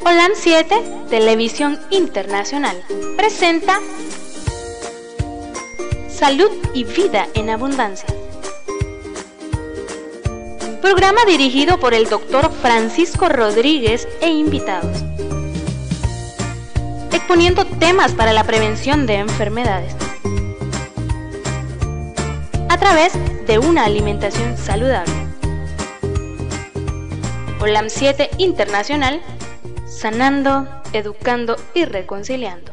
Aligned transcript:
Holan 0.00 0.32
7, 0.34 0.82
Televisión 1.08 1.78
Internacional, 1.90 2.76
presenta 3.16 3.78
Salud 6.08 6.50
y 6.74 6.84
Vida 6.84 7.26
en 7.34 7.50
Abundancia. 7.50 8.08
Programa 10.82 11.24
dirigido 11.26 11.78
por 11.78 11.94
el 11.94 12.08
doctor 12.08 12.52
Francisco 12.52 13.28
Rodríguez 13.28 14.08
e 14.20 14.28
invitados. 14.28 15.02
Exponiendo 17.12 17.64
temas 17.64 18.12
para 18.12 18.32
la 18.32 18.44
prevención 18.44 19.06
de 19.06 19.16
enfermedades. 19.16 19.94
A 22.68 22.78
través 22.78 23.12
de 23.46 23.58
una 23.58 23.84
alimentación 23.84 24.58
saludable. 24.58 25.14
Holam 27.60 27.88
7 27.88 28.30
Internacional 28.36 29.22
sanando, 29.94 30.66
educando 30.92 31.56
y 31.72 31.84
reconciliando. 31.84 32.72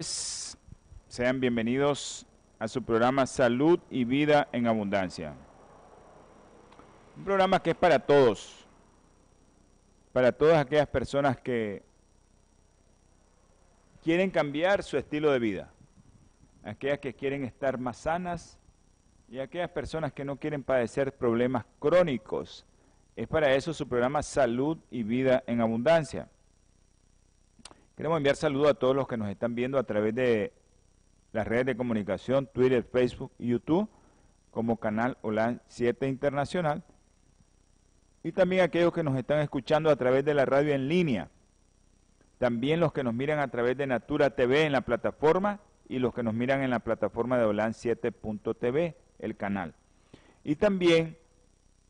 Sean 0.00 1.40
bienvenidos 1.40 2.26
a 2.58 2.66
su 2.66 2.82
programa 2.82 3.26
Salud 3.26 3.78
y 3.90 4.04
Vida 4.04 4.48
en 4.52 4.66
Abundancia. 4.66 5.34
Un 7.16 7.24
programa 7.24 7.62
que 7.62 7.70
es 7.70 7.76
para 7.76 8.00
todos, 8.00 8.66
para 10.12 10.32
todas 10.32 10.58
aquellas 10.58 10.88
personas 10.88 11.38
que 11.38 11.82
quieren 14.02 14.30
cambiar 14.30 14.82
su 14.82 14.98
estilo 14.98 15.30
de 15.30 15.38
vida, 15.38 15.70
aquellas 16.64 16.98
que 16.98 17.14
quieren 17.14 17.44
estar 17.44 17.78
más 17.78 17.98
sanas 17.98 18.58
y 19.28 19.38
aquellas 19.38 19.70
personas 19.70 20.12
que 20.12 20.24
no 20.24 20.36
quieren 20.36 20.64
padecer 20.64 21.16
problemas 21.16 21.64
crónicos 21.78 22.66
es 23.16 23.28
para 23.28 23.54
eso 23.54 23.74
su 23.74 23.88
programa 23.88 24.22
Salud 24.22 24.78
y 24.90 25.02
Vida 25.02 25.42
en 25.46 25.60
Abundancia. 25.60 26.28
Queremos 27.96 28.16
enviar 28.16 28.36
saludos 28.36 28.70
a 28.70 28.74
todos 28.74 28.96
los 28.96 29.06
que 29.06 29.18
nos 29.18 29.28
están 29.28 29.54
viendo 29.54 29.78
a 29.78 29.82
través 29.84 30.14
de 30.14 30.52
las 31.32 31.46
redes 31.46 31.66
de 31.66 31.76
comunicación, 31.76 32.46
Twitter, 32.46 32.84
Facebook 32.84 33.32
y 33.38 33.48
YouTube, 33.48 33.88
como 34.50 34.78
canal 34.78 35.18
OLAN 35.22 35.60
7 35.68 36.08
Internacional. 36.08 36.82
Y 38.22 38.32
también 38.32 38.62
aquellos 38.62 38.92
que 38.92 39.02
nos 39.02 39.16
están 39.18 39.40
escuchando 39.40 39.90
a 39.90 39.96
través 39.96 40.24
de 40.24 40.34
la 40.34 40.46
radio 40.46 40.72
en 40.72 40.88
línea. 40.88 41.28
También 42.38 42.80
los 42.80 42.92
que 42.92 43.04
nos 43.04 43.14
miran 43.14 43.40
a 43.40 43.48
través 43.48 43.76
de 43.76 43.86
Natura 43.86 44.30
TV 44.30 44.64
en 44.64 44.72
la 44.72 44.80
plataforma 44.80 45.60
y 45.88 45.98
los 45.98 46.14
que 46.14 46.22
nos 46.22 46.34
miran 46.34 46.62
en 46.62 46.70
la 46.70 46.80
plataforma 46.80 47.38
de 47.38 47.44
OLAN 47.44 47.72
7.tv, 47.72 48.96
el 49.18 49.36
canal. 49.36 49.74
Y 50.44 50.56
también 50.56 51.16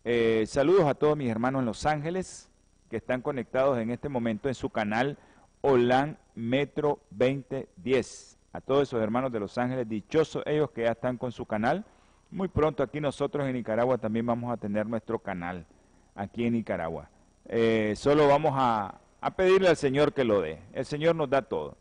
eh, 0.04 0.44
saludos 0.46 0.86
a 0.86 0.94
todos 0.94 1.16
mis 1.16 1.30
hermanos 1.30 1.60
en 1.60 1.66
Los 1.66 1.86
Ángeles 1.86 2.50
que 2.90 2.96
están 2.96 3.22
conectados 3.22 3.78
en 3.78 3.90
este 3.90 4.08
momento 4.08 4.48
en 4.48 4.54
su 4.54 4.70
canal 4.70 5.18
OLAN 5.60 6.18
Metro 6.34 7.00
2010. 7.10 8.38
A 8.52 8.60
todos 8.60 8.82
esos 8.82 9.02
hermanos 9.02 9.32
de 9.32 9.40
Los 9.40 9.56
Ángeles, 9.56 9.88
dichosos 9.88 10.42
ellos 10.44 10.70
que 10.70 10.82
ya 10.82 10.92
están 10.92 11.16
con 11.16 11.32
su 11.32 11.46
canal. 11.46 11.84
Muy 12.30 12.48
pronto 12.48 12.82
aquí 12.82 13.00
nosotros 13.00 13.46
en 13.46 13.54
Nicaragua 13.54 13.98
también 13.98 14.26
vamos 14.26 14.52
a 14.52 14.56
tener 14.56 14.86
nuestro 14.86 15.18
canal, 15.18 15.66
aquí 16.14 16.44
en 16.44 16.54
Nicaragua. 16.54 17.08
Eh, 17.46 17.94
solo 17.96 18.28
vamos 18.28 18.52
a, 18.56 19.00
a 19.20 19.30
pedirle 19.36 19.68
al 19.68 19.76
Señor 19.76 20.12
que 20.12 20.24
lo 20.24 20.40
dé. 20.40 20.60
El 20.72 20.84
Señor 20.84 21.14
nos 21.14 21.30
da 21.30 21.42
todo. 21.42 21.76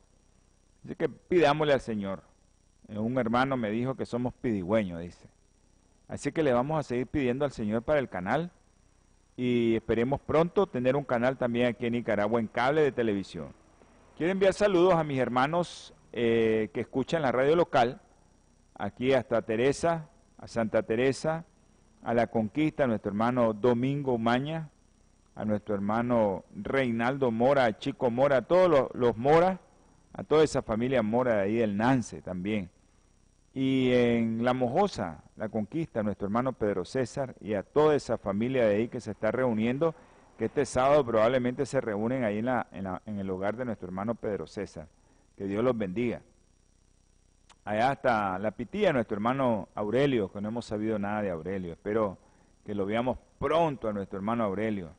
Así 0.86 0.96
que 0.96 1.10
pidámosle 1.10 1.74
al 1.74 1.82
Señor. 1.82 2.22
Eh, 2.88 2.98
un 2.98 3.18
hermano 3.18 3.58
me 3.58 3.70
dijo 3.70 3.96
que 3.96 4.06
somos 4.06 4.34
pidigüeños, 4.34 5.02
dice. 5.02 5.28
Así 6.12 6.34
que 6.34 6.44
le 6.44 6.52
vamos 6.52 6.78
a 6.78 6.84
seguir 6.84 7.08
pidiendo 7.08 7.46
al 7.46 7.54
Señor 7.54 7.84
para 7.84 8.00
el 8.00 8.10
canal 8.10 8.52
y 9.38 9.78
esperemos 9.78 10.20
pronto 10.20 10.68
tener 10.68 10.98
un 10.98 11.06
canal 11.06 11.38
también 11.38 11.68
aquí 11.68 11.86
en 11.86 11.94
Nicaragua 11.94 12.42
en 12.42 12.48
cable 12.48 12.82
de 12.82 12.92
televisión. 12.92 13.54
Quiero 14.18 14.34
enviar 14.34 14.54
saludos 14.54 14.96
a 14.96 15.06
mis 15.06 15.20
hermanos 15.20 15.94
eh, 16.12 16.70
que 16.74 16.82
escuchan 16.82 17.22
la 17.22 17.32
radio 17.32 17.56
local, 17.56 18.02
aquí 18.76 19.14
hasta 19.14 19.42
Teresa, 19.44 20.10
a 20.38 20.50
Santa 20.50 20.84
Teresa, 20.84 21.46
a 22.04 22.14
La 22.14 22.28
Conquista, 22.28 22.84
a 22.84 22.88
nuestro 22.88 23.12
hermano 23.12 23.54
Domingo 23.54 24.18
Maña, 24.18 24.70
a 25.34 25.46
nuestro 25.46 25.76
hermano 25.76 26.44
Reinaldo 26.54 27.32
Mora, 27.32 27.64
a 27.64 27.78
Chico 27.78 28.12
Mora, 28.12 28.36
a 28.36 28.42
todos 28.42 28.70
los, 28.70 28.88
los 28.96 29.16
Mora, 29.16 29.62
a 30.12 30.26
toda 30.26 30.44
esa 30.44 30.62
familia 30.62 31.04
Mora 31.04 31.36
de 31.36 31.42
ahí 31.44 31.56
del 31.56 31.78
Nance 31.78 32.22
también. 32.22 32.70
Y 33.54 33.92
en 33.94 34.44
La 34.44 34.54
Mojosa, 34.54 35.24
La 35.42 35.50
Conquista, 35.50 36.04
nuestro 36.04 36.28
hermano 36.28 36.54
Pedro 36.54 36.86
César 36.86 37.34
y 37.42 37.56
a 37.56 37.64
toda 37.64 37.96
esa 37.96 38.20
familia 38.20 38.64
de 38.64 38.76
ahí 38.76 38.90
que 38.90 39.02
se 39.02 39.10
está 39.10 39.32
reuniendo, 39.32 39.96
que 40.38 40.46
este 40.46 40.68
sábado 40.68 41.04
probablemente 41.04 41.66
se 41.66 41.82
reúnen 41.82 42.24
ahí 42.24 42.38
en, 42.38 42.46
la, 42.46 42.68
en, 42.72 43.18
el 43.18 43.28
hogar 43.28 43.58
de 43.58 43.66
nuestro 43.66 43.88
hermano 43.88 44.14
Pedro 44.14 44.46
César. 44.46 44.88
Que 45.36 45.46
Dios 45.46 45.64
los 45.64 45.76
bendiga. 45.76 46.22
Allá 47.66 47.94
está 47.94 48.38
la 48.38 48.52
pitía, 48.52 48.94
nuestro 48.94 49.16
hermano 49.16 49.68
Aurelio, 49.74 50.32
que 50.32 50.42
no 50.42 50.50
hemos 50.50 50.66
sabido 50.66 51.00
nada 51.00 51.24
de 51.24 51.32
Aurelio. 51.32 51.74
Espero 51.74 52.20
que 52.64 52.76
lo 52.76 52.86
veamos 52.86 53.18
pronto 53.40 53.90
a 53.90 53.94
nuestro 53.94 54.20
hermano 54.20 54.44
Aurelio. 54.44 54.92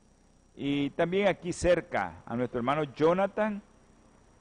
Y 0.56 0.90
también 0.90 1.28
aquí 1.28 1.52
cerca 1.52 2.24
a 2.26 2.34
nuestro 2.34 2.58
hermano 2.58 2.82
Jonathan, 2.82 3.62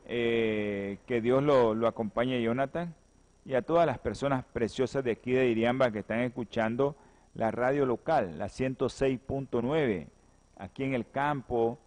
eh, 0.08 0.98
que 1.06 1.22
Dios 1.22 1.44
lo, 1.44 1.76
lo 1.76 1.86
acompañe, 1.86 2.42
Jonathan 2.42 2.96
y 3.46 3.56
a 3.56 3.62
todas 3.62 3.86
las 3.86 4.00
personas 4.00 4.46
preciosas 4.46 5.04
de 5.04 5.12
aquí 5.12 5.32
de 5.32 5.48
Iriamba 5.48 5.92
que 5.92 6.00
están 6.00 6.20
escuchando 6.20 6.96
la 7.34 7.52
radio 7.52 7.86
local, 7.86 8.38
la 8.38 8.48
106.9, 8.48 10.08
aquí 10.58 10.84
en 10.84 10.94
el 10.94 11.10
campo, 11.10 11.80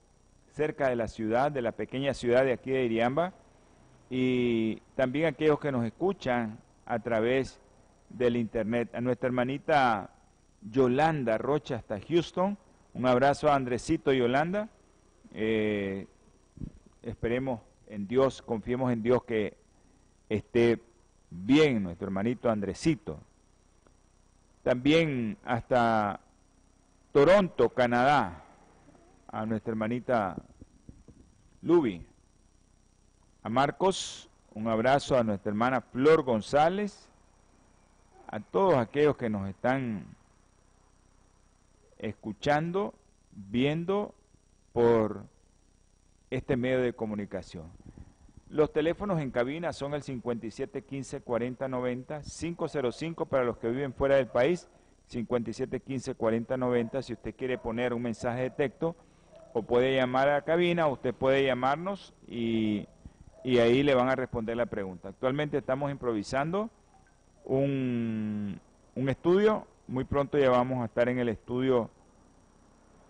cerca 0.49 0.89
de 0.89 0.97
la 0.97 1.09
ciudad, 1.09 1.53
de 1.53 1.63
la 1.63 1.73
pequeña 1.73 2.15
ciudad 2.15 2.45
de 2.45 2.53
aquí 2.53 2.71
de 2.71 2.85
Iriamba, 2.85 3.35
y 4.11 4.77
también 4.95 5.27
aquellos 5.27 5.59
que 5.59 5.73
nos 5.73 5.85
escuchan 5.85 6.59
a 6.87 6.99
través 6.99 7.61
del 8.09 8.37
internet. 8.37 8.95
A 8.95 9.01
nuestra 9.01 9.29
hermanita 9.29 10.11
Yolanda 10.63 11.39
Rocha 11.39 11.77
hasta 11.77 12.01
Houston, 12.01 12.57
un 12.95 13.07
abrazo 13.07 13.49
a 13.49 13.55
Andresito 13.55 14.13
Yolanda. 14.13 14.69
Eh, 15.33 16.07
esperemos 17.03 17.61
en 17.89 18.07
Dios, 18.07 18.41
confiemos 18.41 18.93
en 18.93 19.03
Dios 19.03 19.25
que 19.25 19.57
esté 20.29 20.81
bien 21.31 21.83
nuestro 21.83 22.07
hermanito 22.07 22.51
Andresito. 22.51 23.19
También 24.63 25.37
hasta 25.45 26.21
Toronto, 27.13 27.69
Canadá, 27.69 28.43
a 29.29 29.47
nuestra 29.47 29.73
hermanita 29.73 30.37
Luby. 31.63 32.05
A 33.43 33.49
Marcos, 33.49 34.29
un 34.55 34.69
abrazo 34.69 35.19
a 35.19 35.25
nuestra 35.25 35.51
hermana 35.51 35.81
Flor 35.81 36.23
González, 36.23 37.09
a 38.27 38.41
todos 38.41 38.75
aquellos 38.77 39.17
que 39.17 39.29
nos 39.29 39.49
están 39.49 40.07
escuchando, 41.99 42.95
viendo 43.33 44.15
por 44.73 45.25
este 46.31 46.57
medio 46.57 46.81
de 46.81 46.93
comunicación. 46.93 47.71
Los 48.49 48.73
teléfonos 48.73 49.21
en 49.21 49.31
cabina 49.31 49.73
son 49.73 49.95
el 49.95 50.03
5715 50.03 51.21
4090, 51.23 52.23
505 52.23 53.27
para 53.27 53.45
los 53.45 53.57
que 53.57 53.69
viven 53.69 53.95
fuera 53.95 54.17
del 54.17 54.27
país, 54.29 54.69
5715 55.07 56.15
4090 56.15 57.03
si 57.03 57.13
usted 57.15 57.35
quiere 57.35 57.59
poner 57.59 57.93
un 57.93 58.03
mensaje 58.03 58.43
de 58.43 58.51
texto 58.51 58.97
o 59.53 59.63
puede 59.63 59.95
llamar 59.95 60.29
a 60.29 60.35
la 60.35 60.43
cabina, 60.43 60.89
usted 60.89 61.15
puede 61.15 61.45
llamarnos 61.45 62.13
y, 62.27 62.87
y 63.45 63.59
ahí 63.59 63.83
le 63.83 63.95
van 63.95 64.09
a 64.09 64.17
responder 64.17 64.57
la 64.57 64.67
pregunta. 64.67 65.09
Actualmente 65.09 65.59
estamos 65.59 65.91
improvisando 65.91 66.71
un, 67.45 68.61
un 68.95 69.09
estudio, 69.09 69.67
muy 69.87 70.05
pronto 70.05 70.39
ya 70.39 70.51
vamos 70.51 70.83
a 70.83 70.87
estar 70.87 71.09
en 71.09 71.19
el 71.19 71.29
estudio 71.29 71.91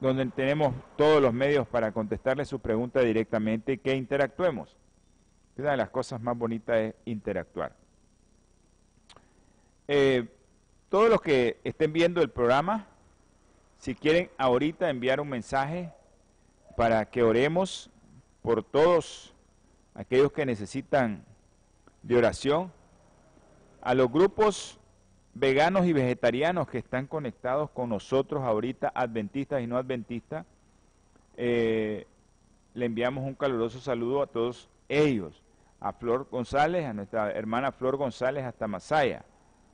donde 0.00 0.26
tenemos 0.26 0.74
todos 0.96 1.22
los 1.22 1.32
medios 1.32 1.66
para 1.66 1.92
contestarle 1.92 2.44
su 2.44 2.58
pregunta 2.58 3.00
directamente 3.00 3.72
y 3.72 3.78
que 3.78 3.94
interactuemos. 3.94 4.76
Una 5.56 5.70
de 5.70 5.76
las 5.76 5.90
cosas 5.90 6.20
más 6.20 6.36
bonitas 6.36 6.76
es 6.76 6.94
interactuar. 7.04 7.72
Eh, 9.86 10.28
todos 10.88 11.08
los 11.08 11.20
que 11.20 11.60
estén 11.62 11.92
viendo 11.92 12.22
el 12.22 12.30
programa, 12.30 12.86
si 13.78 13.94
quieren 13.94 14.30
ahorita 14.36 14.90
enviar 14.90 15.20
un 15.20 15.28
mensaje 15.28 15.92
para 16.76 17.04
que 17.04 17.22
oremos 17.22 17.90
por 18.42 18.64
todos 18.64 19.32
aquellos 19.94 20.32
que 20.32 20.44
necesitan 20.44 21.24
de 22.02 22.16
oración, 22.16 22.72
a 23.80 23.94
los 23.94 24.10
grupos 24.10 24.80
veganos 25.34 25.86
y 25.86 25.92
vegetarianos 25.92 26.66
que 26.66 26.78
están 26.78 27.06
conectados 27.06 27.70
con 27.70 27.90
nosotros 27.90 28.42
ahorita, 28.42 28.90
adventistas 28.94 29.62
y 29.62 29.66
no 29.68 29.76
adventistas, 29.76 30.46
eh, 31.36 32.06
le 32.74 32.86
enviamos 32.86 33.24
un 33.24 33.34
caluroso 33.34 33.78
saludo 33.78 34.22
a 34.22 34.26
todos 34.26 34.68
ellos 34.88 35.43
a 35.84 35.92
Flor 35.92 36.26
González, 36.30 36.86
a 36.86 36.94
nuestra 36.94 37.30
hermana 37.32 37.70
Flor 37.70 37.98
González 37.98 38.42
hasta 38.42 38.66
Masaya. 38.66 39.22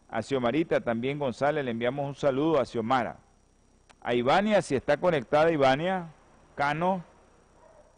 A 0.09 0.23
Xiomarita 0.23 0.81
también 0.81 1.21
González 1.21 1.65
le 1.65 1.71
enviamos 1.71 2.05
un 2.05 2.17
saludo 2.17 2.59
a 2.59 2.65
Xiomara. 2.65 3.19
A 4.03 4.12
Ivania, 4.12 4.61
si 4.61 4.75
está 4.75 4.97
conectada 4.97 5.53
Ivania 5.53 6.09
Cano, 6.57 7.05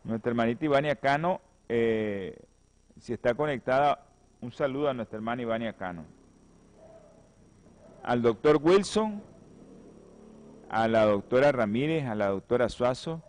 nuestra 0.04 0.28
hermanita 0.28 0.62
Ivania 0.66 0.94
Cano, 0.94 1.40
eh, 1.70 2.38
si 3.00 3.14
está 3.14 3.32
conectada, 3.32 4.04
un 4.42 4.52
saludo 4.52 4.90
a 4.90 4.92
nuestra 4.92 5.16
hermana 5.16 5.40
Ivania 5.40 5.72
Cano. 5.72 6.04
Al 8.02 8.20
doctor 8.20 8.60
Wilson, 8.62 9.22
a 10.68 10.86
la 10.86 11.06
doctora 11.06 11.50
Ramírez, 11.50 12.04
a 12.04 12.14
la 12.14 12.26
doctora 12.26 12.68
Suazo, 12.68 13.22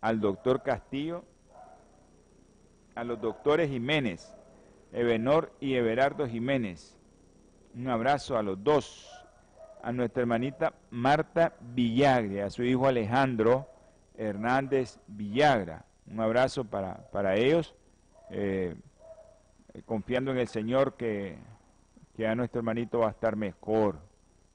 al 0.00 0.20
doctor 0.20 0.62
Castillo, 0.62 1.24
a 2.94 3.04
los 3.04 3.20
doctores 3.20 3.70
Jiménez, 3.70 4.34
Ebenor 4.92 5.52
y 5.60 5.74
Everardo 5.74 6.26
Jiménez. 6.26 6.98
Un 7.74 7.88
abrazo 7.88 8.36
a 8.36 8.42
los 8.42 8.62
dos, 8.62 9.08
a 9.82 9.92
nuestra 9.92 10.22
hermanita 10.22 10.74
Marta 10.90 11.54
Villagre, 11.60 12.42
a 12.42 12.50
su 12.50 12.62
hijo 12.62 12.86
Alejandro 12.86 13.66
Hernández 14.16 14.98
Villagra. 15.06 15.84
Un 16.06 16.20
abrazo 16.20 16.64
para, 16.64 17.10
para 17.10 17.36
ellos, 17.36 17.74
eh, 18.30 18.74
confiando 19.86 20.30
en 20.30 20.38
el 20.38 20.48
Señor 20.48 20.94
que, 20.94 21.38
que 22.16 22.26
a 22.26 22.34
nuestro 22.34 22.60
hermanito 22.60 23.00
va 23.00 23.08
a 23.08 23.12
estar 23.12 23.36
mejor. 23.36 23.98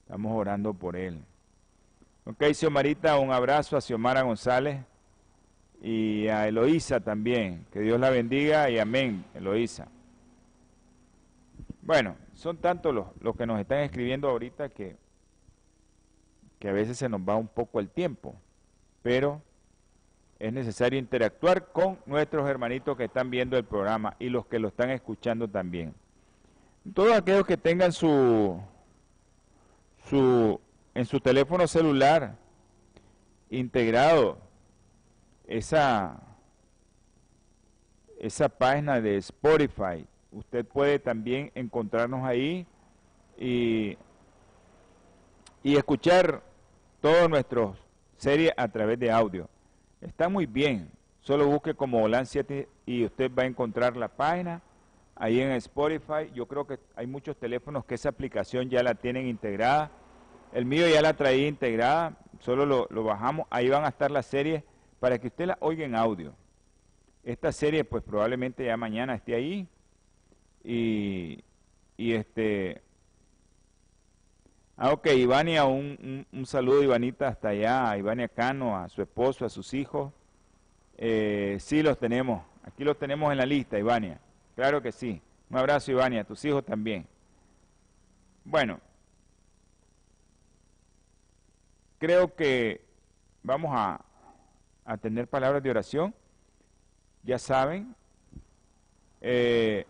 Estamos 0.02 0.32
orando 0.32 0.72
por 0.72 0.96
él. 0.96 1.24
Ok, 2.24 2.44
Xiomarita, 2.52 3.18
un 3.18 3.32
abrazo 3.32 3.76
a 3.76 3.80
Xiomara 3.80 4.22
González 4.22 4.84
y 5.80 6.28
a 6.28 6.48
Eloísa 6.48 7.00
también. 7.00 7.66
Que 7.72 7.80
Dios 7.80 7.98
la 8.00 8.10
bendiga 8.10 8.70
y 8.70 8.78
amén, 8.78 9.24
Eloísa. 9.34 9.88
Bueno, 11.82 12.16
son 12.34 12.58
tantos 12.58 12.94
los, 12.94 13.06
los 13.20 13.36
que 13.36 13.46
nos 13.46 13.58
están 13.60 13.78
escribiendo 13.80 14.28
ahorita 14.28 14.68
que, 14.68 14.96
que 16.58 16.68
a 16.68 16.72
veces 16.72 16.98
se 16.98 17.08
nos 17.08 17.20
va 17.20 17.36
un 17.36 17.48
poco 17.48 17.80
el 17.80 17.88
tiempo, 17.88 18.34
pero 19.02 19.40
es 20.38 20.52
necesario 20.52 20.98
interactuar 20.98 21.72
con 21.72 21.98
nuestros 22.06 22.48
hermanitos 22.48 22.96
que 22.96 23.04
están 23.04 23.30
viendo 23.30 23.56
el 23.56 23.64
programa 23.64 24.16
y 24.18 24.28
los 24.28 24.46
que 24.46 24.58
lo 24.58 24.68
están 24.68 24.90
escuchando 24.90 25.48
también. 25.48 25.94
Todos 26.94 27.12
aquellos 27.16 27.46
que 27.46 27.56
tengan 27.56 27.92
su, 27.92 28.60
su 30.08 30.60
en 30.94 31.04
su 31.06 31.20
teléfono 31.20 31.66
celular 31.66 32.36
integrado 33.50 34.38
esa, 35.48 36.20
esa 38.20 38.48
página 38.48 39.00
de 39.00 39.16
Spotify. 39.16 40.06
Usted 40.30 40.64
puede 40.64 40.98
también 40.98 41.50
encontrarnos 41.54 42.24
ahí 42.24 42.66
y, 43.36 43.96
y 45.62 45.76
escuchar 45.76 46.42
todas 47.00 47.28
nuestras 47.28 47.70
series 48.16 48.52
a 48.56 48.68
través 48.68 48.98
de 48.98 49.10
audio. 49.10 49.48
Está 50.00 50.28
muy 50.28 50.46
bien. 50.46 50.90
Solo 51.20 51.46
busque 51.46 51.74
como 51.74 52.02
OLAN 52.02 52.26
7 52.26 52.68
y 52.86 53.04
usted 53.04 53.30
va 53.36 53.42
a 53.42 53.46
encontrar 53.46 53.96
la 53.96 54.08
página 54.08 54.62
ahí 55.16 55.40
en 55.40 55.50
Spotify. 55.52 56.30
Yo 56.32 56.46
creo 56.46 56.66
que 56.66 56.78
hay 56.94 57.06
muchos 57.06 57.36
teléfonos 57.36 57.84
que 57.84 57.96
esa 57.96 58.10
aplicación 58.10 58.70
ya 58.70 58.82
la 58.82 58.94
tienen 58.94 59.26
integrada 59.26 59.90
el 60.52 60.64
mío 60.64 60.88
ya 60.88 61.02
la 61.02 61.14
traía 61.14 61.46
integrada, 61.46 62.16
solo 62.40 62.64
lo, 62.66 63.04
bajamos. 63.04 63.46
Ahí 63.50 63.68
van 63.68 63.84
a 63.84 63.88
estar 63.88 64.10
las 64.10 64.26
series 64.26 64.62
para 65.00 65.18
que 65.18 65.28
usted 65.28 65.46
la 65.46 65.58
oiga 65.60 65.84
en 65.84 65.94
audio. 65.94 66.34
Esta 67.24 67.52
serie, 67.52 67.84
pues 67.84 68.02
probablemente 68.02 68.64
ya 68.64 68.76
mañana 68.76 69.14
esté 69.14 69.34
ahí. 69.34 69.68
Y, 70.64 71.42
este. 71.96 72.82
Ah, 74.76 74.92
ok, 74.92 75.06
Ivania, 75.08 75.64
un, 75.64 76.26
un, 76.32 76.46
saludo, 76.46 76.82
Ivanita, 76.82 77.28
hasta 77.28 77.48
allá, 77.48 77.90
a 77.90 77.98
Ivania 77.98 78.28
Cano, 78.28 78.76
a 78.76 78.88
su 78.88 79.02
esposo, 79.02 79.44
a 79.44 79.48
sus 79.48 79.74
hijos. 79.74 80.12
Eh, 80.96 81.56
sí, 81.60 81.82
los 81.82 81.98
tenemos. 81.98 82.42
Aquí 82.62 82.84
los 82.84 82.98
tenemos 82.98 83.32
en 83.32 83.38
la 83.38 83.46
lista, 83.46 83.78
Ivania. 83.78 84.20
Claro 84.54 84.80
que 84.80 84.92
sí. 84.92 85.20
Un 85.50 85.56
abrazo, 85.58 85.90
Ivania, 85.90 86.20
a 86.20 86.24
tus 86.24 86.44
hijos 86.44 86.64
también. 86.64 87.06
Bueno, 88.44 88.80
creo 91.98 92.34
que 92.34 92.80
vamos 93.42 93.70
a, 93.74 94.00
tener 94.96 95.28
palabras 95.28 95.62
de 95.62 95.70
oración. 95.70 96.14
Ya 97.22 97.38
saben. 97.38 97.94
Eh, 99.20 99.84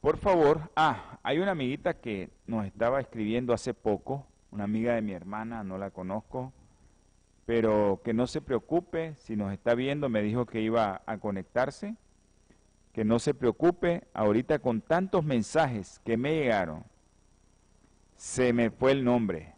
por 0.00 0.16
favor, 0.18 0.70
ah, 0.76 1.18
hay 1.24 1.38
una 1.40 1.50
amiguita 1.50 1.94
que 1.94 2.30
nos 2.46 2.64
estaba 2.64 3.00
escribiendo 3.00 3.52
hace 3.52 3.74
poco, 3.74 4.26
una 4.52 4.64
amiga 4.64 4.94
de 4.94 5.02
mi 5.02 5.12
hermana, 5.12 5.64
no 5.64 5.76
la 5.76 5.90
conozco, 5.90 6.52
pero 7.44 8.00
que 8.04 8.14
no 8.14 8.26
se 8.28 8.40
preocupe, 8.40 9.16
si 9.16 9.34
nos 9.34 9.52
está 9.52 9.74
viendo, 9.74 10.08
me 10.08 10.22
dijo 10.22 10.46
que 10.46 10.60
iba 10.60 11.02
a 11.04 11.18
conectarse, 11.18 11.96
que 12.92 13.04
no 13.04 13.18
se 13.18 13.34
preocupe, 13.34 14.04
ahorita 14.14 14.60
con 14.60 14.80
tantos 14.80 15.24
mensajes 15.24 16.00
que 16.04 16.16
me 16.16 16.34
llegaron, 16.34 16.84
se 18.16 18.52
me 18.52 18.70
fue 18.70 18.92
el 18.92 19.04
nombre 19.04 19.57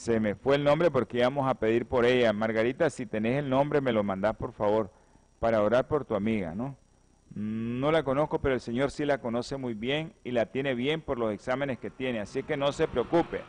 se 0.00 0.18
me 0.18 0.34
fue 0.34 0.56
el 0.56 0.64
nombre 0.64 0.90
porque 0.90 1.18
íbamos 1.18 1.46
a 1.46 1.56
pedir 1.56 1.84
por 1.84 2.06
ella. 2.06 2.32
Margarita, 2.32 2.88
si 2.88 3.04
tenés 3.04 3.38
el 3.38 3.50
nombre, 3.50 3.82
me 3.82 3.92
lo 3.92 4.02
mandás 4.02 4.34
por 4.34 4.54
favor 4.54 4.90
para 5.38 5.62
orar 5.62 5.88
por 5.88 6.06
tu 6.06 6.14
amiga, 6.14 6.54
¿no? 6.54 6.74
No 7.34 7.92
la 7.92 8.02
conozco, 8.02 8.40
pero 8.40 8.54
el 8.54 8.62
Señor 8.62 8.92
sí 8.92 9.04
la 9.04 9.18
conoce 9.18 9.58
muy 9.58 9.74
bien 9.74 10.14
y 10.24 10.30
la 10.30 10.46
tiene 10.46 10.74
bien 10.74 11.02
por 11.02 11.18
los 11.18 11.34
exámenes 11.34 11.78
que 11.78 11.90
tiene. 11.90 12.20
Así 12.20 12.42
que 12.42 12.56
no 12.56 12.72
se 12.72 12.88
preocupe. 12.88 13.42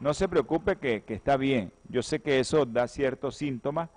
No 0.00 0.14
se 0.14 0.30
preocupe 0.30 0.76
que, 0.76 1.04
está 1.08 1.36
bien. 1.36 1.70
Yo 1.90 2.02
sé 2.02 2.20
que 2.20 2.40
eso 2.40 2.64
da 2.64 2.88
ciertos 2.88 3.36
síntomas, 3.36 3.90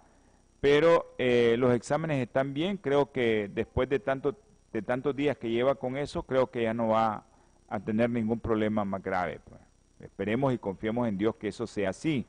pero 0.59 1.15
eh, 1.17 1.55
los 1.57 1.73
exámenes 1.73 2.21
están 2.21 2.53
bien. 2.53 2.75
Creo 2.75 3.13
que 3.13 3.49
después 3.53 3.87
de, 3.87 3.99
tanto, 3.99 4.35
de 4.73 4.81
tantos 4.81 5.15
días 5.15 5.37
que 5.37 5.49
lleva 5.49 5.75
con 5.75 5.95
eso, 5.95 6.23
creo 6.23 6.47
que 6.47 6.63
ya 6.63 6.73
no 6.73 6.89
va 6.89 7.23
a 7.69 7.79
tener 7.79 8.09
ningún 8.09 8.41
problema 8.41 8.83
más 8.83 9.01
grave. 9.01 9.39
Pues. 9.47 9.68
Esperemos 9.99 10.53
y 10.53 10.57
confiemos 10.57 11.07
en 11.07 11.17
Dios 11.17 11.35
que 11.35 11.49
eso 11.49 11.67
sea 11.67 11.89
así. 11.89 12.25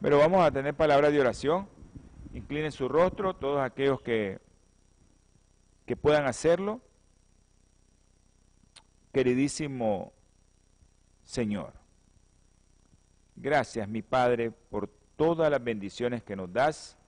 Pero 0.00 0.18
vamos 0.18 0.44
a 0.44 0.50
tener 0.50 0.74
palabras 0.74 1.12
de 1.12 1.20
oración. 1.20 1.68
Inclinen 2.32 2.72
su 2.72 2.88
rostro, 2.88 3.34
todos 3.34 3.60
aquellos 3.60 4.00
que, 4.00 4.38
que 5.86 5.96
puedan 5.96 6.26
hacerlo. 6.26 6.80
Queridísimo 9.12 10.12
Señor, 11.24 11.72
gracias 13.34 13.88
mi 13.88 14.02
Padre 14.02 14.50
por 14.50 14.90
todas 15.16 15.50
las 15.50 15.62
bendiciones 15.62 16.22
que 16.22 16.36
nos 16.36 16.52
das. 16.52 16.98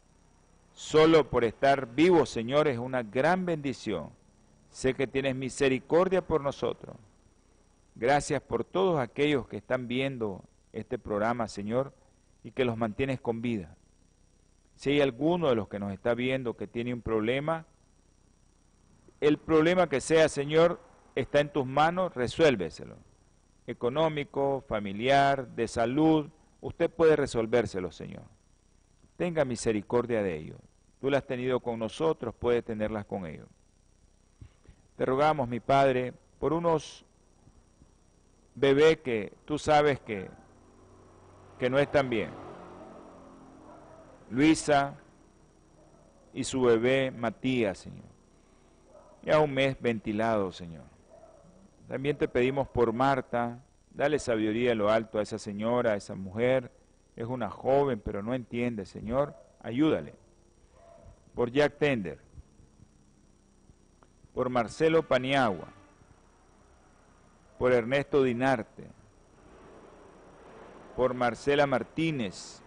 Solo 0.72 1.30
por 1.30 1.44
estar 1.44 1.94
vivos, 1.94 2.28
Señor, 2.28 2.68
es 2.68 2.78
una 2.78 3.02
gran 3.02 3.46
bendición. 3.46 4.10
Sé 4.70 4.94
que 4.94 5.06
tienes 5.06 5.34
misericordia 5.34 6.20
por 6.20 6.42
nosotros. 6.42 6.96
Gracias 7.98 8.42
por 8.42 8.62
todos 8.62 9.00
aquellos 9.00 9.48
que 9.48 9.56
están 9.56 9.88
viendo 9.88 10.44
este 10.74 10.98
programa, 10.98 11.48
Señor, 11.48 11.94
y 12.44 12.50
que 12.50 12.66
los 12.66 12.76
mantienes 12.76 13.20
con 13.20 13.40
vida. 13.40 13.74
Si 14.74 14.90
hay 14.90 15.00
alguno 15.00 15.48
de 15.48 15.54
los 15.54 15.68
que 15.68 15.78
nos 15.78 15.94
está 15.94 16.12
viendo 16.12 16.58
que 16.58 16.66
tiene 16.66 16.92
un 16.92 17.00
problema, 17.00 17.64
el 19.22 19.38
problema 19.38 19.88
que 19.88 20.02
sea, 20.02 20.28
Señor, 20.28 20.78
está 21.14 21.40
en 21.40 21.48
tus 21.48 21.64
manos, 21.64 22.14
resuélveselo. 22.14 22.96
Económico, 23.66 24.62
familiar, 24.68 25.48
de 25.48 25.66
salud, 25.66 26.28
usted 26.60 26.90
puede 26.90 27.16
resolvérselo, 27.16 27.90
Señor. 27.90 28.24
Tenga 29.16 29.46
misericordia 29.46 30.22
de 30.22 30.36
ellos. 30.36 30.58
Tú 31.00 31.08
las 31.08 31.22
has 31.22 31.26
tenido 31.26 31.60
con 31.60 31.78
nosotros, 31.78 32.34
puedes 32.38 32.62
tenerlas 32.62 33.06
con 33.06 33.24
ellos. 33.24 33.48
Te 34.96 35.06
rogamos, 35.06 35.48
mi 35.48 35.60
Padre, 35.60 36.12
por 36.38 36.52
unos 36.52 37.05
bebé 38.56 39.00
que 39.00 39.34
tú 39.44 39.58
sabes 39.58 40.00
que, 40.00 40.28
que 41.58 41.70
no 41.70 41.78
están 41.78 42.10
bien. 42.10 42.30
Luisa 44.30 44.96
y 46.32 46.42
su 46.42 46.62
bebé 46.62 47.12
Matías, 47.12 47.78
Señor. 47.78 48.06
Ya 49.22 49.38
un 49.40 49.52
mes 49.52 49.76
ventilado, 49.80 50.50
Señor. 50.50 50.84
También 51.86 52.16
te 52.16 52.26
pedimos 52.26 52.66
por 52.66 52.92
Marta, 52.92 53.62
dale 53.90 54.18
sabiduría 54.18 54.72
a 54.72 54.74
lo 54.74 54.90
alto 54.90 55.18
a 55.18 55.22
esa 55.22 55.38
señora, 55.38 55.92
a 55.92 55.96
esa 55.96 56.14
mujer. 56.14 56.72
Es 57.14 57.26
una 57.26 57.50
joven, 57.50 58.00
pero 58.04 58.22
no 58.22 58.34
entiende, 58.34 58.84
Señor. 58.84 59.34
Ayúdale. 59.60 60.14
Por 61.34 61.50
Jack 61.50 61.78
Tender. 61.78 62.18
Por 64.34 64.48
Marcelo 64.50 65.06
Paniagua 65.06 65.75
por 67.58 67.72
Ernesto 67.72 68.22
Dinarte, 68.22 68.84
por 70.94 71.14
Marcela 71.14 71.66
Martínez, 71.66 72.62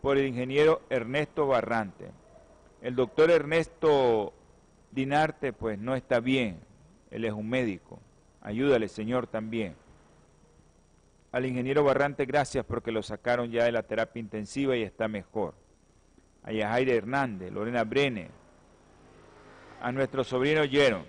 por 0.00 0.18
el 0.18 0.26
ingeniero 0.26 0.82
Ernesto 0.90 1.46
Barrante. 1.46 2.10
El 2.82 2.94
doctor 2.94 3.30
Ernesto 3.30 4.32
Dinarte 4.90 5.52
pues 5.52 5.78
no 5.78 5.94
está 5.94 6.20
bien, 6.20 6.60
él 7.10 7.24
es 7.24 7.32
un 7.32 7.48
médico. 7.48 8.00
Ayúdale, 8.40 8.88
Señor, 8.88 9.26
también. 9.26 9.74
Al 11.32 11.44
ingeniero 11.44 11.84
Barrante, 11.84 12.24
gracias 12.24 12.64
porque 12.64 12.92
lo 12.92 13.02
sacaron 13.02 13.50
ya 13.50 13.64
de 13.64 13.72
la 13.72 13.82
terapia 13.82 14.20
intensiva 14.20 14.76
y 14.76 14.82
está 14.82 15.08
mejor. 15.08 15.54
A 16.42 16.52
Yajaire 16.52 16.96
Hernández, 16.96 17.52
Lorena 17.52 17.84
Brene, 17.84 18.30
a 19.80 19.92
nuestro 19.92 20.24
sobrino 20.24 20.64
Yeron, 20.64 21.04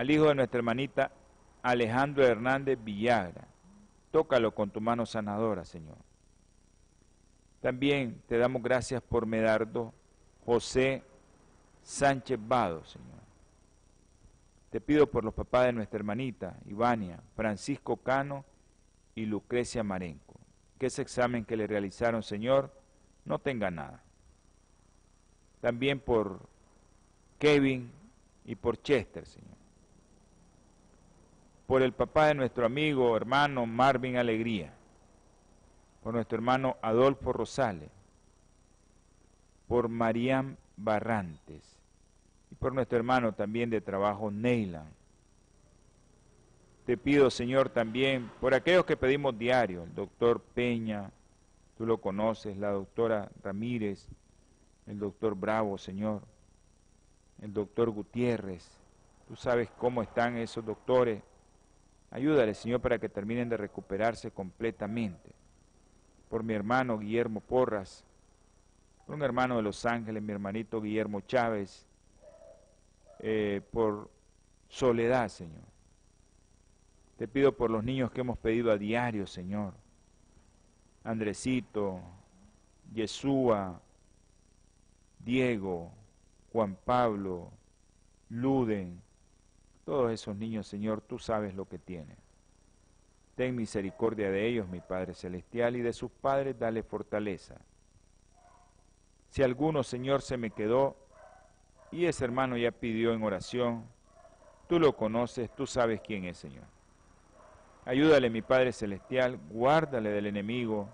al 0.00 0.10
hijo 0.10 0.28
de 0.28 0.34
nuestra 0.34 0.56
hermanita 0.56 1.12
Alejandro 1.60 2.26
Hernández 2.26 2.78
Villagra. 2.82 3.46
Tócalo 4.10 4.54
con 4.54 4.70
tu 4.70 4.80
mano 4.80 5.04
sanadora, 5.04 5.66
Señor. 5.66 5.98
También 7.60 8.22
te 8.26 8.38
damos 8.38 8.62
gracias 8.62 9.02
por 9.02 9.26
Medardo 9.26 9.92
José 10.46 11.02
Sánchez 11.82 12.38
Vado, 12.40 12.82
Señor. 12.86 13.20
Te 14.70 14.80
pido 14.80 15.06
por 15.06 15.22
los 15.22 15.34
papás 15.34 15.66
de 15.66 15.74
nuestra 15.74 15.98
hermanita, 15.98 16.56
Ivania, 16.64 17.20
Francisco 17.36 17.98
Cano 17.98 18.46
y 19.14 19.26
Lucrecia 19.26 19.84
Marenco, 19.84 20.40
que 20.78 20.86
ese 20.86 21.02
examen 21.02 21.44
que 21.44 21.58
le 21.58 21.66
realizaron, 21.66 22.22
Señor, 22.22 22.72
no 23.26 23.38
tenga 23.38 23.70
nada. 23.70 24.02
También 25.60 26.00
por 26.00 26.40
Kevin 27.38 27.92
y 28.46 28.54
por 28.54 28.80
Chester, 28.80 29.26
Señor. 29.26 29.59
Por 31.70 31.82
el 31.82 31.92
papá 31.92 32.26
de 32.26 32.34
nuestro 32.34 32.66
amigo, 32.66 33.16
hermano 33.16 33.64
Marvin 33.64 34.16
Alegría. 34.16 34.72
Por 36.02 36.14
nuestro 36.14 36.34
hermano 36.34 36.76
Adolfo 36.82 37.32
Rosales. 37.32 37.92
Por 39.68 39.88
Mariam 39.88 40.56
Barrantes 40.76 41.62
y 42.50 42.56
por 42.56 42.74
nuestro 42.74 42.98
hermano 42.98 43.34
también 43.34 43.70
de 43.70 43.80
trabajo, 43.80 44.32
Neyland. 44.32 44.90
Te 46.86 46.96
pido, 46.96 47.30
Señor, 47.30 47.68
también 47.68 48.28
por 48.40 48.52
aquellos 48.52 48.84
que 48.84 48.96
pedimos 48.96 49.38
diario, 49.38 49.84
el 49.84 49.94
doctor 49.94 50.40
Peña, 50.40 51.12
tú 51.78 51.86
lo 51.86 51.98
conoces, 51.98 52.56
la 52.56 52.72
doctora 52.72 53.30
Ramírez, 53.44 54.08
el 54.88 54.98
doctor 54.98 55.36
Bravo, 55.36 55.78
Señor, 55.78 56.22
el 57.40 57.52
doctor 57.52 57.90
Gutiérrez, 57.90 58.68
tú 59.28 59.36
sabes 59.36 59.70
cómo 59.78 60.02
están 60.02 60.36
esos 60.36 60.66
doctores. 60.66 61.29
Ayúdale, 62.10 62.54
Señor, 62.54 62.80
para 62.80 62.98
que 62.98 63.08
terminen 63.08 63.48
de 63.48 63.56
recuperarse 63.56 64.30
completamente. 64.30 65.30
Por 66.28 66.42
mi 66.42 66.54
hermano 66.54 66.98
Guillermo 66.98 67.40
Porras, 67.40 68.04
por 69.06 69.14
un 69.14 69.22
hermano 69.22 69.56
de 69.56 69.62
Los 69.62 69.84
Ángeles, 69.86 70.22
mi 70.22 70.32
hermanito 70.32 70.80
Guillermo 70.80 71.20
Chávez, 71.20 71.86
eh, 73.20 73.60
por 73.72 74.10
soledad, 74.68 75.28
Señor. 75.28 75.64
Te 77.16 77.28
pido 77.28 77.56
por 77.56 77.70
los 77.70 77.84
niños 77.84 78.10
que 78.10 78.22
hemos 78.22 78.38
pedido 78.38 78.72
a 78.72 78.78
diario, 78.78 79.26
Señor. 79.26 79.74
Andresito, 81.04 82.00
Yeshua, 82.92 83.80
Diego, 85.18 85.92
Juan 86.52 86.76
Pablo, 86.84 87.50
Luden, 88.30 89.02
todos 89.84 90.12
esos 90.12 90.36
niños, 90.36 90.66
Señor, 90.66 91.00
tú 91.00 91.18
sabes 91.18 91.54
lo 91.54 91.66
que 91.66 91.78
tienen. 91.78 92.16
Ten 93.34 93.56
misericordia 93.56 94.30
de 94.30 94.46
ellos, 94.46 94.68
mi 94.68 94.80
Padre 94.80 95.14
Celestial, 95.14 95.76
y 95.76 95.80
de 95.80 95.92
sus 95.92 96.10
padres 96.10 96.58
dale 96.58 96.82
fortaleza. 96.82 97.56
Si 99.30 99.42
alguno, 99.42 99.82
Señor, 99.82 100.22
se 100.22 100.36
me 100.36 100.50
quedó 100.50 100.96
y 101.92 102.06
ese 102.06 102.24
hermano 102.24 102.56
ya 102.56 102.70
pidió 102.70 103.12
en 103.12 103.22
oración. 103.22 103.84
Tú 104.68 104.78
lo 104.78 104.96
conoces, 104.96 105.50
tú 105.54 105.66
sabes 105.66 106.00
quién 106.00 106.24
es, 106.24 106.38
Señor. 106.38 106.64
Ayúdale, 107.84 108.30
mi 108.30 108.42
Padre 108.42 108.72
Celestial, 108.72 109.38
guárdale 109.50 110.10
del 110.10 110.26
enemigo, 110.26 110.88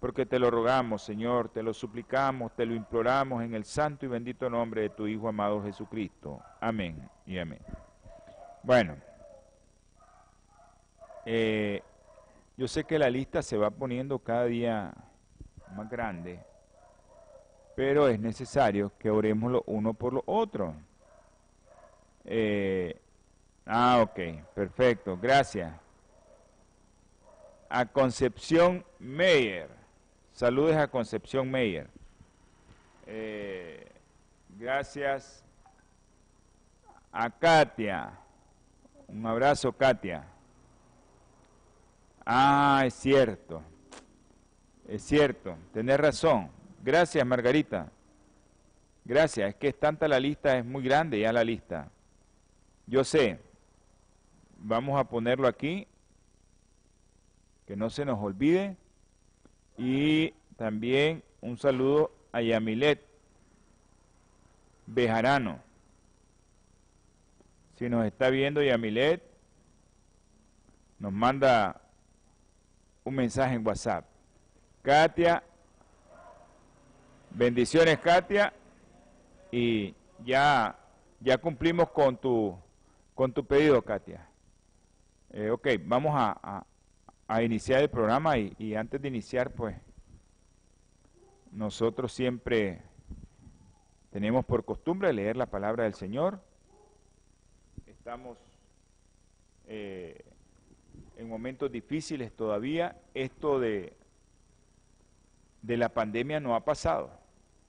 porque 0.00 0.24
te 0.24 0.38
lo 0.38 0.50
rogamos, 0.50 1.02
Señor, 1.02 1.48
te 1.48 1.62
lo 1.62 1.74
suplicamos, 1.74 2.54
te 2.54 2.64
lo 2.64 2.74
imploramos 2.74 3.42
en 3.42 3.54
el 3.54 3.64
santo 3.64 4.06
y 4.06 4.08
bendito 4.08 4.48
nombre 4.48 4.82
de 4.82 4.90
tu 4.90 5.06
Hijo 5.06 5.28
amado 5.28 5.62
Jesucristo. 5.62 6.40
Amén 6.60 7.08
y 7.26 7.38
amén. 7.38 7.60
Bueno, 8.66 8.96
eh, 11.24 11.82
yo 12.58 12.68
sé 12.68 12.84
que 12.84 12.98
la 12.98 13.08
lista 13.08 13.40
se 13.40 13.56
va 13.56 13.70
poniendo 13.70 14.18
cada 14.18 14.44
día 14.44 14.92
más 15.74 15.88
grande 15.88 16.40
pero 17.76 18.08
es 18.08 18.18
necesario 18.18 18.90
que 18.98 19.10
oremos 19.10 19.52
lo 19.52 19.62
uno 19.66 19.92
por 19.92 20.14
lo 20.14 20.24
otro. 20.24 20.74
Eh, 22.24 22.98
ah, 23.66 24.00
ok, 24.02 24.18
perfecto, 24.54 25.16
gracias. 25.20 25.72
A 27.68 27.84
Concepción 27.84 28.82
Meyer, 28.98 29.68
saludos 30.32 30.74
a 30.76 30.88
Concepción 30.88 31.50
Meyer. 31.50 31.86
Eh, 33.06 33.86
gracias 34.58 35.44
a 37.12 37.28
Katia, 37.28 38.18
un 39.08 39.26
abrazo 39.26 39.72
Katia. 39.72 40.26
Ah, 42.24 42.82
es 42.84 42.94
cierto, 42.94 43.62
es 44.88 45.02
cierto, 45.02 45.56
tenés 45.72 45.98
razón. 45.98 46.50
Gracias, 46.82 47.24
Margarita. 47.26 47.90
Gracias, 49.04 49.50
es 49.50 49.54
que 49.54 49.68
es 49.68 49.78
tanta 49.78 50.08
la 50.08 50.18
lista, 50.18 50.58
es 50.58 50.64
muy 50.64 50.82
grande 50.82 51.20
ya 51.20 51.32
la 51.32 51.44
lista. 51.44 51.88
Yo 52.86 53.04
sé, 53.04 53.38
vamos 54.58 54.98
a 54.98 55.04
ponerlo 55.04 55.46
aquí, 55.46 55.86
que 57.66 57.76
no 57.76 57.90
se 57.90 58.04
nos 58.04 58.18
olvide. 58.20 58.76
Y 59.78 60.30
también 60.56 61.22
un 61.40 61.58
saludo 61.58 62.10
a 62.32 62.40
Yamilet 62.40 63.00
Bejarano. 64.86 65.65
Si 67.76 67.88
nos 67.88 68.06
está 68.06 68.30
viendo 68.30 68.62
Yamilet, 68.62 69.22
nos 70.98 71.12
manda 71.12 71.80
un 73.04 73.14
mensaje 73.14 73.54
en 73.54 73.66
WhatsApp. 73.66 74.06
Katia 74.82 75.42
Bendiciones, 77.36 77.98
Katia. 77.98 78.50
Y 79.52 79.94
ya, 80.24 80.78
ya 81.20 81.36
cumplimos 81.36 81.90
con 81.90 82.16
tu, 82.16 82.56
con 83.14 83.30
tu 83.30 83.44
pedido, 83.44 83.82
Katia. 83.82 84.26
Eh, 85.32 85.50
ok, 85.50 85.68
vamos 85.84 86.14
a, 86.16 86.64
a, 87.28 87.42
iniciar 87.42 87.82
el 87.82 87.90
programa 87.90 88.38
y, 88.38 88.54
y 88.58 88.74
antes 88.74 89.02
de 89.02 89.08
iniciar, 89.08 89.50
pues, 89.50 89.76
nosotros 91.52 92.10
siempre 92.12 92.80
tenemos 94.10 94.46
por 94.46 94.64
costumbre 94.64 95.12
leer 95.12 95.36
la 95.36 95.46
palabra 95.46 95.84
del 95.84 95.92
Señor. 95.92 96.40
Estamos 98.06 98.38
eh, 99.66 100.24
en 101.16 101.28
momentos 101.28 101.72
difíciles 101.72 102.30
todavía. 102.30 102.96
Esto 103.14 103.58
de, 103.58 103.94
de 105.62 105.76
la 105.76 105.88
pandemia 105.88 106.38
no 106.38 106.54
ha 106.54 106.64
pasado 106.64 107.10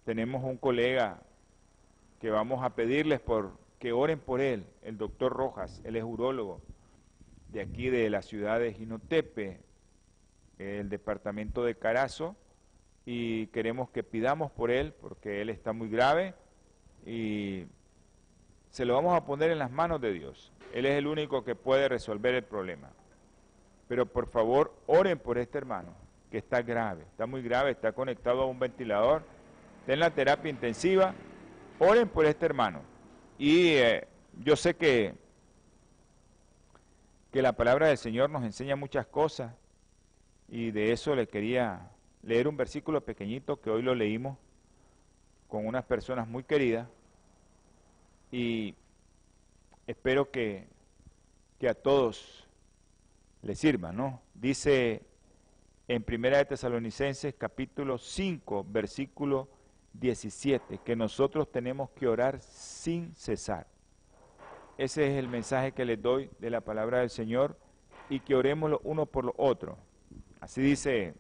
tenemos 0.06 0.44
un 0.44 0.58
colega 0.58 1.24
que 2.22 2.30
vamos 2.30 2.64
a 2.64 2.76
pedirles 2.76 3.20
por 3.20 3.58
que 3.80 3.94
oren 3.94 4.20
por 4.20 4.40
él, 4.40 4.68
el 4.84 5.00
doctor 5.00 5.34
Rojas, 5.34 5.82
él 5.84 5.96
es 5.96 6.04
urólogo 6.04 6.62
de 7.50 7.62
aquí 7.62 7.90
de 7.90 8.08
la 8.12 8.22
ciudad 8.22 8.60
de 8.60 8.74
Ginotepe, 8.74 9.60
el 10.60 10.88
departamento 10.88 11.66
de 11.66 11.74
Carazo, 11.74 12.36
y 13.08 13.48
queremos 13.48 13.90
que 13.90 14.04
pidamos 14.04 14.52
por 14.52 14.70
él 14.70 14.94
porque 15.02 15.42
él 15.42 15.50
está 15.50 15.74
muy 15.74 15.90
grave 15.90 16.36
y 17.08 17.66
se 18.78 18.86
lo 18.86 18.94
vamos 18.94 19.18
a 19.18 19.26
poner 19.26 19.50
en 19.50 19.58
las 19.58 19.72
manos 19.72 20.00
de 20.00 20.14
Dios. 20.14 20.52
Él 20.72 20.86
es 20.86 21.00
el 21.00 21.08
único 21.08 21.44
que 21.44 21.56
puede 21.56 21.90
resolver 21.90 22.36
el 22.36 22.44
problema. 22.44 22.92
Pero 23.88 24.06
por 24.06 24.28
favor, 24.28 24.72
oren 24.86 25.18
por 25.18 25.40
este 25.40 25.58
hermano, 25.58 25.96
que 26.30 26.38
está 26.38 26.62
grave, 26.62 27.02
está 27.02 27.26
muy 27.26 27.42
grave, 27.42 27.72
está 27.72 27.92
conectado 27.94 28.44
a 28.44 28.46
un 28.46 28.60
ventilador 28.60 29.24
en 29.88 30.00
la 30.00 30.12
terapia 30.12 30.52
intensiva, 30.52 31.16
oren 31.80 32.08
por 32.08 32.28
este 32.28 32.46
hermano. 32.46 32.84
Y 33.40 33.70
eh, 33.70 34.08
yo 34.44 34.56
sé 34.56 34.76
que, 34.76 35.16
que 37.32 37.42
la 37.42 37.54
palabra 37.54 37.88
del 37.88 37.98
Señor 37.98 38.30
nos 38.30 38.44
enseña 38.44 38.76
muchas 38.76 39.08
cosas 39.08 39.56
y 40.50 40.70
de 40.70 40.92
eso 40.92 41.16
le 41.16 41.28
quería 41.28 41.90
leer 42.22 42.48
un 42.48 42.58
versículo 42.58 43.02
pequeñito 43.02 43.60
que 43.60 43.72
hoy 43.72 43.82
lo 43.82 43.96
leímos 43.96 44.38
con 45.48 45.66
unas 45.66 45.84
personas 45.84 46.28
muy 46.28 46.44
queridas 46.44 46.88
y 48.32 48.76
espero 49.86 50.32
que, 50.32 50.68
que 51.60 51.70
a 51.70 51.74
todos 51.74 52.48
les 53.42 53.60
sirva, 53.60 53.92
¿no? 53.92 54.22
Dice 54.34 55.04
en 55.88 56.04
Primera 56.04 56.38
de 56.38 56.46
Tesalonicenses 56.46 57.34
capítulo 57.38 57.98
5, 57.98 58.66
versículo 58.70 59.48
17, 59.94 60.80
que 60.80 60.96
nosotros 60.96 61.52
tenemos 61.52 61.90
que 61.92 62.08
orar 62.08 62.42
sin 62.42 63.16
cesar. 63.16 63.68
Ese 64.78 65.08
es 65.08 65.18
el 65.18 65.28
mensaje 65.28 65.72
que 65.72 65.86
les 65.86 66.02
doy 66.02 66.30
de 66.40 66.50
la 66.50 66.62
palabra 66.62 67.00
del 67.00 67.10
Señor 67.10 67.58
y 68.10 68.20
que 68.20 68.36
oremos 68.36 68.70
los 68.70 68.80
unos 68.84 69.08
por 69.08 69.26
los 69.26 69.34
otros. 69.38 69.78
Así 70.40 70.62
dice, 70.62 71.16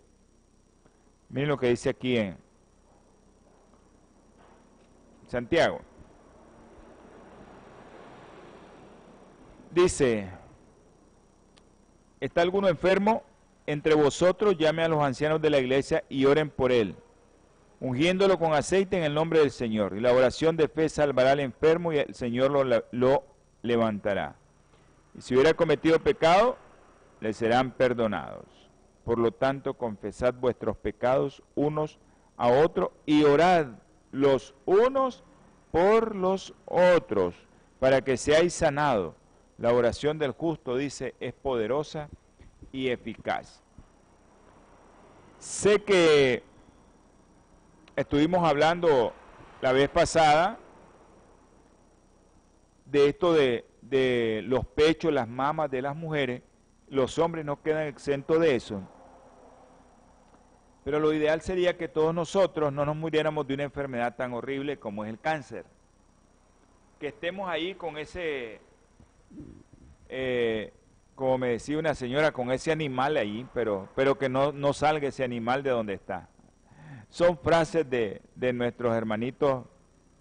miren 1.29 1.49
lo 1.49 1.57
que 1.57 1.69
dice 1.69 1.89
aquí 1.89 2.17
en 2.17 2.37
Santiago. 5.27 5.79
Dice, 9.71 10.29
¿está 12.19 12.41
alguno 12.41 12.67
enfermo? 12.67 13.23
Entre 13.65 13.93
vosotros 13.93 14.57
llame 14.57 14.83
a 14.83 14.87
los 14.87 15.03
ancianos 15.03 15.41
de 15.41 15.49
la 15.49 15.59
iglesia 15.59 16.03
y 16.07 16.25
oren 16.25 16.49
por 16.49 16.71
él, 16.71 16.95
ungiéndolo 17.81 18.39
con 18.39 18.53
aceite 18.53 18.97
en 18.97 19.03
el 19.03 19.13
nombre 19.13 19.39
del 19.39 19.51
Señor. 19.51 19.97
Y 19.97 19.99
la 19.99 20.13
oración 20.13 20.55
de 20.55 20.69
fe 20.69 20.87
salvará 20.87 21.31
al 21.31 21.41
enfermo 21.41 21.91
y 21.91 21.97
el 21.97 22.15
Señor 22.15 22.51
lo, 22.91 23.23
levantará. 23.61 24.35
Y 25.17 25.21
si 25.21 25.33
hubiera 25.33 25.53
cometido 25.53 25.99
pecado, 25.99 26.57
le 27.19 27.33
serán 27.33 27.71
perdonados. 27.71 28.45
Por 29.03 29.19
lo 29.19 29.31
tanto, 29.31 29.73
confesad 29.73 30.33
vuestros 30.33 30.77
pecados 30.77 31.43
unos 31.55 31.99
a 32.37 32.47
otros 32.47 32.91
y 33.05 33.23
orad 33.23 33.67
los 34.11 34.53
unos 34.65 35.23
por 35.71 36.15
los 36.15 36.53
otros 36.65 37.35
para 37.79 38.01
que 38.01 38.15
seáis 38.15 38.53
sanados. 38.53 39.13
La 39.57 39.73
oración 39.73 40.19
del 40.19 40.31
justo, 40.31 40.77
dice, 40.77 41.15
es 41.19 41.33
poderosa 41.33 42.09
y 42.71 42.89
eficaz. 42.89 43.63
Sé 45.39 45.81
que 45.83 46.43
estuvimos 47.95 48.47
hablando 48.47 49.13
la 49.61 49.71
vez 49.71 49.89
pasada 49.89 50.59
de 52.85 53.09
esto 53.09 53.33
de, 53.33 53.65
de 53.81 54.43
los 54.45 54.65
pechos, 54.65 55.11
las 55.11 55.27
mamas 55.27 55.71
de 55.71 55.81
las 55.81 55.95
mujeres, 55.95 56.41
los 56.89 57.17
hombres 57.17 57.43
no 57.43 57.61
quedan 57.61 57.87
exentos 57.87 58.39
de 58.39 58.55
eso. 58.55 58.81
Pero 60.83 60.99
lo 60.99 61.11
ideal 61.11 61.41
sería 61.41 61.77
que 61.77 61.87
todos 61.87 62.13
nosotros 62.13 62.71
no 62.71 62.85
nos 62.85 62.95
muriéramos 62.95 63.45
de 63.45 63.55
una 63.55 63.63
enfermedad 63.63 64.15
tan 64.15 64.33
horrible 64.33 64.79
como 64.79 65.03
es 65.03 65.09
el 65.09 65.19
cáncer. 65.19 65.65
Que 66.99 67.07
estemos 67.07 67.49
ahí 67.49 67.75
con 67.75 67.97
ese, 67.97 68.61
eh, 70.09 70.73
como 71.15 71.37
me 71.37 71.49
decía 71.49 71.79
una 71.79 71.95
señora, 71.95 72.31
con 72.31 72.51
ese 72.51 72.71
animal 72.71 73.17
ahí, 73.17 73.47
pero, 73.53 73.89
pero 73.95 74.17
que 74.17 74.29
no, 74.29 74.51
no 74.51 74.73
salga 74.73 75.07
ese 75.07 75.23
animal 75.23 75.63
de 75.63 75.71
donde 75.71 75.93
está. 75.93 76.29
Son 77.09 77.37
frases 77.37 77.89
de, 77.89 78.21
de 78.35 78.53
nuestros 78.53 78.95
hermanitos 78.95 79.65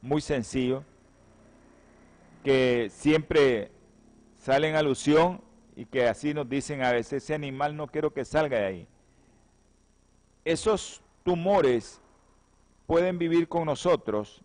muy 0.01 0.21
sencillos 0.21 0.85
que 2.43 2.89
siempre 2.91 3.73
salen 4.39 4.77
alusión 4.77 5.43
y 5.75 5.85
que 5.85 6.07
así 6.07 6.33
nos 6.33 6.49
dicen 6.49 6.83
a 6.83 6.93
veces, 6.93 7.25
ese 7.25 7.35
animal 7.35 7.77
no 7.77 7.89
quiero 7.89 8.15
que 8.15 8.25
salga 8.25 8.59
de 8.59 8.65
ahí. 8.65 8.89
Esos 10.45 11.03
tumores 11.25 12.01
pueden 12.87 13.19
vivir 13.19 13.49
con 13.49 13.67
nosotros, 13.67 14.43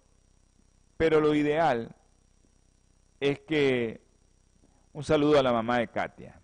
pero 0.98 1.22
lo 1.22 1.34
ideal 1.36 1.96
es 3.20 3.40
que 3.40 4.02
un 4.94 5.04
saludo 5.04 5.40
a 5.40 5.44
la 5.44 5.54
mamá 5.54 5.80
de 5.80 5.88
Katia, 5.88 6.40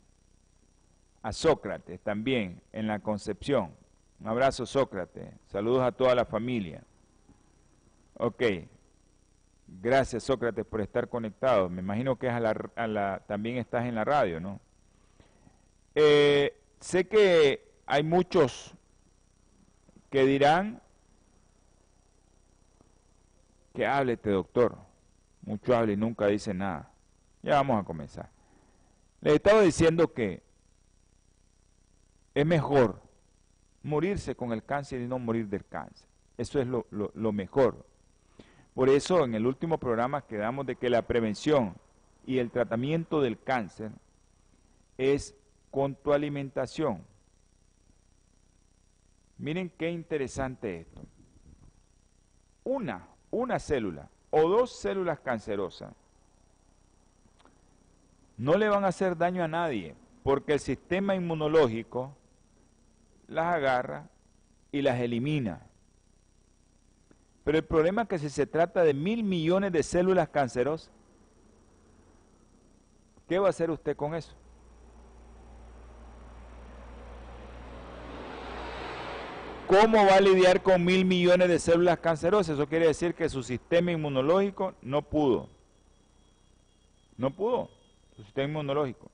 a 1.22 1.34
Sócrates 1.34 2.00
también 2.02 2.62
en 2.72 2.88
la 2.88 3.00
Concepción. 3.00 3.72
Un 4.20 4.28
abrazo 4.28 4.66
Sócrates, 4.66 5.34
saludos 5.48 5.84
a 5.84 5.92
toda 5.92 6.16
la 6.16 6.26
familia. 6.26 6.84
Ok, 8.16 8.44
gracias 9.68 10.24
Sócrates 10.24 10.66
por 10.66 10.82
estar 10.82 11.10
conectado. 11.10 11.70
Me 11.70 11.82
imagino 11.82 12.18
que 12.18 12.28
es 12.28 12.34
a 12.34 12.40
la, 12.40 12.56
a 12.76 12.88
la, 12.88 13.24
también 13.28 13.58
estás 13.58 13.86
en 13.86 13.96
la 13.96 14.06
radio, 14.06 14.40
¿no? 14.40 14.60
Eh, 15.94 16.56
sé 16.80 17.08
que 17.08 17.68
hay 17.86 18.04
muchos 18.04 18.74
que 20.10 20.26
dirán 20.26 20.82
que 23.74 23.86
hable 23.86 24.14
este 24.14 24.32
doctor. 24.32 24.78
Mucho 25.42 25.76
habla 25.76 25.94
y 25.94 25.98
nunca 25.98 26.28
dice 26.28 26.54
nada. 26.54 26.92
Ya 27.44 27.56
vamos 27.56 27.82
a 27.82 27.86
comenzar. 27.86 28.37
Les 29.22 29.36
estaba 29.36 29.62
diciendo 29.62 30.14
que 30.14 30.44
es 32.36 32.46
mejor 32.46 33.02
morirse 33.84 34.36
con 34.36 34.52
el 34.52 34.64
cáncer 34.64 35.02
y 35.02 35.08
no 35.08 35.18
morir 35.18 35.48
del 35.48 35.66
cáncer. 35.66 36.08
Eso 36.38 36.60
es 36.60 36.68
lo, 36.68 36.86
lo, 36.92 37.12
lo 37.16 37.32
mejor. 37.32 37.86
Por 38.76 38.90
eso 38.90 39.24
en 39.26 39.34
el 39.34 39.48
último 39.48 39.80
programa 39.80 40.28
quedamos 40.28 40.66
de 40.68 40.76
que 40.76 40.90
la 40.90 41.02
prevención 41.02 41.76
y 42.26 42.38
el 42.38 42.52
tratamiento 42.52 43.22
del 43.22 43.42
cáncer 43.42 43.92
es 44.98 45.36
con 45.72 45.96
tu 45.96 46.14
alimentación. 46.14 47.04
Miren 49.38 49.72
qué 49.78 49.90
interesante 49.90 50.82
esto. 50.82 51.02
Una, 52.64 53.08
una 53.32 53.60
célula 53.60 54.10
o 54.30 54.48
dos 54.48 54.78
células 54.78 55.20
cancerosas 55.22 55.94
no 58.38 58.56
le 58.56 58.70
van 58.70 58.86
a 58.86 58.90
hacer 58.90 59.18
daño 59.18 59.44
a 59.44 59.48
nadie 59.48 59.96
porque 60.24 60.54
el 60.54 60.60
sistema 60.60 61.16
inmunológico 61.16 62.16
las 63.28 63.46
agarra 63.46 64.10
y 64.72 64.82
las 64.82 65.00
elimina. 65.00 65.62
Pero 67.44 67.58
el 67.58 67.64
problema 67.64 68.04
es 68.04 68.08
que 68.10 68.20
si 68.20 68.30
se 68.30 68.46
trata 68.46 68.84
de 68.84 68.94
mil 68.94 69.24
millones 69.24 69.72
de 69.72 69.82
células 69.82 70.30
cancerosas, 70.30 70.92
¿qué 73.28 73.40
va 73.40 73.48
a 73.48 73.50
hacer 73.52 73.72
usted 73.72 73.96
con 73.96 74.14
eso? 74.14 74.34
¿Cómo 79.68 80.06
va 80.06 80.16
a 80.16 80.22
lidiar 80.22 80.62
con 80.62 80.84
mil 80.86 81.04
millones 81.04 81.50
de 81.50 81.60
células 81.60 82.00
cancerosas? 82.00 82.56
Eso 82.56 82.68
quiere 82.68 82.88
decir 82.88 83.16
que 83.16 83.28
su 83.28 83.44
sistema 83.44 83.92
inmunológico 83.92 84.74
no 84.82 85.02
pudo. 85.02 85.50
No 87.18 87.32
pudo, 87.32 87.70
su 88.18 88.24
sistema 88.24 88.48
inmunológico. 88.48 89.12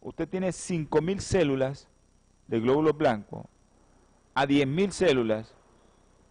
Usted 0.00 0.26
tiene 0.26 0.52
cinco 0.52 1.02
mil 1.02 1.20
células 1.20 1.86
de 2.46 2.58
glóbulos 2.58 2.96
blancos 2.96 3.44
a 4.34 4.46
diez 4.46 4.66
mil 4.66 4.90
células, 4.90 5.54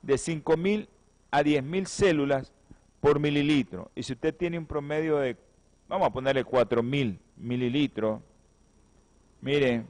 de 0.01 0.17
cinco 0.17 0.57
mil 0.57 0.89
a 1.29 1.43
diez 1.43 1.63
mil 1.63 1.85
células 1.85 2.51
por 2.99 3.19
mililitro. 3.19 3.91
Y 3.93 4.01
si 4.01 4.13
usted 4.13 4.35
tiene 4.35 4.57
un 4.57 4.65
promedio 4.65 5.17
de, 5.17 5.37
vamos 5.87 6.07
a 6.07 6.11
ponerle 6.11 6.43
cuatro 6.43 6.81
mil 6.81 7.19
mililitros, 7.37 8.19
miren, 9.39 9.85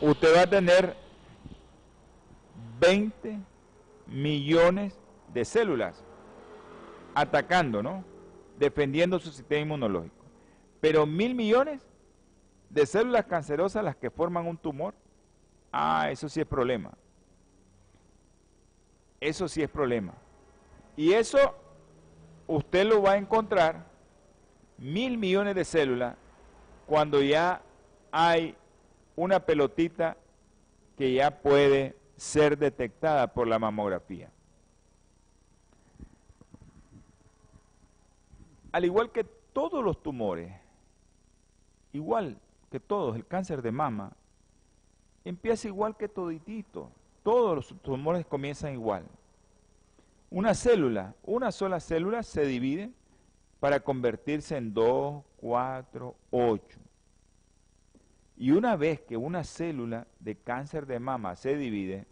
usted 0.00 0.34
va 0.34 0.42
a 0.42 0.50
tener 0.50 0.96
20 2.80 3.38
millones 4.08 4.98
de 5.32 5.44
células 5.44 6.02
atacando, 7.16 7.82
¿no? 7.82 8.04
Defendiendo 8.58 9.18
su 9.18 9.30
sistema 9.30 9.62
inmunológico. 9.62 10.14
Pero 10.82 11.06
mil 11.06 11.34
millones 11.34 11.80
de 12.68 12.84
células 12.84 13.24
cancerosas 13.24 13.82
las 13.82 13.96
que 13.96 14.10
forman 14.10 14.46
un 14.46 14.58
tumor, 14.58 14.94
ah, 15.72 16.10
eso 16.10 16.28
sí 16.28 16.40
es 16.40 16.46
problema. 16.46 16.92
Eso 19.18 19.48
sí 19.48 19.62
es 19.62 19.70
problema. 19.70 20.12
Y 20.94 21.14
eso 21.14 21.54
usted 22.46 22.84
lo 22.84 23.00
va 23.00 23.12
a 23.12 23.16
encontrar, 23.16 23.86
mil 24.76 25.16
millones 25.16 25.54
de 25.54 25.64
células, 25.64 26.16
cuando 26.86 27.22
ya 27.22 27.62
hay 28.12 28.54
una 29.16 29.40
pelotita 29.40 30.18
que 30.98 31.14
ya 31.14 31.30
puede 31.30 31.96
ser 32.18 32.58
detectada 32.58 33.32
por 33.32 33.48
la 33.48 33.58
mamografía. 33.58 34.30
Al 38.76 38.84
igual 38.84 39.10
que 39.10 39.24
todos 39.24 39.82
los 39.82 40.02
tumores, 40.02 40.52
igual 41.94 42.38
que 42.70 42.78
todos, 42.78 43.16
el 43.16 43.26
cáncer 43.26 43.62
de 43.62 43.72
mama, 43.72 44.14
empieza 45.24 45.68
igual 45.68 45.96
que 45.96 46.08
toditito. 46.10 46.92
Todos 47.22 47.56
los 47.56 47.80
tumores 47.80 48.26
comienzan 48.26 48.74
igual. 48.74 49.06
Una 50.28 50.52
célula, 50.52 51.14
una 51.22 51.52
sola 51.52 51.80
célula 51.80 52.22
se 52.22 52.44
divide 52.44 52.92
para 53.60 53.80
convertirse 53.80 54.58
en 54.58 54.74
dos, 54.74 55.24
cuatro, 55.38 56.14
ocho. 56.30 56.78
Y 58.36 58.50
una 58.50 58.76
vez 58.76 59.00
que 59.00 59.16
una 59.16 59.42
célula 59.42 60.06
de 60.20 60.36
cáncer 60.36 60.84
de 60.84 61.00
mama 61.00 61.34
se 61.36 61.56
divide, 61.56 62.04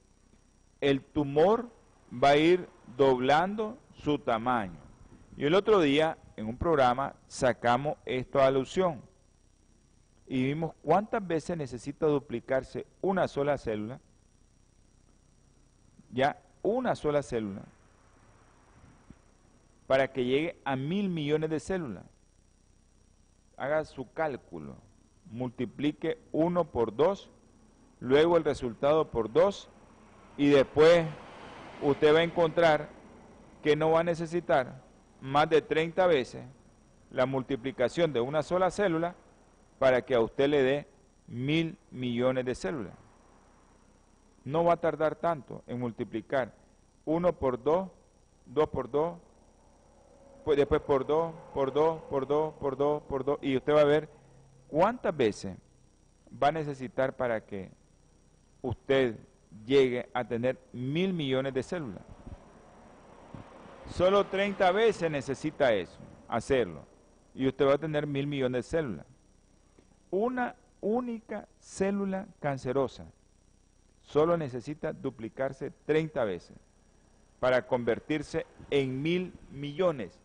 el 0.80 1.02
tumor 1.02 1.68
va 2.10 2.30
a 2.30 2.36
ir 2.38 2.66
doblando 2.96 3.76
su 3.92 4.18
tamaño. 4.18 4.80
Y 5.36 5.44
el 5.44 5.54
otro 5.54 5.80
día, 5.80 6.16
en 6.36 6.46
un 6.46 6.56
programa, 6.56 7.14
sacamos 7.28 7.96
esto 8.04 8.40
a 8.40 8.46
alusión. 8.46 9.02
Y 10.26 10.42
vimos 10.44 10.74
cuántas 10.82 11.26
veces 11.26 11.56
necesita 11.56 12.06
duplicarse 12.06 12.86
una 13.02 13.28
sola 13.28 13.58
célula. 13.58 14.00
Ya, 16.10 16.40
una 16.62 16.94
sola 16.94 17.22
célula. 17.22 17.62
Para 19.86 20.12
que 20.12 20.24
llegue 20.24 20.60
a 20.64 20.76
mil 20.76 21.08
millones 21.08 21.50
de 21.50 21.60
células. 21.60 22.04
haga 23.56 23.84
su 23.84 24.12
cálculo, 24.12 24.76
multiplique 25.30 26.18
1 26.32 26.64
por 26.72 26.96
2, 26.96 27.30
luego 28.00 28.36
el 28.36 28.44
resultado 28.44 29.10
por 29.10 29.32
2 29.32 29.68
y 30.36 30.48
después 30.48 31.06
usted 31.82 32.14
va 32.14 32.18
a 32.18 32.24
encontrar 32.24 32.88
que 33.62 33.76
no 33.76 33.92
va 33.92 34.00
a 34.00 34.04
necesitar 34.04 34.82
más 35.24 35.48
de 35.48 35.62
30 35.62 36.06
veces 36.06 36.44
la 37.10 37.24
multiplicación 37.24 38.12
de 38.12 38.20
una 38.20 38.42
sola 38.42 38.70
célula 38.70 39.14
para 39.78 40.02
que 40.02 40.14
a 40.14 40.20
usted 40.20 40.48
le 40.48 40.62
dé 40.62 40.86
mil 41.26 41.78
millones 41.90 42.44
de 42.44 42.54
células. 42.54 42.92
No 44.44 44.64
va 44.64 44.74
a 44.74 44.80
tardar 44.80 45.16
tanto 45.16 45.62
en 45.66 45.80
multiplicar 45.80 46.52
1 47.06 47.32
por 47.32 47.62
2, 47.62 47.88
2 48.46 48.68
por 48.68 48.90
2, 48.90 49.18
pues 50.44 50.58
después 50.58 50.82
por 50.82 51.06
2, 51.06 51.32
por 51.54 51.72
2, 51.72 52.02
por 52.02 52.26
2, 52.26 52.54
por 52.54 52.76
2, 52.76 53.02
por 53.04 53.24
2, 53.24 53.38
y 53.40 53.56
usted 53.56 53.74
va 53.74 53.80
a 53.80 53.84
ver 53.84 54.10
cuántas 54.68 55.16
veces 55.16 55.56
va 56.30 56.48
a 56.48 56.52
necesitar 56.52 57.16
para 57.16 57.40
que 57.40 57.70
usted 58.60 59.16
llegue 59.64 60.06
a 60.12 60.22
tener 60.28 60.60
mil 60.74 61.14
millones 61.14 61.54
de 61.54 61.62
células. 61.62 62.02
Solo 63.90 64.24
30 64.26 64.72
veces 64.72 65.10
necesita 65.10 65.72
eso, 65.72 65.98
hacerlo. 66.28 66.84
Y 67.34 67.46
usted 67.46 67.66
va 67.66 67.74
a 67.74 67.78
tener 67.78 68.06
mil 68.06 68.26
millones 68.26 68.64
de 68.64 68.70
células. 68.70 69.06
Una 70.10 70.54
única 70.80 71.48
célula 71.58 72.26
cancerosa 72.40 73.06
solo 74.02 74.36
necesita 74.36 74.92
duplicarse 74.92 75.72
30 75.86 76.24
veces 76.24 76.56
para 77.40 77.66
convertirse 77.66 78.46
en 78.70 79.02
mil 79.02 79.32
millones 79.50 80.18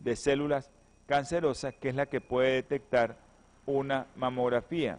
de 0.00 0.16
células 0.16 0.70
cancerosas, 1.06 1.74
que 1.74 1.88
es 1.88 1.94
la 1.94 2.06
que 2.06 2.20
puede 2.20 2.52
detectar 2.52 3.16
una 3.66 4.06
mamografía. 4.16 4.98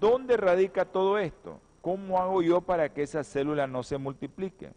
¿Dónde 0.00 0.36
radica 0.36 0.84
todo 0.84 1.18
esto? 1.18 1.60
¿Cómo 1.82 2.20
hago 2.20 2.42
yo 2.42 2.60
para 2.60 2.94
que 2.94 3.02
esa 3.02 3.24
célula 3.24 3.66
no 3.66 3.82
se 3.82 3.98
multiplique? 3.98 4.70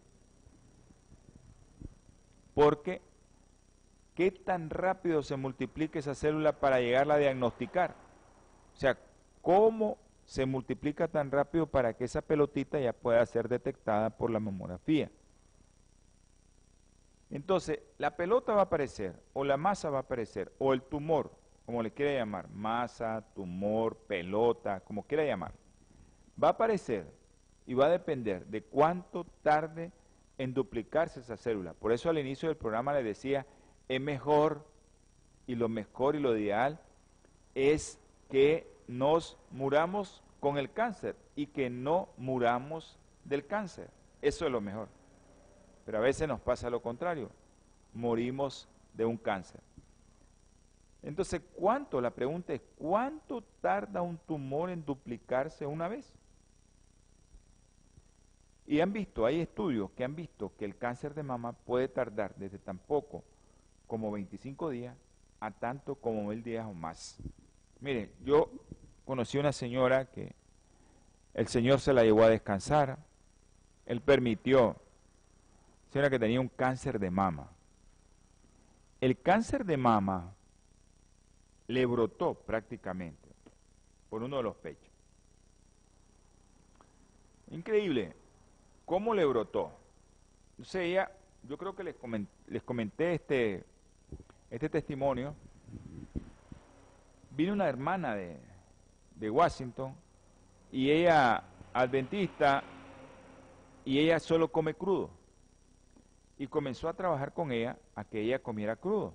Porque, 2.52 3.00
¿qué 4.16 4.32
tan 4.32 4.70
rápido 4.70 5.22
se 5.22 5.36
multiplica 5.36 6.00
esa 6.00 6.16
célula 6.16 6.58
para 6.58 6.80
llegarla 6.80 7.14
a 7.14 7.18
diagnosticar? 7.18 7.94
O 8.74 8.76
sea, 8.76 8.98
¿cómo 9.40 9.98
se 10.24 10.46
multiplica 10.46 11.06
tan 11.06 11.30
rápido 11.30 11.66
para 11.68 11.94
que 11.94 12.04
esa 12.04 12.22
pelotita 12.22 12.80
ya 12.80 12.92
pueda 12.92 13.24
ser 13.24 13.48
detectada 13.48 14.10
por 14.10 14.32
la 14.32 14.40
mamografía? 14.40 15.08
Entonces, 17.30 17.78
la 17.98 18.16
pelota 18.16 18.52
va 18.52 18.62
a 18.62 18.64
aparecer, 18.64 19.14
o 19.32 19.44
la 19.44 19.56
masa 19.56 19.90
va 19.90 19.98
a 19.98 20.00
aparecer, 20.00 20.52
o 20.58 20.72
el 20.72 20.82
tumor, 20.82 21.30
como 21.66 21.84
le 21.84 21.92
quiera 21.92 22.18
llamar, 22.18 22.48
masa, 22.50 23.24
tumor, 23.32 23.96
pelota, 23.96 24.80
como 24.80 25.04
quiera 25.04 25.24
llamar 25.24 25.52
va 26.42 26.48
a 26.48 26.50
aparecer 26.52 27.06
y 27.66 27.74
va 27.74 27.86
a 27.86 27.90
depender 27.90 28.46
de 28.46 28.62
cuánto 28.62 29.24
tarde 29.42 29.92
en 30.38 30.54
duplicarse 30.54 31.20
esa 31.20 31.36
célula. 31.36 31.74
Por 31.74 31.92
eso 31.92 32.10
al 32.10 32.18
inicio 32.18 32.48
del 32.48 32.56
programa 32.56 32.92
le 32.92 33.02
decía, 33.02 33.46
es 33.88 34.00
mejor 34.00 34.66
y 35.46 35.54
lo 35.54 35.68
mejor 35.68 36.16
y 36.16 36.20
lo 36.20 36.36
ideal 36.36 36.80
es 37.54 37.98
que 38.30 38.70
nos 38.86 39.38
muramos 39.50 40.22
con 40.40 40.58
el 40.58 40.72
cáncer 40.72 41.16
y 41.34 41.46
que 41.48 41.70
no 41.70 42.08
muramos 42.16 42.98
del 43.24 43.46
cáncer. 43.46 43.90
Eso 44.22 44.46
es 44.46 44.52
lo 44.52 44.60
mejor. 44.60 44.88
Pero 45.84 45.98
a 45.98 46.02
veces 46.02 46.28
nos 46.28 46.40
pasa 46.40 46.68
lo 46.68 46.82
contrario, 46.82 47.30
morimos 47.94 48.68
de 48.92 49.04
un 49.04 49.16
cáncer. 49.16 49.60
Entonces, 51.02 51.40
¿cuánto? 51.54 52.00
La 52.00 52.10
pregunta 52.10 52.52
es, 52.52 52.60
¿cuánto 52.76 53.42
tarda 53.60 54.02
un 54.02 54.18
tumor 54.18 54.70
en 54.70 54.84
duplicarse 54.84 55.64
una 55.64 55.86
vez? 55.86 56.12
Y 58.66 58.80
han 58.80 58.92
visto, 58.92 59.24
hay 59.24 59.40
estudios 59.40 59.90
que 59.92 60.04
han 60.04 60.16
visto 60.16 60.52
que 60.58 60.64
el 60.64 60.76
cáncer 60.76 61.14
de 61.14 61.22
mama 61.22 61.52
puede 61.52 61.88
tardar 61.88 62.34
desde 62.36 62.58
tan 62.58 62.78
poco 62.78 63.22
como 63.86 64.10
25 64.10 64.70
días 64.70 64.96
a 65.38 65.50
tanto 65.52 65.94
como 65.94 66.24
mil 66.24 66.42
días 66.42 66.66
o 66.66 66.74
más. 66.74 67.18
Mire, 67.80 68.10
yo 68.24 68.50
conocí 69.04 69.38
una 69.38 69.52
señora 69.52 70.10
que 70.10 70.34
el 71.34 71.46
Señor 71.46 71.80
se 71.80 71.92
la 71.92 72.02
llevó 72.02 72.24
a 72.24 72.30
descansar, 72.30 72.98
Él 73.84 74.00
permitió, 74.00 74.76
señora 75.90 76.10
que 76.10 76.18
tenía 76.18 76.40
un 76.40 76.48
cáncer 76.48 76.98
de 76.98 77.10
mama. 77.10 77.50
El 79.00 79.20
cáncer 79.20 79.64
de 79.64 79.76
mama 79.76 80.34
le 81.68 81.86
brotó 81.86 82.34
prácticamente 82.34 83.28
por 84.08 84.22
uno 84.22 84.38
de 84.38 84.42
los 84.42 84.56
pechos. 84.56 84.90
Increíble. 87.50 88.25
¿Cómo 88.86 89.14
le 89.14 89.24
brotó? 89.24 89.72
Entonces 90.52 90.82
ella, 90.82 91.10
yo 91.42 91.58
creo 91.58 91.74
que 91.74 91.82
les 91.82 91.96
comenté, 91.96 92.32
les 92.46 92.62
comenté 92.62 93.14
este, 93.14 93.64
este 94.48 94.68
testimonio. 94.68 95.34
Vino 97.32 97.52
una 97.52 97.68
hermana 97.68 98.14
de, 98.14 98.40
de 99.16 99.28
Washington 99.28 99.92
y 100.70 100.90
ella, 100.92 101.42
adventista, 101.74 102.62
y 103.84 103.98
ella 103.98 104.20
solo 104.20 104.52
come 104.52 104.74
crudo. 104.74 105.10
Y 106.38 106.46
comenzó 106.46 106.88
a 106.88 106.94
trabajar 106.94 107.34
con 107.34 107.50
ella 107.50 107.76
a 107.96 108.04
que 108.04 108.20
ella 108.20 108.38
comiera 108.38 108.76
crudo. 108.76 109.14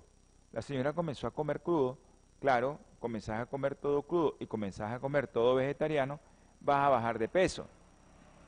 La 0.52 0.60
señora 0.60 0.92
comenzó 0.92 1.26
a 1.26 1.30
comer 1.30 1.62
crudo, 1.62 1.96
claro, 2.40 2.78
comenzás 3.00 3.40
a 3.40 3.46
comer 3.46 3.74
todo 3.74 4.02
crudo 4.02 4.36
y 4.38 4.46
comenzás 4.46 4.92
a 4.92 5.00
comer 5.00 5.28
todo 5.28 5.54
vegetariano, 5.54 6.20
vas 6.60 6.86
a 6.86 6.90
bajar 6.90 7.18
de 7.18 7.26
peso. 7.26 7.66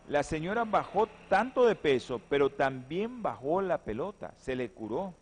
La 0.09 0.23
señora 0.23 0.65
bajó 0.65 1.09
tanto 1.29 1.65
de 1.65 1.75
peso, 1.75 2.21
pero 2.29 2.51
también 2.51 3.23
bajó 3.23 3.63
la 3.63 3.79
pelota, 3.79 4.35
se 4.37 4.55
le 4.55 4.71
curó. 4.71 5.15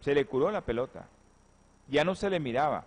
Se 0.00 0.14
le 0.14 0.24
curó 0.24 0.50
la 0.50 0.60
pelota. 0.60 1.06
Ya 1.88 2.04
no 2.04 2.14
se 2.14 2.30
le 2.30 2.40
miraba. 2.40 2.84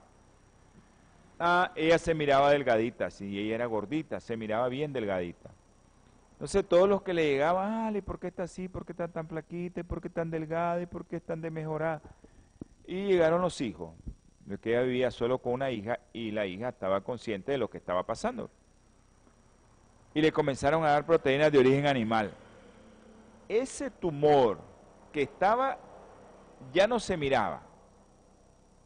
Ah, 1.39 1.71
ella 1.75 1.97
se 1.97 2.13
miraba 2.13 2.51
delgadita, 2.51 3.09
sí, 3.09 3.39
ella 3.39 3.55
era 3.55 3.65
gordita, 3.65 4.19
se 4.19 4.37
miraba 4.37 4.67
bien 4.67 4.93
delgadita. 4.93 5.49
Entonces 6.33 6.67
todos 6.67 6.87
los 6.87 7.01
que 7.01 7.13
le 7.13 7.23
llegaban, 7.31 7.95
ah, 7.95 8.01
¿por 8.01 8.19
qué 8.19 8.27
está 8.27 8.43
así? 8.43 8.67
¿Por 8.67 8.85
qué 8.85 8.91
está 8.91 9.07
tan 9.07 9.27
flaquita? 9.27 9.83
¿Por 9.83 10.01
qué 10.01 10.09
tan 10.09 10.29
delgada? 10.29 10.81
¿Y 10.81 10.85
por 10.85 11.05
qué 11.05 11.15
están 11.15 11.41
de 11.41 11.49
mejorar? 11.49 12.01
Y 12.85 13.07
llegaron 13.07 13.41
los 13.41 13.59
hijos, 13.61 13.91
que 14.61 14.71
ella 14.71 14.81
vivía 14.81 15.11
solo 15.11 15.39
con 15.39 15.53
una 15.53 15.71
hija 15.71 15.99
y 16.13 16.31
la 16.31 16.45
hija 16.45 16.69
estaba 16.69 17.01
consciente 17.01 17.53
de 17.53 17.57
lo 17.57 17.69
que 17.69 17.77
estaba 17.77 18.03
pasando 18.05 18.49
y 20.13 20.21
le 20.21 20.32
comenzaron 20.32 20.84
a 20.84 20.91
dar 20.91 21.06
proteínas 21.06 21.52
de 21.52 21.58
origen 21.58 21.88
animal. 21.88 22.32
Ese 23.47 23.89
tumor 23.89 24.60
que 25.12 25.24
estaba, 25.24 25.78
ya 26.74 26.88
no 26.88 27.00
se 27.00 27.17
miraba, 27.17 27.62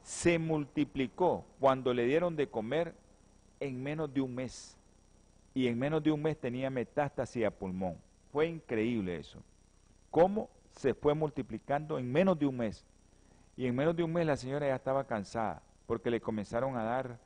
se 0.03 0.37
multiplicó 0.37 1.45
cuando 1.59 1.93
le 1.93 2.05
dieron 2.05 2.35
de 2.35 2.47
comer 2.47 2.95
en 3.59 3.81
menos 3.81 4.13
de 4.13 4.21
un 4.21 4.35
mes. 4.35 4.77
Y 5.53 5.67
en 5.67 5.79
menos 5.79 6.03
de 6.03 6.11
un 6.11 6.21
mes 6.21 6.39
tenía 6.39 6.69
metástasis 6.69 7.45
a 7.45 7.51
pulmón. 7.51 7.97
Fue 8.31 8.47
increíble 8.47 9.17
eso. 9.17 9.41
¿Cómo 10.11 10.49
se 10.73 10.93
fue 10.93 11.13
multiplicando 11.13 11.97
en 11.97 12.11
menos 12.11 12.37
de 12.37 12.45
un 12.45 12.57
mes? 12.57 12.85
Y 13.55 13.65
en 13.65 13.75
menos 13.75 13.95
de 13.95 14.03
un 14.03 14.11
mes 14.11 14.25
la 14.25 14.35
señora 14.35 14.67
ya 14.67 14.75
estaba 14.75 15.05
cansada 15.05 15.61
porque 15.87 16.09
le 16.09 16.19
comenzaron 16.19 16.75
a 16.75 16.83
dar 16.83 17.19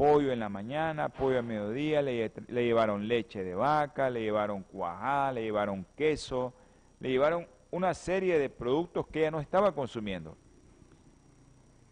pollo 0.00 0.32
en 0.32 0.40
la 0.40 0.48
mañana, 0.48 1.10
pollo 1.10 1.40
a 1.40 1.42
mediodía, 1.42 2.00
le, 2.00 2.32
llevaron 2.48 3.06
leche 3.06 3.44
de 3.44 3.54
vaca, 3.54 4.08
le 4.08 4.22
llevaron 4.22 4.62
cuajá, 4.62 5.30
le 5.30 5.42
llevaron 5.42 5.84
queso, 5.94 6.54
le 7.00 7.10
llevaron 7.10 7.46
una 7.70 7.92
serie 7.92 8.38
de 8.38 8.48
productos 8.48 9.06
que 9.08 9.18
ella 9.18 9.32
no 9.32 9.40
estaba 9.40 9.74
consumiendo. 9.74 10.38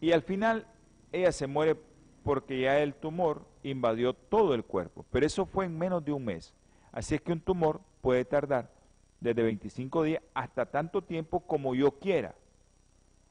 Y 0.00 0.12
al 0.12 0.22
final 0.22 0.66
ella 1.12 1.32
se 1.32 1.46
muere 1.46 1.76
porque 2.24 2.62
ya 2.62 2.78
el 2.78 2.94
tumor 2.94 3.46
invadió 3.62 4.14
todo 4.14 4.54
el 4.54 4.64
cuerpo, 4.64 5.04
pero 5.10 5.26
eso 5.26 5.44
fue 5.44 5.66
en 5.66 5.76
menos 5.76 6.02
de 6.02 6.12
un 6.12 6.24
mes. 6.24 6.54
Así 6.92 7.14
es 7.14 7.20
que 7.20 7.32
un 7.32 7.40
tumor 7.40 7.82
puede 8.00 8.24
tardar 8.24 8.70
desde 9.20 9.42
25 9.42 10.02
días 10.04 10.22
hasta 10.32 10.64
tanto 10.64 11.02
tiempo 11.02 11.40
como 11.40 11.74
yo 11.74 11.90
quiera. 11.90 12.34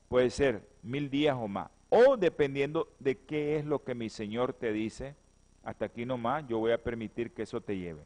Puede 0.08 0.30
ser 0.30 0.70
mil 0.84 1.10
días 1.10 1.36
o 1.36 1.48
más 1.48 1.72
o 1.90 2.18
dependiendo 2.18 2.88
de 3.00 3.18
qué 3.18 3.58
es 3.58 3.66
lo 3.66 3.84
que 3.84 3.96
mi 3.96 4.10
Señor 4.10 4.54
te 4.54 4.72
dice, 4.72 5.16
hasta 5.64 5.86
aquí 5.86 6.06
nomás 6.06 6.48
yo 6.48 6.60
voy 6.60 6.72
a 6.72 6.82
permitir 6.82 7.32
que 7.32 7.44
eso 7.44 7.62
te 7.62 7.78
lleve. 7.78 8.04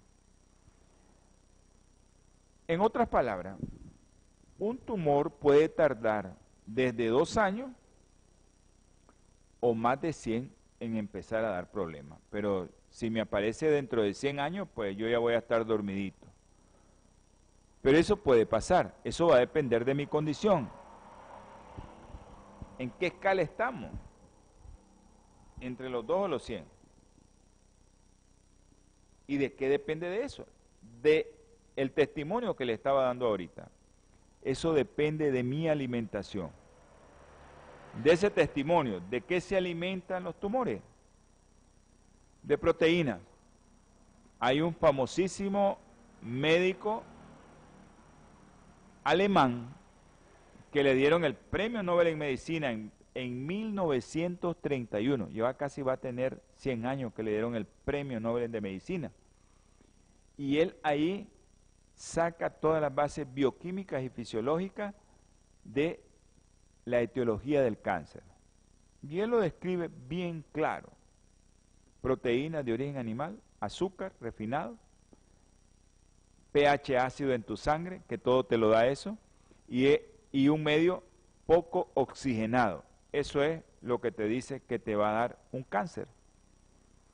En 2.67 2.81
otras 2.81 3.07
palabras, 3.09 3.57
un 4.59 4.77
tumor 4.77 5.31
puede 5.31 5.67
tardar 5.67 6.35
desde 6.65 7.07
dos 7.07 7.37
años 7.37 7.71
o 9.59 9.73
más 9.73 9.99
de 10.01 10.13
100 10.13 10.51
en 10.79 10.97
empezar 10.97 11.43
a 11.43 11.49
dar 11.51 11.69
problemas. 11.69 12.19
Pero 12.29 12.69
si 12.89 13.09
me 13.09 13.21
aparece 13.21 13.69
dentro 13.69 14.03
de 14.03 14.13
100 14.13 14.39
años, 14.39 14.67
pues 14.73 14.95
yo 14.97 15.07
ya 15.07 15.19
voy 15.19 15.33
a 15.33 15.39
estar 15.39 15.65
dormidito. 15.65 16.27
Pero 17.81 17.97
eso 17.97 18.17
puede 18.17 18.45
pasar, 18.45 18.95
eso 19.03 19.27
va 19.27 19.37
a 19.37 19.39
depender 19.39 19.85
de 19.85 19.95
mi 19.95 20.07
condición. 20.07 20.69
¿En 22.81 22.89
qué 22.89 23.05
escala 23.07 23.43
estamos? 23.43 23.91
¿Entre 25.59 25.87
los 25.87 26.03
2 26.03 26.17
o 26.17 26.27
los 26.27 26.41
100? 26.41 26.65
¿Y 29.27 29.37
de 29.37 29.53
qué 29.53 29.69
depende 29.69 30.09
de 30.09 30.23
eso? 30.23 30.47
De 30.99 31.31
el 31.75 31.91
testimonio 31.91 32.55
que 32.55 32.65
le 32.65 32.73
estaba 32.73 33.03
dando 33.03 33.27
ahorita. 33.27 33.69
Eso 34.41 34.73
depende 34.73 35.31
de 35.31 35.43
mi 35.43 35.69
alimentación. 35.69 36.49
De 38.03 38.13
ese 38.13 38.31
testimonio, 38.31 38.99
¿de 38.99 39.21
qué 39.21 39.41
se 39.41 39.55
alimentan 39.55 40.23
los 40.23 40.39
tumores? 40.39 40.81
De 42.41 42.57
proteínas. 42.57 43.19
Hay 44.39 44.59
un 44.59 44.73
famosísimo 44.73 45.77
médico 46.19 47.03
alemán 49.03 49.71
que 50.71 50.83
le 50.83 50.95
dieron 50.95 51.23
el 51.23 51.35
premio 51.35 51.83
Nobel 51.83 52.07
en 52.07 52.17
Medicina 52.17 52.71
en, 52.71 52.91
en 53.13 53.45
1931. 53.45 55.29
Lleva 55.29 55.55
casi 55.55 55.81
va 55.81 55.93
a 55.93 55.97
tener 55.97 56.41
100 56.55 56.85
años 56.85 57.13
que 57.13 57.23
le 57.23 57.31
dieron 57.31 57.55
el 57.55 57.65
premio 57.65 58.19
Nobel 58.19 58.51
de 58.51 58.61
Medicina. 58.61 59.11
Y 60.37 60.59
él 60.59 60.75
ahí 60.81 61.29
saca 61.95 62.49
todas 62.49 62.81
las 62.81 62.93
bases 62.93 63.31
bioquímicas 63.31 64.01
y 64.01 64.09
fisiológicas 64.09 64.95
de 65.63 66.03
la 66.85 67.01
etiología 67.01 67.61
del 67.61 67.79
cáncer. 67.79 68.23
Y 69.07 69.19
él 69.19 69.29
lo 69.29 69.39
describe 69.39 69.89
bien 70.07 70.43
claro. 70.51 70.89
Proteínas 72.01 72.65
de 72.65 72.73
origen 72.73 72.97
animal, 72.97 73.39
azúcar 73.59 74.13
refinado, 74.19 74.77
pH 76.51 76.97
ácido 76.97 77.33
en 77.33 77.43
tu 77.43 77.55
sangre, 77.57 78.01
que 78.07 78.17
todo 78.17 78.43
te 78.43 78.57
lo 78.57 78.69
da 78.69 78.87
eso, 78.87 79.17
y, 79.67 79.97
y 80.31 80.49
un 80.49 80.63
medio 80.63 81.03
poco 81.45 81.89
oxigenado. 81.93 82.83
Eso 83.11 83.43
es 83.43 83.61
lo 83.81 83.99
que 83.99 84.11
te 84.11 84.25
dice 84.25 84.61
que 84.61 84.79
te 84.79 84.95
va 84.95 85.09
a 85.09 85.13
dar 85.13 85.39
un 85.51 85.63
cáncer. 85.63 86.07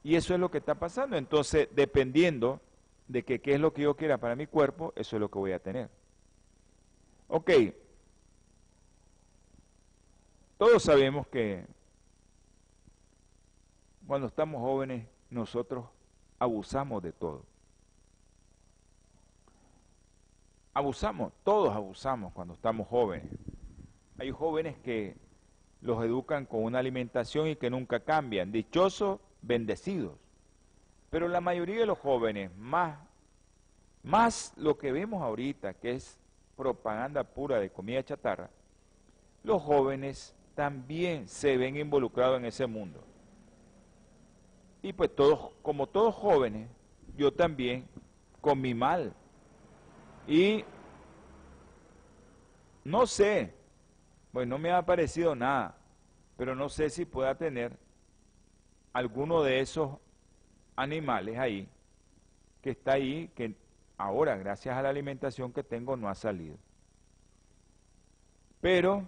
Y 0.04 0.16
eso 0.16 0.34
es 0.34 0.40
lo 0.40 0.52
que 0.52 0.60
está 0.60 0.76
pasando. 0.76 1.18
Entonces, 1.18 1.70
dependiendo 1.74 2.62
de 3.08 3.24
qué 3.24 3.42
es 3.44 3.60
lo 3.60 3.74
que 3.74 3.84
yo 3.84 3.96
quiera 3.96 4.18
para 4.18 4.36
mi 4.36 4.48
cuerpo, 4.48 4.94
eso 4.96 5.16
es 5.16 5.20
lo 5.20 5.30
que 5.30 5.40
voy 5.40 5.52
a 5.52 5.60
tener. 5.60 5.90
Ok, 7.30 7.52
todos 10.58 10.82
sabemos 10.82 11.28
que 11.28 11.66
cuando 14.08 14.28
estamos 14.28 14.62
jóvenes 14.62 15.06
nosotros 15.30 15.86
abusamos 16.40 17.04
de 17.04 17.12
todo. 17.12 17.44
Abusamos, 20.78 21.34
todos 21.44 21.76
abusamos 21.76 22.32
cuando 22.34 22.54
estamos 22.54 22.88
jóvenes. 22.88 23.26
Hay 24.20 24.30
jóvenes 24.30 24.78
que 24.78 25.18
los 25.82 26.06
educan 26.06 26.46
con 26.46 26.66
una 26.66 26.78
alimentación 26.78 27.48
y 27.48 27.56
que 27.56 27.72
nunca 27.72 28.02
cambian, 28.02 28.52
dichosos, 28.52 29.20
bendecidos. 29.42 30.20
Pero 31.10 31.30
la 31.30 31.42
mayoría 31.42 31.80
de 31.80 31.88
los 31.88 31.98
jóvenes, 31.98 32.56
más, 32.58 33.00
más 34.04 34.54
lo 34.56 34.78
que 34.78 34.92
vemos 34.92 35.24
ahorita, 35.24 35.74
que 35.74 35.94
es 35.94 36.20
propaganda 36.56 37.24
pura 37.24 37.60
de 37.60 37.72
comida 37.72 38.04
chatarra, 38.04 38.52
los 39.42 39.64
jóvenes 39.64 40.36
también 40.54 41.28
se 41.28 41.58
ven 41.58 41.76
involucrados 41.76 42.38
en 42.38 42.46
ese 42.46 42.68
mundo. 42.68 43.04
Y 44.84 44.94
pues 44.94 45.16
todos, 45.16 45.54
como 45.64 45.88
todos 45.88 46.14
jóvenes, 46.14 46.70
yo 47.18 47.34
también 47.34 47.88
comí 48.42 48.76
mal. 48.76 49.16
Y 50.28 50.66
no 52.84 53.08
sé, 53.08 53.54
pues 54.32 54.48
no 54.48 54.58
me 54.58 54.72
ha 54.72 54.86
parecido 54.86 55.36
nada, 55.36 55.78
pero 56.36 56.54
no 56.54 56.68
sé 56.70 56.90
si 56.90 57.06
pueda 57.06 57.36
tener 57.36 57.78
alguno 58.92 59.42
de 59.42 59.62
esos 59.62 59.98
animales 60.76 61.38
ahí, 61.38 61.70
que 62.62 62.72
está 62.72 62.94
ahí, 62.94 63.30
que 63.36 63.56
ahora, 63.98 64.36
gracias 64.36 64.76
a 64.76 64.82
la 64.82 64.90
alimentación 64.90 65.54
que 65.54 65.64
tengo, 65.64 65.96
no 65.96 66.10
ha 66.10 66.16
salido. 66.16 66.58
Pero 68.60 69.08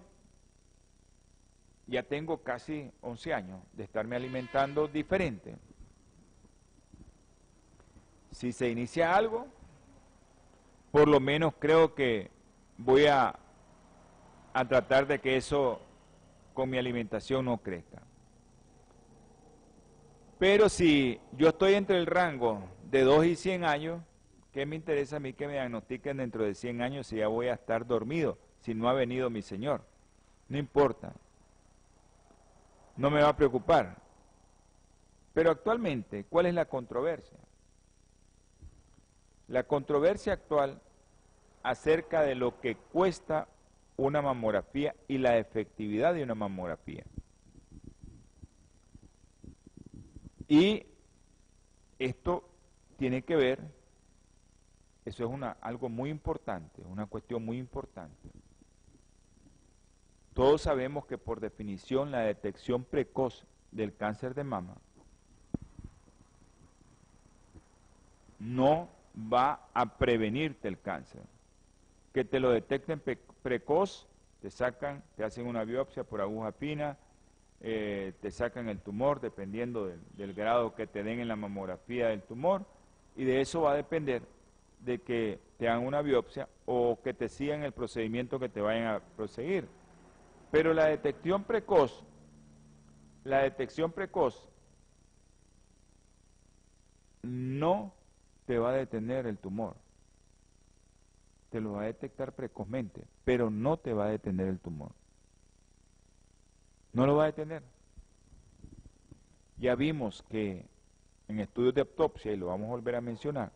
ya 1.88 2.04
tengo 2.04 2.44
casi 2.44 2.92
11 3.02 3.34
años 3.34 3.62
de 3.74 3.84
estarme 3.84 4.16
alimentando 4.16 4.88
diferente. 4.88 5.58
Si 8.32 8.52
se 8.52 8.70
inicia 8.70 9.16
algo, 9.16 9.48
por 10.92 11.08
lo 11.08 11.20
menos 11.20 11.54
creo 11.60 11.94
que 11.96 12.30
voy 12.78 13.06
a, 13.06 13.38
a 14.54 14.68
tratar 14.68 15.08
de 15.08 15.20
que 15.20 15.38
eso 15.38 15.82
con 16.54 16.70
mi 16.70 16.78
alimentación 16.78 17.46
no 17.46 17.58
crezca. 17.58 18.02
Pero 20.40 20.70
si 20.70 21.20
yo 21.34 21.50
estoy 21.50 21.74
entre 21.74 21.98
el 21.98 22.06
rango 22.06 22.64
de 22.90 23.04
2 23.04 23.26
y 23.26 23.36
100 23.36 23.66
años, 23.66 24.02
¿qué 24.54 24.66
me 24.66 24.78
interesa 24.78 25.18
a 25.18 25.20
mí 25.20 25.34
que 25.34 25.48
me 25.48 25.54
diagnostiquen 25.54 26.18
dentro 26.18 26.44
de 26.44 26.56
100 26.56 26.82
años 26.82 27.08
si 27.08 27.18
ya 27.18 27.28
voy 27.28 27.48
a 27.48 27.54
estar 27.54 27.86
dormido, 27.86 28.38
si 28.62 28.74
no 28.74 28.90
ha 28.90 28.94
venido 28.94 29.30
mi 29.30 29.42
Señor? 29.42 29.82
No 30.48 30.58
importa. 30.58 31.14
No 32.96 33.10
me 33.10 33.22
va 33.22 33.30
a 33.30 33.36
preocupar. 33.36 33.98
Pero 35.34 35.52
actualmente, 35.52 36.26
¿cuál 36.30 36.48
es 36.48 36.54
la 36.54 36.66
controversia? 36.66 37.38
La 39.50 39.64
controversia 39.64 40.34
actual 40.34 40.82
acerca 41.64 42.22
de 42.22 42.36
lo 42.36 42.62
que 42.62 42.76
cuesta 42.76 43.48
una 43.98 44.22
mamografía 44.22 44.96
y 45.08 45.18
la 45.18 45.38
efectividad 45.38 46.14
de 46.14 46.24
una 46.24 46.36
mamografía. 46.36 47.04
Y 50.48 50.86
esto 52.00 52.48
tiene 52.98 53.24
que 53.24 53.36
ver, 53.36 53.60
eso 55.06 55.26
es 55.26 55.30
una, 55.30 55.52
algo 55.62 55.90
muy 55.90 56.10
importante, 56.10 56.82
una 56.86 57.08
cuestión 57.08 57.44
muy 57.44 57.58
importante. 57.58 58.30
Todos 60.34 60.62
sabemos 60.62 61.06
que 61.06 61.18
por 61.18 61.40
definición 61.40 62.12
la 62.12 62.20
detección 62.22 62.84
precoz 62.84 63.46
del 63.72 63.96
cáncer 63.96 64.34
de 64.34 64.44
mama 64.44 64.78
no 68.40 68.88
va 69.16 69.68
a 69.74 69.98
prevenirte 69.98 70.68
el 70.68 70.80
cáncer. 70.80 71.22
Que 72.14 72.26
te 72.26 72.40
lo 72.40 72.52
detecten 72.52 73.02
precoz, 73.42 74.08
te 74.42 74.50
sacan, 74.50 75.04
te 75.16 75.24
hacen 75.24 75.48
una 75.48 75.64
biopsia 75.64 76.04
por 76.04 76.22
aguja 76.22 76.52
fina, 76.52 76.98
eh, 77.62 78.14
te 78.22 78.32
sacan 78.32 78.70
el 78.70 78.80
tumor 78.80 79.20
dependiendo 79.20 79.92
del, 80.16 80.34
grado 80.34 80.76
que 80.76 80.88
te 80.88 81.04
den 81.04 81.20
en 81.20 81.28
la 81.28 81.36
mamografía 81.36 82.08
del 82.08 82.22
tumor 82.22 82.66
y 83.18 83.26
de 83.26 83.42
eso 83.42 83.62
va 83.62 83.74
a 83.74 83.76
depender 83.76 84.22
de 84.80 85.00
que 85.00 85.40
te 85.58 85.68
hagan 85.68 85.86
una 85.86 86.02
biopsia 86.02 86.48
o 86.66 87.00
que 87.04 87.14
te 87.14 87.28
sigan 87.28 87.64
el 87.64 87.74
procedimiento 87.74 88.40
que 88.40 88.48
te 88.48 88.62
vayan 88.62 88.88
a 88.88 89.00
proseguir. 89.18 89.68
Pero 90.52 90.74
la 90.74 90.86
detección 90.86 91.44
precoz, 91.44 92.06
la 93.26 93.44
detección 93.44 93.92
precoz 93.92 94.48
no 97.24 97.94
te 98.50 98.58
va 98.58 98.72
a 98.72 98.78
detener 98.78 99.28
el 99.28 99.38
tumor. 99.38 99.76
Te 101.52 101.62
lo 101.62 101.74
va 101.74 101.84
a 101.84 101.86
detectar 101.86 102.34
precozmente, 102.34 103.06
pero 103.24 103.52
no 103.52 103.78
te 103.78 103.94
va 103.94 104.08
a 104.08 104.10
detener 104.10 104.48
el 104.48 104.60
tumor. 104.60 104.92
No 106.92 107.06
lo 107.06 107.16
va 107.16 107.26
a 107.26 107.28
detener. 107.28 107.62
Ya 109.58 109.76
vimos 109.76 110.24
que 110.30 110.66
en 111.28 111.40
estudios 111.40 111.76
de 111.76 111.82
autopsia, 111.82 112.32
y 112.32 112.38
lo 112.38 112.48
vamos 112.48 112.66
a 112.66 112.72
volver 112.72 112.96
a 112.96 113.02
mencionar, 113.02 113.52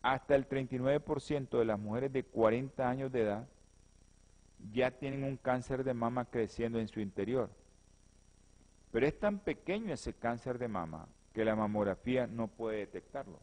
hasta 0.00 0.36
el 0.36 0.48
39% 0.48 1.58
de 1.58 1.64
las 1.64 1.80
mujeres 1.80 2.12
de 2.12 2.22
40 2.22 2.88
años 2.88 3.10
de 3.10 3.22
edad 3.22 3.48
ya 4.72 4.92
tienen 4.92 5.24
un 5.24 5.38
cáncer 5.38 5.82
de 5.82 5.92
mama 5.92 6.26
creciendo 6.26 6.78
en 6.78 6.86
su 6.86 7.00
interior. 7.00 7.50
Pero 8.92 9.08
es 9.08 9.18
tan 9.18 9.40
pequeño 9.40 9.92
ese 9.92 10.14
cáncer 10.14 10.56
de 10.56 10.68
mama 10.68 11.08
que 11.32 11.44
la 11.44 11.56
mamografía 11.56 12.28
no 12.28 12.46
puede 12.46 12.78
detectarlo. 12.78 13.40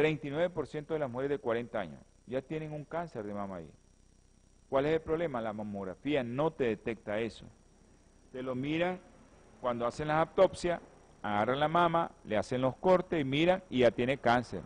39% 0.00 0.86
de 0.86 0.98
las 0.98 1.10
mujeres 1.10 1.30
de 1.30 1.38
40 1.38 1.78
años 1.78 2.00
ya 2.26 2.40
tienen 2.40 2.72
un 2.72 2.84
cáncer 2.84 3.24
de 3.24 3.34
mama 3.34 3.56
ahí. 3.56 3.70
¿Cuál 4.68 4.86
es 4.86 4.92
el 4.92 5.00
problema? 5.00 5.40
La 5.40 5.52
mamografía 5.52 6.22
no 6.22 6.52
te 6.52 6.64
detecta 6.64 7.18
eso. 7.18 7.44
Te 8.32 8.42
lo 8.42 8.54
miran 8.54 9.00
cuando 9.60 9.86
hacen 9.86 10.08
las 10.08 10.18
autopsias, 10.18 10.80
agarran 11.22 11.58
la 11.58 11.68
mama, 11.68 12.12
le 12.24 12.36
hacen 12.36 12.60
los 12.60 12.76
cortes 12.76 13.20
y 13.20 13.24
miran 13.24 13.62
y 13.68 13.80
ya 13.80 13.90
tiene 13.90 14.16
cáncer. 14.16 14.62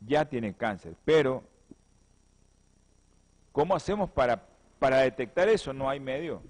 Ya 0.00 0.24
tiene 0.24 0.52
cáncer. 0.52 0.94
Pero, 1.04 1.44
¿cómo 3.52 3.76
hacemos 3.76 4.10
para, 4.10 4.44
para 4.80 4.98
detectar 4.98 5.48
eso? 5.48 5.72
No 5.72 5.88
hay 5.88 6.00
medio. 6.00 6.42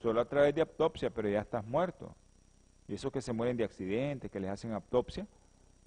Solo 0.00 0.20
a 0.20 0.24
través 0.24 0.54
de 0.56 0.62
autopsia, 0.62 1.08
pero 1.08 1.28
ya 1.28 1.40
estás 1.40 1.64
muerto. 1.64 2.14
Y 2.92 2.96
esos 2.96 3.10
que 3.10 3.22
se 3.22 3.32
mueren 3.32 3.56
de 3.56 3.64
accidente, 3.64 4.28
que 4.28 4.38
les 4.38 4.50
hacen 4.50 4.72
autopsia, 4.72 5.26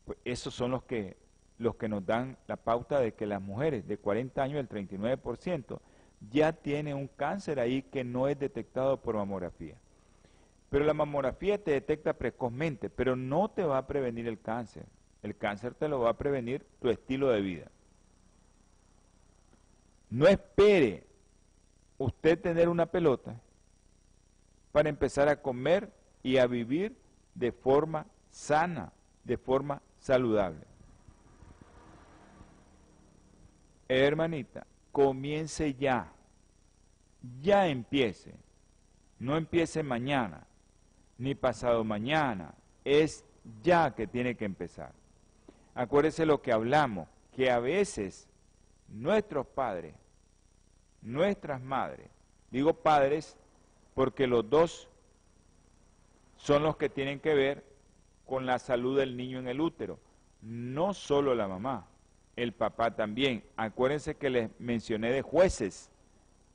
pues 0.05 0.17
esos 0.25 0.55
son 0.55 0.71
los 0.71 0.81
que 0.85 1.15
los 1.59 1.75
que 1.75 1.87
nos 1.87 2.03
dan 2.03 2.35
la 2.47 2.55
pauta 2.55 2.99
de 2.99 3.13
que 3.13 3.27
las 3.27 3.39
mujeres 3.39 3.87
de 3.87 3.99
40 3.99 4.41
años, 4.41 4.59
el 4.59 4.67
39%, 4.67 5.79
ya 6.31 6.51
tienen 6.51 6.95
un 6.95 7.07
cáncer 7.07 7.59
ahí 7.59 7.83
que 7.83 8.03
no 8.03 8.27
es 8.27 8.39
detectado 8.39 8.99
por 8.99 9.13
mamografía. 9.13 9.75
Pero 10.71 10.83
la 10.83 10.95
mamografía 10.95 11.63
te 11.63 11.69
detecta 11.69 12.13
precozmente, 12.13 12.89
pero 12.89 13.15
no 13.15 13.49
te 13.49 13.63
va 13.63 13.77
a 13.77 13.85
prevenir 13.85 14.27
el 14.27 14.41
cáncer. 14.41 14.87
El 15.21 15.37
cáncer 15.37 15.75
te 15.75 15.87
lo 15.87 15.99
va 15.99 16.09
a 16.09 16.17
prevenir 16.17 16.65
tu 16.81 16.89
estilo 16.89 17.29
de 17.29 17.41
vida. 17.41 17.71
No 20.09 20.25
espere 20.25 21.03
usted 21.99 22.41
tener 22.41 22.67
una 22.67 22.87
pelota 22.87 23.39
para 24.71 24.89
empezar 24.89 25.29
a 25.29 25.39
comer 25.39 25.93
y 26.25 26.39
a 26.39 26.47
vivir 26.47 26.97
de 27.35 27.51
forma 27.51 28.07
sana, 28.31 28.91
de 29.23 29.37
forma 29.37 29.79
saludable. 29.99 30.65
Hermanita, 33.87 34.65
comience 34.91 35.75
ya, 35.75 36.11
ya 37.43 37.67
empiece, 37.67 38.33
no 39.19 39.37
empiece 39.37 39.83
mañana, 39.83 40.47
ni 41.19 41.35
pasado 41.35 41.83
mañana, 41.83 42.55
es 42.83 43.23
ya 43.61 43.93
que 43.93 44.07
tiene 44.07 44.35
que 44.35 44.45
empezar. 44.45 44.93
Acuérdese 45.75 46.25
lo 46.25 46.41
que 46.41 46.51
hablamos, 46.51 47.07
que 47.35 47.51
a 47.51 47.59
veces 47.59 48.27
nuestros 48.87 49.45
padres, 49.45 49.93
nuestras 51.03 51.61
madres, 51.61 52.09
digo 52.49 52.73
padres 52.73 53.37
porque 53.93 54.25
los 54.25 54.49
dos 54.49 54.89
son 56.35 56.63
los 56.63 56.77
que 56.77 56.89
tienen 56.89 57.19
que 57.19 57.33
ver 57.33 57.65
con 58.25 58.45
la 58.45 58.59
salud 58.59 58.97
del 58.97 59.17
niño 59.17 59.39
en 59.39 59.47
el 59.47 59.61
útero, 59.61 59.99
no 60.41 60.93
solo 60.93 61.35
la 61.35 61.47
mamá, 61.47 61.87
el 62.35 62.53
papá 62.53 62.95
también. 62.95 63.43
Acuérdense 63.55 64.15
que 64.15 64.29
les 64.29 64.49
mencioné 64.59 65.11
de 65.11 65.21
jueces, 65.21 65.91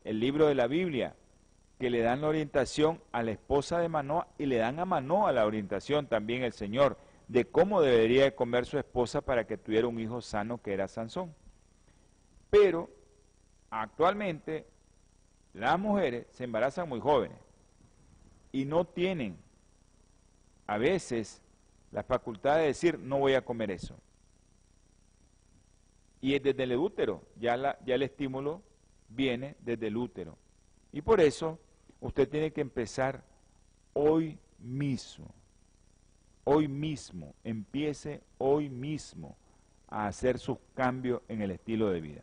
el 0.05 0.21
libro 0.21 0.47
de 0.47 0.55
la 0.55 0.67
Biblia, 0.67 1.15
que 1.79 1.91
le 1.91 2.01
dan 2.01 2.21
la 2.21 2.29
orientación 2.29 3.01
a 3.11 3.23
la 3.23 3.31
esposa 3.31 3.79
de 3.79 3.89
Manoa 3.89 4.29
y 4.39 4.47
le 4.47 4.59
dan 4.59 4.79
a 4.79 4.85
Manoa 4.85 5.33
la 5.33 5.47
orientación 5.47 6.07
también 6.07 6.43
el 6.43 6.53
Señor 6.53 6.99
de 7.27 7.47
cómo 7.47 7.81
debería 7.81 8.25
de 8.25 8.35
comer 8.35 8.67
su 8.67 8.79
esposa 8.79 9.21
para 9.21 9.47
que 9.47 9.57
tuviera 9.57 9.87
un 9.87 9.99
hijo 9.99 10.21
sano 10.21 10.61
que 10.61 10.75
era 10.75 10.89
Sansón. 10.89 11.35
Pero 12.51 12.91
actualmente 13.71 14.67
las 15.55 15.79
mujeres 15.79 16.27
se 16.33 16.45
embarazan 16.45 16.89
muy 16.89 17.01
jóvenes 17.01 17.39
y 18.53 18.65
no 18.65 18.85
tienen 18.85 19.39
a 20.71 20.79
veces 20.79 21.43
la 21.91 22.05
facultad 22.05 22.59
de 22.59 22.67
decir 22.67 22.97
no 22.97 23.19
voy 23.19 23.35
a 23.35 23.45
comer 23.45 23.73
eso. 23.73 23.97
Y 26.21 26.37
es 26.37 26.43
desde 26.45 26.63
el 26.63 26.77
útero, 26.77 27.25
ya, 27.41 27.55
el 27.85 28.03
estímulo 28.05 28.63
viene 29.09 29.57
desde 29.59 29.89
el 29.89 29.97
útero. 29.97 30.39
Y 30.93 31.03
por 31.03 31.21
eso 31.21 31.59
usted 32.01 32.29
tiene 32.29 32.53
que 32.53 32.61
empezar 32.61 33.25
hoy 33.95 34.39
mismo. 34.61 35.35
Hoy 36.45 36.69
mismo, 36.69 37.35
empiece 37.43 38.23
hoy 38.39 38.69
mismo 38.69 39.37
a 39.89 40.07
hacer 40.07 40.39
sus 40.39 40.59
cambios 40.77 41.21
en 41.27 41.43
el 41.43 41.51
estilo 41.51 41.91
de 41.91 42.01
vida. 42.01 42.23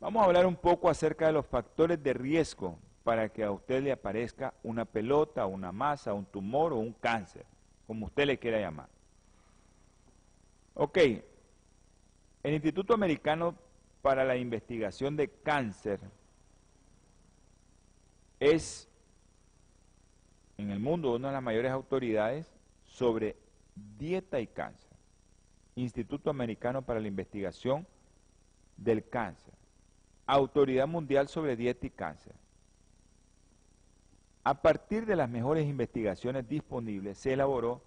Vamos 0.00 0.20
a 0.20 0.26
hablar 0.26 0.46
un 0.46 0.56
poco 0.56 0.90
acerca 0.90 1.28
de 1.28 1.32
los 1.32 1.46
factores 1.46 2.02
de 2.02 2.12
riesgo 2.12 2.76
para 3.04 3.28
que 3.28 3.44
a 3.44 3.50
usted 3.50 3.82
le 3.82 3.92
aparezca 3.92 4.54
una 4.62 4.84
pelota, 4.84 5.46
una 5.46 5.72
masa, 5.72 6.14
un 6.14 6.26
tumor 6.26 6.72
o 6.72 6.78
un 6.78 6.92
cáncer, 6.92 7.44
como 7.86 8.06
usted 8.06 8.26
le 8.26 8.38
quiera 8.38 8.60
llamar. 8.60 8.88
Ok, 10.74 10.98
el 12.42 12.54
Instituto 12.54 12.94
Americano 12.94 13.56
para 14.00 14.24
la 14.24 14.36
Investigación 14.36 15.16
de 15.16 15.28
Cáncer 15.28 16.00
es 18.40 18.88
en 20.58 20.70
el 20.70 20.80
mundo 20.80 21.14
una 21.14 21.28
de 21.28 21.34
las 21.34 21.42
mayores 21.42 21.70
autoridades 21.70 22.52
sobre 22.84 23.36
dieta 23.98 24.40
y 24.40 24.46
cáncer. 24.46 24.90
Instituto 25.74 26.30
Americano 26.30 26.82
para 26.82 27.00
la 27.00 27.08
Investigación 27.08 27.86
del 28.76 29.08
Cáncer. 29.08 29.54
Autoridad 30.26 30.86
Mundial 30.86 31.28
sobre 31.28 31.56
Dieta 31.56 31.86
y 31.86 31.90
Cáncer. 31.90 32.34
A 34.44 34.60
partir 34.60 35.06
de 35.06 35.16
las 35.16 35.28
mejores 35.28 35.68
investigaciones 35.68 36.48
disponibles, 36.48 37.18
se 37.18 37.32
elaboró 37.32 37.80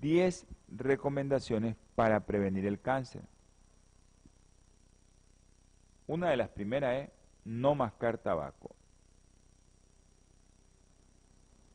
10 0.00 0.46
recomendaciones 0.68 1.76
para 1.94 2.20
prevenir 2.20 2.66
el 2.66 2.80
cáncer. 2.80 3.22
Una 6.06 6.30
de 6.30 6.36
las 6.36 6.48
primeras 6.48 7.04
es 7.04 7.10
no 7.44 7.74
mascar 7.74 8.18
tabaco. 8.18 8.74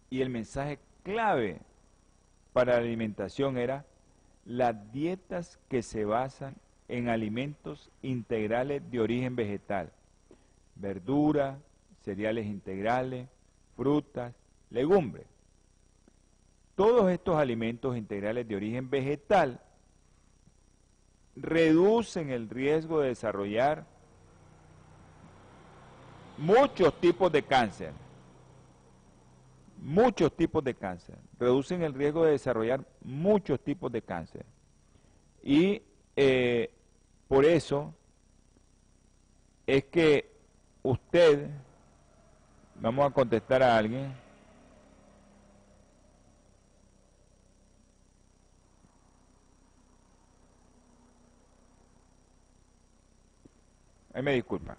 Y 0.09 0.21
el 0.21 0.29
mensaje 0.29 0.79
clave 1.03 1.61
para 2.51 2.73
la 2.73 2.79
alimentación 2.79 3.57
era 3.57 3.85
las 4.45 4.91
dietas 4.91 5.59
que 5.69 5.81
se 5.81 6.05
basan 6.05 6.55
en 6.88 7.09
alimentos 7.09 7.91
integrales 8.01 8.89
de 8.89 8.99
origen 8.99 9.35
vegetal, 9.35 9.91
verdura, 10.75 11.59
cereales 12.01 12.45
integrales, 12.45 13.27
frutas, 13.75 14.33
legumbres. 14.69 15.25
Todos 16.75 17.11
estos 17.11 17.38
alimentos 17.38 17.95
integrales 17.95 18.47
de 18.47 18.55
origen 18.55 18.89
vegetal 18.89 19.61
reducen 21.35 22.29
el 22.31 22.49
riesgo 22.49 22.99
de 22.99 23.09
desarrollar 23.09 23.85
muchos 26.38 26.99
tipos 26.99 27.31
de 27.31 27.43
cáncer 27.43 27.93
muchos 29.85 30.35
tipos 30.35 30.63
de 30.63 30.73
cáncer, 30.73 31.15
reducen 31.39 31.83
el 31.83 31.93
riesgo 31.93 32.25
de 32.25 32.31
desarrollar 32.31 32.83
muchos 33.01 33.59
tipos 33.59 33.91
de 33.91 34.01
cáncer. 34.01 34.45
Y 35.43 35.83
eh, 36.15 36.71
por 37.27 37.45
eso 37.45 37.93
es 39.67 39.85
que 39.85 40.31
usted, 40.81 41.51
vamos 42.79 43.05
a 43.05 43.13
contestar 43.13 43.63
a 43.63 43.77
alguien, 43.77 44.13
ahí 54.13 54.21
me 54.21 54.33
disculpa. 54.33 54.77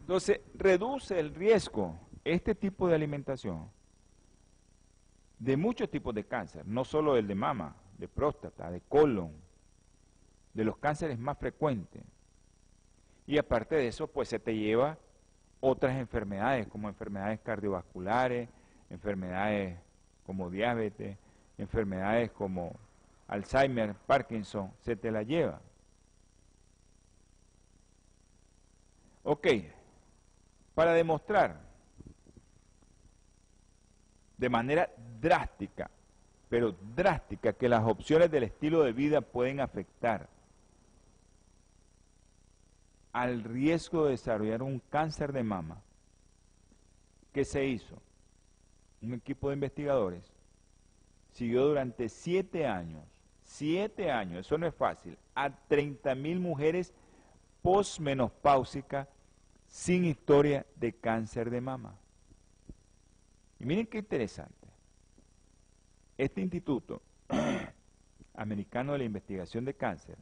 Entonces, 0.00 0.40
reduce 0.54 1.18
el 1.18 1.34
riesgo 1.34 1.98
este 2.24 2.54
tipo 2.54 2.88
de 2.88 2.94
alimentación 2.94 3.70
de 5.38 5.56
muchos 5.56 5.90
tipos 5.90 6.14
de 6.14 6.24
cáncer, 6.24 6.66
no 6.66 6.84
solo 6.84 7.16
el 7.16 7.26
de 7.26 7.34
mama, 7.34 7.74
de 7.96 8.08
próstata, 8.08 8.70
de 8.70 8.80
colon, 8.82 9.32
de 10.52 10.64
los 10.64 10.76
cánceres 10.76 11.18
más 11.18 11.38
frecuentes. 11.38 12.02
Y 13.26 13.38
aparte 13.38 13.76
de 13.76 13.88
eso, 13.88 14.06
pues 14.06 14.28
se 14.28 14.38
te 14.38 14.54
lleva 14.54 14.98
otras 15.60 15.96
enfermedades, 15.96 16.66
como 16.66 16.88
enfermedades 16.88 17.40
cardiovasculares, 17.40 18.48
enfermedades 18.88 19.78
como 20.24 20.50
diabetes, 20.50 21.16
enfermedades 21.58 22.30
como 22.32 22.74
Alzheimer, 23.28 23.94
Parkinson, 24.06 24.72
se 24.80 24.96
te 24.96 25.10
la 25.10 25.22
lleva. 25.22 25.60
Ok, 29.22 29.46
para 30.74 30.92
demostrar 30.92 31.60
de 34.38 34.48
manera 34.48 34.90
drástica, 35.20 35.90
pero 36.48 36.74
drástica, 36.96 37.52
que 37.52 37.68
las 37.68 37.84
opciones 37.84 38.30
del 38.30 38.44
estilo 38.44 38.82
de 38.82 38.92
vida 38.92 39.20
pueden 39.20 39.60
afectar 39.60 40.28
al 43.12 43.42
riesgo 43.42 44.04
de 44.04 44.12
desarrollar 44.12 44.62
un 44.62 44.80
cáncer 44.90 45.32
de 45.32 45.42
mama, 45.42 45.82
¿qué 47.32 47.44
se 47.44 47.66
hizo? 47.66 48.00
Un 49.02 49.14
equipo 49.14 49.48
de 49.48 49.54
investigadores 49.54 50.30
siguió 51.32 51.66
durante 51.66 52.08
siete 52.08 52.66
años, 52.66 53.04
siete 53.42 54.10
años, 54.10 54.46
eso 54.46 54.58
no 54.58 54.66
es 54.66 54.74
fácil, 54.74 55.16
a 55.34 55.50
30 55.50 56.14
mil 56.14 56.40
mujeres 56.40 56.92
posmenopáusicas 57.62 59.08
sin 59.66 60.04
historia 60.04 60.66
de 60.76 60.92
cáncer 60.92 61.50
de 61.50 61.60
mama. 61.60 61.94
Y 63.58 63.64
miren 63.64 63.86
qué 63.86 63.98
interesante. 63.98 64.68
Este 66.18 66.40
instituto 66.40 67.00
americano 68.34 68.92
de 68.92 68.98
la 68.98 69.04
investigación 69.04 69.64
de 69.64 69.74
cáncer, 69.74 70.16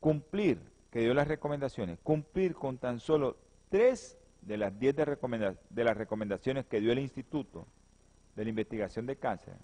cumplir, 0.00 0.60
que 0.90 1.00
dio 1.00 1.14
las 1.14 1.28
recomendaciones, 1.28 1.98
cumplir 2.02 2.54
con 2.54 2.78
tan 2.78 3.00
solo 3.00 3.36
tres 3.68 4.18
de 4.42 4.56
las 4.56 4.78
diez 4.78 4.96
de, 4.96 5.84
las 5.84 5.96
recomendaciones 5.96 6.66
que 6.66 6.80
dio 6.80 6.92
el 6.92 6.98
instituto 6.98 7.66
de 8.36 8.44
la 8.44 8.50
investigación 8.50 9.06
de 9.06 9.16
cáncer, 9.16 9.54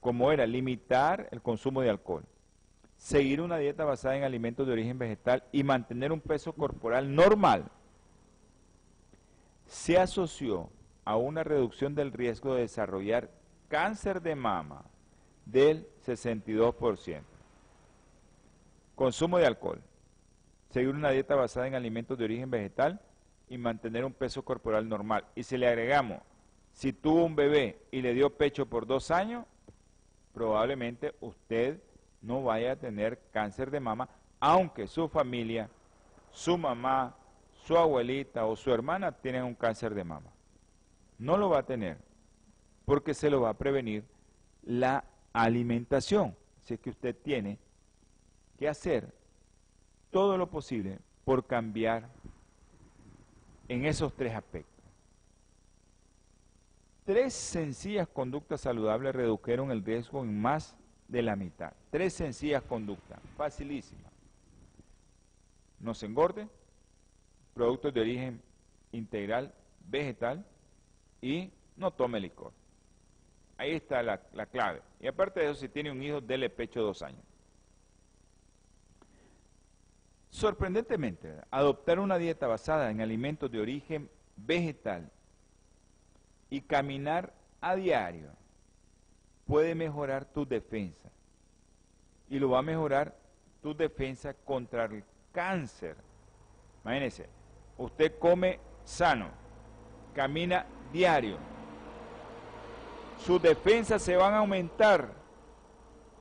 como 0.00 0.32
era 0.32 0.46
limitar 0.46 1.28
el 1.30 1.40
consumo 1.40 1.80
de 1.80 1.90
alcohol, 1.90 2.24
seguir 2.96 3.40
una 3.40 3.58
dieta 3.58 3.84
basada 3.84 4.16
en 4.16 4.24
alimentos 4.24 4.66
de 4.66 4.72
origen 4.72 4.98
vegetal 4.98 5.44
y 5.52 5.62
mantener 5.62 6.12
un 6.12 6.20
peso 6.20 6.52
corporal 6.52 7.14
normal, 7.14 7.70
se 9.66 9.98
asoció 9.98 10.70
a 11.04 11.16
una 11.16 11.44
reducción 11.44 11.94
del 11.94 12.12
riesgo 12.12 12.54
de 12.54 12.62
desarrollar 12.62 13.30
cáncer 13.68 14.22
de 14.22 14.34
mama 14.34 14.84
del 15.44 15.88
62%. 16.04 17.35
Consumo 18.96 19.36
de 19.36 19.46
alcohol, 19.46 19.82
seguir 20.70 20.88
una 20.88 21.10
dieta 21.10 21.34
basada 21.34 21.66
en 21.66 21.74
alimentos 21.74 22.16
de 22.16 22.24
origen 22.24 22.50
vegetal 22.50 22.98
y 23.46 23.58
mantener 23.58 24.06
un 24.06 24.14
peso 24.14 24.42
corporal 24.42 24.88
normal. 24.88 25.26
Y 25.34 25.42
si 25.42 25.58
le 25.58 25.68
agregamos, 25.68 26.22
si 26.72 26.94
tuvo 26.94 27.24
un 27.24 27.36
bebé 27.36 27.78
y 27.90 28.00
le 28.00 28.14
dio 28.14 28.30
pecho 28.30 28.64
por 28.64 28.86
dos 28.86 29.10
años, 29.10 29.44
probablemente 30.32 31.14
usted 31.20 31.78
no 32.22 32.42
vaya 32.42 32.72
a 32.72 32.76
tener 32.76 33.20
cáncer 33.32 33.70
de 33.70 33.80
mama, 33.80 34.08
aunque 34.40 34.86
su 34.86 35.08
familia, 35.08 35.68
su 36.30 36.56
mamá, 36.56 37.14
su 37.52 37.76
abuelita 37.76 38.46
o 38.46 38.56
su 38.56 38.72
hermana 38.72 39.12
tienen 39.12 39.44
un 39.44 39.54
cáncer 39.54 39.94
de 39.94 40.04
mama. 40.04 40.32
No 41.18 41.36
lo 41.36 41.50
va 41.50 41.58
a 41.58 41.66
tener, 41.66 41.98
porque 42.86 43.12
se 43.12 43.28
lo 43.28 43.42
va 43.42 43.50
a 43.50 43.58
prevenir 43.58 44.04
la 44.62 45.04
alimentación. 45.34 46.34
Así 46.62 46.78
que 46.78 46.90
usted 46.90 47.14
tiene 47.14 47.58
que 48.56 48.68
hacer 48.68 49.12
todo 50.10 50.38
lo 50.38 50.48
posible 50.48 50.98
por 51.24 51.46
cambiar 51.46 52.08
en 53.68 53.84
esos 53.84 54.14
tres 54.14 54.34
aspectos. 54.34 54.84
Tres 57.04 57.34
sencillas 57.34 58.08
conductas 58.08 58.62
saludables 58.62 59.14
redujeron 59.14 59.70
el 59.70 59.84
riesgo 59.84 60.22
en 60.22 60.40
más 60.40 60.76
de 61.08 61.22
la 61.22 61.36
mitad. 61.36 61.72
Tres 61.90 62.14
sencillas 62.14 62.62
conductas, 62.62 63.20
facilísimas. 63.36 64.12
No 65.78 65.94
se 65.94 66.06
engorde, 66.06 66.48
productos 67.54 67.94
de 67.94 68.00
origen 68.00 68.42
integral 68.92 69.54
vegetal 69.88 70.44
y 71.20 71.52
no 71.76 71.90
tome 71.92 72.20
licor. 72.20 72.52
Ahí 73.56 73.72
está 73.72 74.02
la, 74.02 74.20
la, 74.32 74.46
clave. 74.46 74.82
Y 75.00 75.06
aparte 75.06 75.40
de 75.40 75.46
eso, 75.46 75.60
si 75.60 75.68
tiene 75.68 75.90
un 75.90 76.02
hijo, 76.02 76.20
dele 76.20 76.50
pecho 76.50 76.82
dos 76.82 77.02
años. 77.02 77.22
Sorprendentemente, 80.36 81.34
adoptar 81.50 81.98
una 81.98 82.18
dieta 82.18 82.46
basada 82.46 82.90
en 82.90 83.00
alimentos 83.00 83.50
de 83.50 83.58
origen 83.58 84.10
vegetal 84.36 85.10
y 86.50 86.60
caminar 86.60 87.32
a 87.62 87.74
diario 87.74 88.28
puede 89.46 89.74
mejorar 89.74 90.26
tu 90.26 90.46
defensa. 90.46 91.10
Y 92.28 92.38
lo 92.38 92.50
va 92.50 92.58
a 92.58 92.62
mejorar 92.62 93.16
tu 93.62 93.74
defensa 93.74 94.34
contra 94.34 94.84
el 94.84 95.02
cáncer. 95.32 95.96
Imagínense, 96.84 97.30
usted 97.78 98.18
come 98.18 98.60
sano, 98.84 99.30
camina 100.14 100.66
diario, 100.92 101.38
sus 103.24 103.40
defensas 103.40 104.02
se 104.02 104.16
van 104.16 104.34
a 104.34 104.38
aumentar 104.40 105.14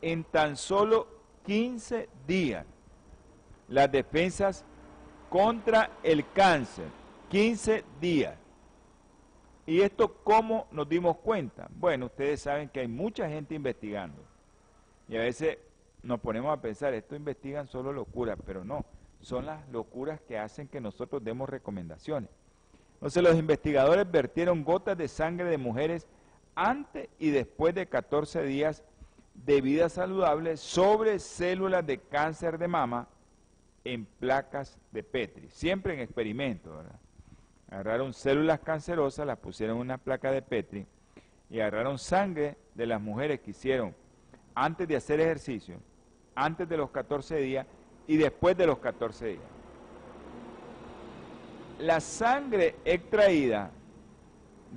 en 0.01 0.24
tan 0.24 0.55
solo 0.55 1.05
15 1.43 2.07
días 2.26 2.66
las 3.68 3.91
defensas 3.91 4.66
contra 5.30 5.91
el 6.03 6.30
cáncer. 6.32 6.86
15 7.30 7.84
días. 7.99 8.36
¿Y 9.66 9.82
esto 9.82 10.13
cómo 10.24 10.68
nos 10.72 10.88
dimos 10.88 11.18
cuenta? 11.18 11.68
Bueno, 11.72 12.05
ustedes 12.05 12.41
saben 12.41 12.70
que 12.70 12.82
hay 12.82 12.88
mucha 12.88 13.28
gente 13.28 13.55
investigando. 13.55 14.22
Y 15.07 15.18
a 15.18 15.22
veces 15.22 15.57
nos 16.03 16.20
ponemos 16.20 16.55
a 16.55 16.61
pensar, 16.61 16.93
esto 16.93 17.16
investigan 17.16 17.68
solo 17.68 17.91
locuras, 17.91 18.38
pero 18.45 18.63
no, 18.63 18.86
son 19.22 19.47
las 19.47 19.68
locuras 19.70 20.22
que 20.22 20.38
hacen 20.38 20.68
que 20.68 20.80
nosotros 20.80 21.24
demos 21.24 21.49
recomendaciones. 21.49 22.30
Entonces 22.93 23.24
los 23.24 23.36
investigadores 23.36 24.09
vertieron 24.09 24.63
gotas 24.63 24.97
de 24.97 25.07
sangre 25.07 25.49
de 25.49 25.57
mujeres 25.57 26.07
antes 26.53 27.09
y 27.20 27.32
después 27.32 27.74
de 27.74 27.88
14 27.88 28.43
días 28.43 28.84
de 29.34 29.61
vida 29.61 29.89
saludable 29.89 30.57
sobre 30.57 31.20
células 31.20 31.86
de 31.86 31.97
cáncer 31.99 32.57
de 32.57 32.68
mama 32.68 33.07
en 33.86 34.06
placas 34.06 34.78
de 34.92 35.04
Petri, 35.04 35.48
siempre 35.50 35.94
en 35.94 36.02
experimento. 36.02 36.84
Agarraron 37.70 38.14
células 38.14 38.60
cancerosas, 38.60 39.26
las 39.26 39.38
pusieron 39.38 39.78
en 39.78 39.82
una 39.82 39.98
placa 39.98 40.32
de 40.32 40.42
Petri 40.42 40.86
y 41.50 41.60
agarraron 41.60 41.98
sangre 41.98 42.58
de 42.74 42.88
las 42.88 43.00
mujeres 43.00 43.40
que 43.40 43.52
hicieron 43.52 43.96
antes 44.56 44.88
de 44.88 44.96
hacer 44.96 45.20
ejercicio, 45.20 45.78
antes 46.34 46.68
de 46.68 46.78
los 46.78 46.90
14 46.90 47.38
días 47.38 47.68
y 48.08 48.18
después 48.18 48.58
de 48.58 48.68
los 48.68 48.80
14 48.80 49.28
días. 49.28 49.44
La 51.80 52.00
sangre 52.00 52.76
extraída 52.86 53.70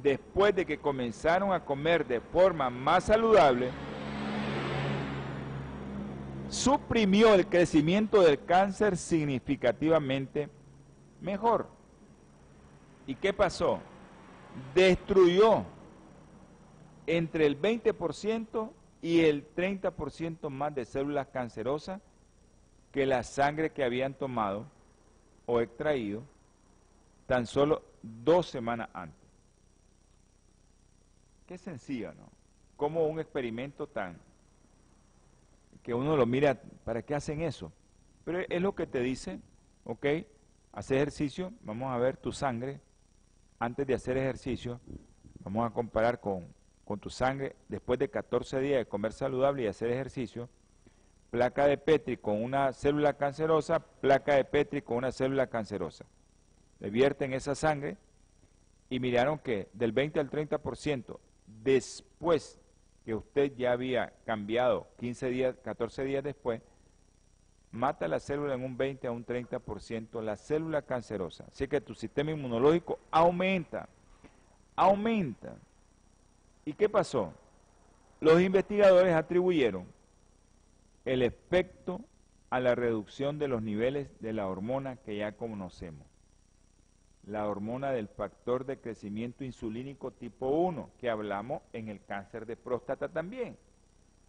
después 0.02 0.54
de 0.54 0.66
que 0.66 0.78
comenzaron 0.78 1.52
a 1.52 1.64
comer 1.64 2.06
de 2.06 2.20
forma 2.20 2.70
más 2.70 3.04
saludable, 3.04 3.70
suprimió 6.48 7.34
el 7.34 7.46
crecimiento 7.46 8.22
del 8.22 8.44
cáncer 8.44 8.96
significativamente 8.96 10.48
mejor. 11.20 11.68
¿Y 13.06 13.14
qué 13.14 13.32
pasó? 13.32 13.80
Destruyó 14.74 15.64
entre 17.06 17.46
el 17.46 17.60
20% 17.60 18.70
y 19.00 19.20
el 19.20 19.46
30% 19.54 20.50
más 20.50 20.74
de 20.74 20.84
células 20.84 21.28
cancerosas 21.28 22.00
que 22.92 23.06
la 23.06 23.22
sangre 23.22 23.70
que 23.70 23.84
habían 23.84 24.14
tomado 24.14 24.66
o 25.46 25.60
extraído 25.60 26.22
tan 27.26 27.46
solo 27.46 27.82
dos 28.02 28.46
semanas 28.46 28.88
antes. 28.92 29.28
Qué 31.46 31.56
sencillo, 31.56 32.12
¿no? 32.14 32.28
Como 32.76 33.06
un 33.06 33.20
experimento 33.20 33.86
tan 33.86 34.18
que 35.82 35.94
uno 35.94 36.16
lo 36.16 36.26
mira, 36.26 36.60
¿para 36.84 37.02
qué 37.02 37.14
hacen 37.14 37.40
eso? 37.40 37.72
Pero 38.24 38.40
es 38.40 38.60
lo 38.62 38.74
que 38.74 38.86
te 38.86 39.00
dice, 39.00 39.40
ok, 39.84 40.06
hace 40.72 40.96
ejercicio, 40.96 41.52
vamos 41.62 41.90
a 41.92 41.98
ver 41.98 42.16
tu 42.16 42.32
sangre 42.32 42.80
antes 43.58 43.86
de 43.86 43.94
hacer 43.94 44.16
ejercicio, 44.16 44.80
vamos 45.40 45.68
a 45.68 45.72
comparar 45.72 46.20
con, 46.20 46.46
con 46.84 47.00
tu 47.00 47.10
sangre 47.10 47.56
después 47.68 47.98
de 47.98 48.08
14 48.08 48.60
días 48.60 48.78
de 48.78 48.86
comer 48.86 49.12
saludable 49.12 49.62
y 49.62 49.66
hacer 49.66 49.90
ejercicio, 49.90 50.48
placa 51.30 51.66
de 51.66 51.78
Petri 51.78 52.16
con 52.16 52.42
una 52.42 52.72
célula 52.72 53.14
cancerosa, 53.14 53.80
placa 53.80 54.34
de 54.34 54.44
Petri 54.44 54.82
con 54.82 54.98
una 54.98 55.12
célula 55.12 55.48
cancerosa. 55.48 56.06
Le 56.80 56.90
vierten 56.90 57.32
esa 57.32 57.54
sangre 57.54 57.96
y 58.88 59.00
miraron 59.00 59.38
que 59.38 59.68
del 59.72 59.92
20 59.92 60.20
al 60.20 60.30
30% 60.30 61.18
después 61.46 62.60
que 63.08 63.14
usted 63.14 63.56
ya 63.56 63.72
había 63.72 64.12
cambiado 64.26 64.86
15 64.98 65.30
días, 65.30 65.56
14 65.64 66.04
días 66.04 66.22
después, 66.22 66.60
mata 67.72 68.06
la 68.06 68.20
célula 68.20 68.52
en 68.52 68.62
un 68.62 68.76
20 68.76 69.06
a 69.06 69.12
un 69.12 69.24
30%, 69.24 70.20
la 70.20 70.36
célula 70.36 70.82
cancerosa. 70.82 71.46
Así 71.50 71.66
que 71.68 71.80
tu 71.80 71.94
sistema 71.94 72.32
inmunológico 72.32 72.98
aumenta, 73.10 73.88
aumenta. 74.76 75.56
¿Y 76.66 76.74
qué 76.74 76.90
pasó? 76.90 77.32
Los 78.20 78.42
investigadores 78.42 79.14
atribuyeron 79.14 79.86
el 81.06 81.22
efecto 81.22 82.02
a 82.50 82.60
la 82.60 82.74
reducción 82.74 83.38
de 83.38 83.48
los 83.48 83.62
niveles 83.62 84.10
de 84.20 84.34
la 84.34 84.48
hormona 84.48 84.96
que 84.96 85.16
ya 85.16 85.32
conocemos 85.32 86.07
la 87.28 87.46
hormona 87.46 87.90
del 87.90 88.08
factor 88.08 88.64
de 88.64 88.78
crecimiento 88.78 89.44
insulínico 89.44 90.10
tipo 90.10 90.48
1, 90.48 90.90
que 90.98 91.10
hablamos 91.10 91.62
en 91.72 91.88
el 91.88 92.02
cáncer 92.04 92.46
de 92.46 92.56
próstata 92.56 93.08
también. 93.08 93.56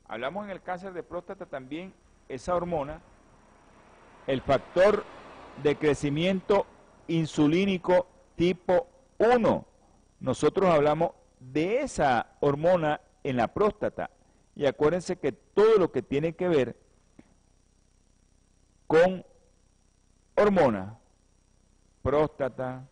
Hablamos 0.08 0.43
en 0.45 0.52
el 0.52 0.62
cáncer 0.62 0.93
de 0.93 1.04
próstata 1.04 1.45
también, 1.45 1.93
esa 2.28 2.56
hormona, 2.56 3.02
el 4.28 4.41
factor 4.41 5.04
de 5.64 5.78
crecimiento 5.78 6.66
insulínico 7.08 8.08
tipo 8.36 8.88
1. 9.18 9.66
Nosotros 10.20 10.70
hablamos 10.70 11.12
de 11.39 11.82
esa 11.82 12.36
hormona 12.41 13.00
en 13.24 13.38
la 13.38 13.47
próstata. 13.47 14.10
Y 14.56 14.66
acuérdense 14.66 15.16
que 15.16 15.32
todo 15.32 15.78
lo 15.78 15.91
que 15.91 16.02
tiene 16.02 16.34
que 16.34 16.50
ver 16.50 16.76
con 18.88 19.26
hormonas 20.36 21.00
próstata, 22.02 22.89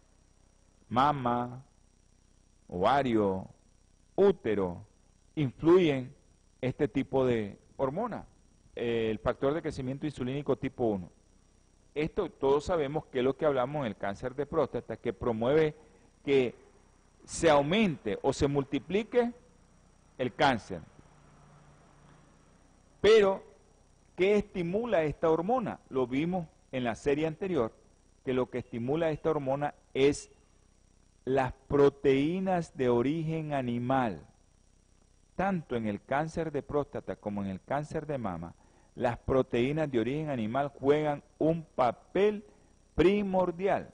mama, 0.89 1.63
ovario, 2.67 3.47
útero, 4.15 4.85
influyen 5.35 6.13
este 6.61 6.87
tipo 6.87 7.25
de 7.25 7.57
hormona, 7.77 8.25
el 8.75 9.19
factor 9.19 9.53
de 9.53 9.61
crecimiento 9.61 10.05
insulínico 10.05 10.57
tipo 10.57 10.85
1. 10.85 11.09
Esto 11.95 12.29
todos 12.29 12.65
sabemos 12.65 13.05
que 13.07 13.19
es 13.19 13.23
lo 13.23 13.35
que 13.35 13.45
hablamos 13.45 13.81
en 13.81 13.87
el 13.87 13.95
cáncer 13.95 14.35
de 14.35 14.45
próstata, 14.45 14.97
que 14.97 15.13
promueve 15.13 15.75
que 16.23 16.53
se 17.25 17.49
aumente 17.49 18.19
o 18.21 18.33
se 18.33 18.47
multiplique 18.47 19.31
el 20.17 20.33
cáncer. 20.33 20.81
Pero, 23.01 23.43
¿qué 24.15 24.37
estimula 24.37 25.03
esta 25.03 25.29
hormona? 25.29 25.79
Lo 25.89 26.07
vimos 26.07 26.47
en 26.71 26.83
la 26.83 26.95
serie 26.95 27.27
anterior, 27.27 27.71
que 28.25 28.33
lo 28.33 28.49
que 28.49 28.59
estimula 28.59 29.11
esta 29.11 29.29
hormona 29.29 29.73
es 29.93 30.31
las 31.27 31.51
proteínas 31.67 32.77
de 32.77 32.87
origen 32.87 33.53
animal. 33.53 34.25
Tanto 35.35 35.75
en 35.75 35.85
el 35.85 36.01
cáncer 36.01 36.53
de 36.53 36.63
próstata 36.63 37.17
como 37.17 37.43
en 37.43 37.49
el 37.49 37.61
cáncer 37.61 38.07
de 38.07 38.17
mama, 38.17 38.53
las 38.95 39.17
proteínas 39.17 39.91
de 39.91 39.99
origen 39.99 40.29
animal 40.29 40.69
juegan 40.69 41.21
un 41.37 41.63
papel 41.75 42.45
primordial, 42.95 43.89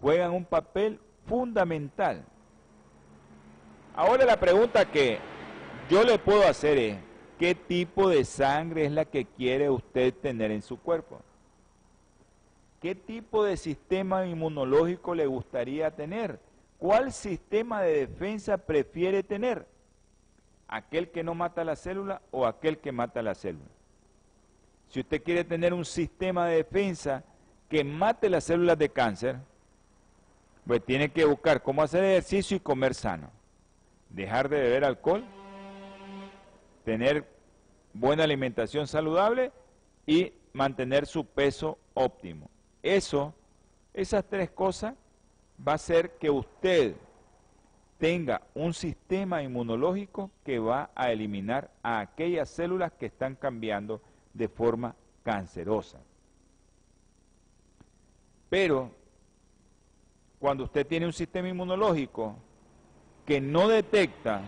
juegan 0.00 0.32
un 0.32 0.46
papel 0.46 0.98
fundamental. 1.26 2.24
Ahora 3.94 4.24
la 4.24 4.40
pregunta 4.40 4.90
que 4.90 5.18
yo 5.90 6.02
le 6.04 6.18
puedo 6.18 6.48
hacer 6.48 6.78
es, 6.78 6.98
¿qué 7.38 7.54
tipo 7.54 8.08
de 8.08 8.24
sangre 8.24 8.86
es 8.86 8.92
la 8.92 9.04
que 9.04 9.26
quiere 9.26 9.68
usted 9.68 10.14
tener 10.14 10.50
en 10.50 10.62
su 10.62 10.78
cuerpo? 10.80 11.20
¿Qué 12.80 12.94
tipo 12.94 13.44
de 13.44 13.58
sistema 13.58 14.26
inmunológico 14.26 15.14
le 15.14 15.26
gustaría 15.26 15.90
tener? 15.90 16.40
¿Cuál 16.78 17.12
sistema 17.12 17.82
de 17.82 18.06
defensa 18.06 18.56
prefiere 18.56 19.22
tener? 19.22 19.66
¿Aquel 20.66 21.10
que 21.10 21.22
no 21.22 21.34
mata 21.34 21.62
la 21.62 21.76
célula 21.76 22.22
o 22.30 22.46
aquel 22.46 22.78
que 22.78 22.90
mata 22.90 23.20
la 23.22 23.34
célula? 23.34 23.68
Si 24.88 25.00
usted 25.00 25.22
quiere 25.22 25.44
tener 25.44 25.74
un 25.74 25.84
sistema 25.84 26.46
de 26.46 26.56
defensa 26.56 27.22
que 27.68 27.84
mate 27.84 28.30
las 28.30 28.44
células 28.44 28.78
de 28.78 28.88
cáncer, 28.88 29.36
pues 30.66 30.82
tiene 30.84 31.10
que 31.10 31.26
buscar 31.26 31.62
cómo 31.62 31.82
hacer 31.82 32.02
ejercicio 32.02 32.56
y 32.56 32.60
comer 32.60 32.94
sano. 32.94 33.30
Dejar 34.08 34.48
de 34.48 34.58
beber 34.58 34.84
alcohol, 34.86 35.24
tener 36.84 37.28
buena 37.92 38.24
alimentación 38.24 38.86
saludable 38.86 39.52
y 40.06 40.32
mantener 40.54 41.06
su 41.06 41.26
peso 41.26 41.78
óptimo. 41.92 42.48
Eso, 42.82 43.34
esas 43.92 44.24
tres 44.24 44.50
cosas, 44.50 44.94
va 45.66 45.72
a 45.72 45.74
hacer 45.76 46.16
que 46.18 46.30
usted 46.30 46.94
tenga 47.98 48.40
un 48.54 48.72
sistema 48.72 49.42
inmunológico 49.42 50.30
que 50.44 50.58
va 50.58 50.90
a 50.94 51.12
eliminar 51.12 51.70
a 51.82 52.00
aquellas 52.00 52.48
células 52.48 52.92
que 52.92 53.06
están 53.06 53.34
cambiando 53.34 54.00
de 54.32 54.48
forma 54.48 54.96
cancerosa. 55.22 55.98
Pero 58.48 58.90
cuando 60.38 60.64
usted 60.64 60.86
tiene 60.86 61.04
un 61.04 61.12
sistema 61.12 61.48
inmunológico 61.48 62.36
que 63.26 63.40
no 63.40 63.68
detecta 63.68 64.40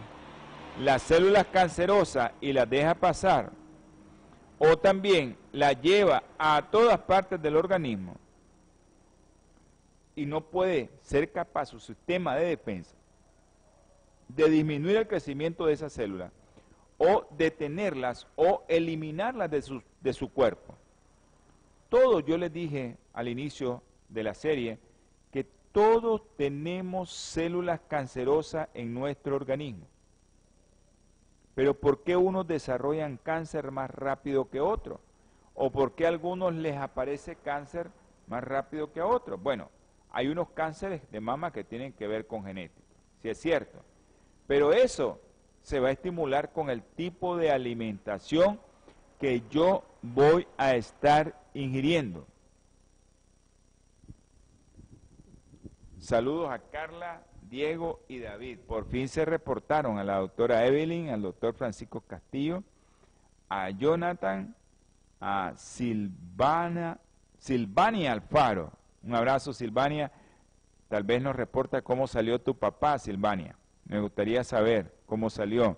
las 0.81 1.03
células 1.03 1.47
cancerosas 1.49 2.33
y 2.41 2.55
las 2.55 2.69
deja 2.69 2.95
pasar, 2.95 3.53
o 4.65 4.77
también 4.77 5.37
las 5.51 5.81
lleva 5.83 6.23
a 6.39 6.71
todas 6.71 6.97
partes 7.01 7.43
del 7.43 7.57
organismo 7.57 8.15
y 10.15 10.25
no 10.25 10.41
puede 10.41 10.89
ser 11.03 11.33
capaz 11.33 11.67
su 11.67 11.81
sistema 11.81 12.37
de 12.37 12.47
defensa 12.47 12.95
de 14.29 14.49
disminuir 14.49 14.99
el 14.99 15.09
crecimiento 15.09 15.67
de 15.67 15.73
esas 15.73 15.93
células 15.93 16.31
o 16.97 17.27
detenerlas 17.37 18.29
o 18.37 18.63
eliminarlas 18.69 19.51
de 19.51 19.63
su, 19.63 19.83
de 20.01 20.13
su 20.13 20.33
cuerpo. 20.33 20.77
Todo 21.89 22.21
yo 22.21 22.39
les 22.39 22.53
dije 22.53 22.97
al 23.15 23.27
inicio 23.27 23.83
de 24.09 24.23
la 24.23 24.33
serie 24.33 24.79
que 25.33 25.45
todos 25.73 26.23
tenemos 26.37 27.11
células 27.11 27.81
cancerosas 27.89 28.69
en 28.75 28.95
nuestro 28.95 29.35
organismo. 29.35 29.89
Pero 31.55 31.75
¿por 31.75 32.03
qué 32.03 32.17
unos 32.17 32.47
desarrollan 32.47 33.19
cáncer 33.19 33.71
más 33.71 33.91
rápido 33.91 34.49
que 34.49 34.61
otros? 34.61 34.99
¿O 35.55 35.71
por 35.71 35.93
qué 35.95 36.07
a 36.07 36.09
algunos 36.09 36.55
les 36.55 36.77
aparece 36.77 37.37
cáncer 37.37 37.91
más 38.27 38.43
rápido 38.43 38.93
que 38.93 39.01
a 39.01 39.07
otros? 39.07 39.43
Bueno, 39.43 39.69
hay 40.11 40.29
unos 40.29 40.51
cánceres 40.51 41.03
de 41.11 41.21
mama 41.21 41.53
que 41.53 41.65
tienen 41.65 41.93
que 41.93 42.07
ver 42.07 42.27
con 42.27 42.45
genética, 42.45 42.87
si 43.21 43.29
es 43.29 43.39
cierto. 43.39 43.79
Pero 44.47 44.73
eso 44.73 45.21
se 45.63 45.79
va 45.79 45.89
a 45.89 45.93
estimular 45.93 46.53
con 46.53 46.71
el 46.71 46.83
tipo 46.83 47.37
de 47.37 47.51
alimentación 47.51 48.59
que 49.21 49.43
yo 49.51 49.85
voy 50.03 50.47
a 50.57 50.75
estar 50.75 51.39
ingiriendo. 51.55 52.27
Saludos 55.99 56.51
a 56.51 56.59
Carla, 56.59 57.23
Diego 57.53 58.01
y 58.09 58.19
David. 58.19 58.61
Por 58.61 58.87
fin 58.87 59.11
se 59.11 59.27
reportaron 59.27 59.99
a 59.99 60.05
la 60.05 60.17
doctora 60.17 60.65
Evelyn, 60.65 61.11
al 61.11 61.21
doctor 61.21 61.53
Francisco 61.53 62.01
Castillo, 62.01 62.65
a 63.51 63.69
Jonathan, 63.69 64.57
a 65.21 65.53
Silvana, 65.59 66.99
Silvania 67.39 68.13
Alfaro. 68.13 68.73
Un 69.03 69.15
abrazo, 69.15 69.53
Silvania. 69.53 70.11
Tal 70.89 71.03
vez 71.03 71.21
nos 71.21 71.37
reporta 71.37 71.83
cómo 71.83 72.07
salió 72.07 72.41
tu 72.41 72.55
papá, 72.55 72.99
Silvania. 72.99 73.55
Me 73.85 74.01
gustaría 74.01 74.45
saber 74.45 74.97
cómo 75.05 75.29
salió. 75.29 75.77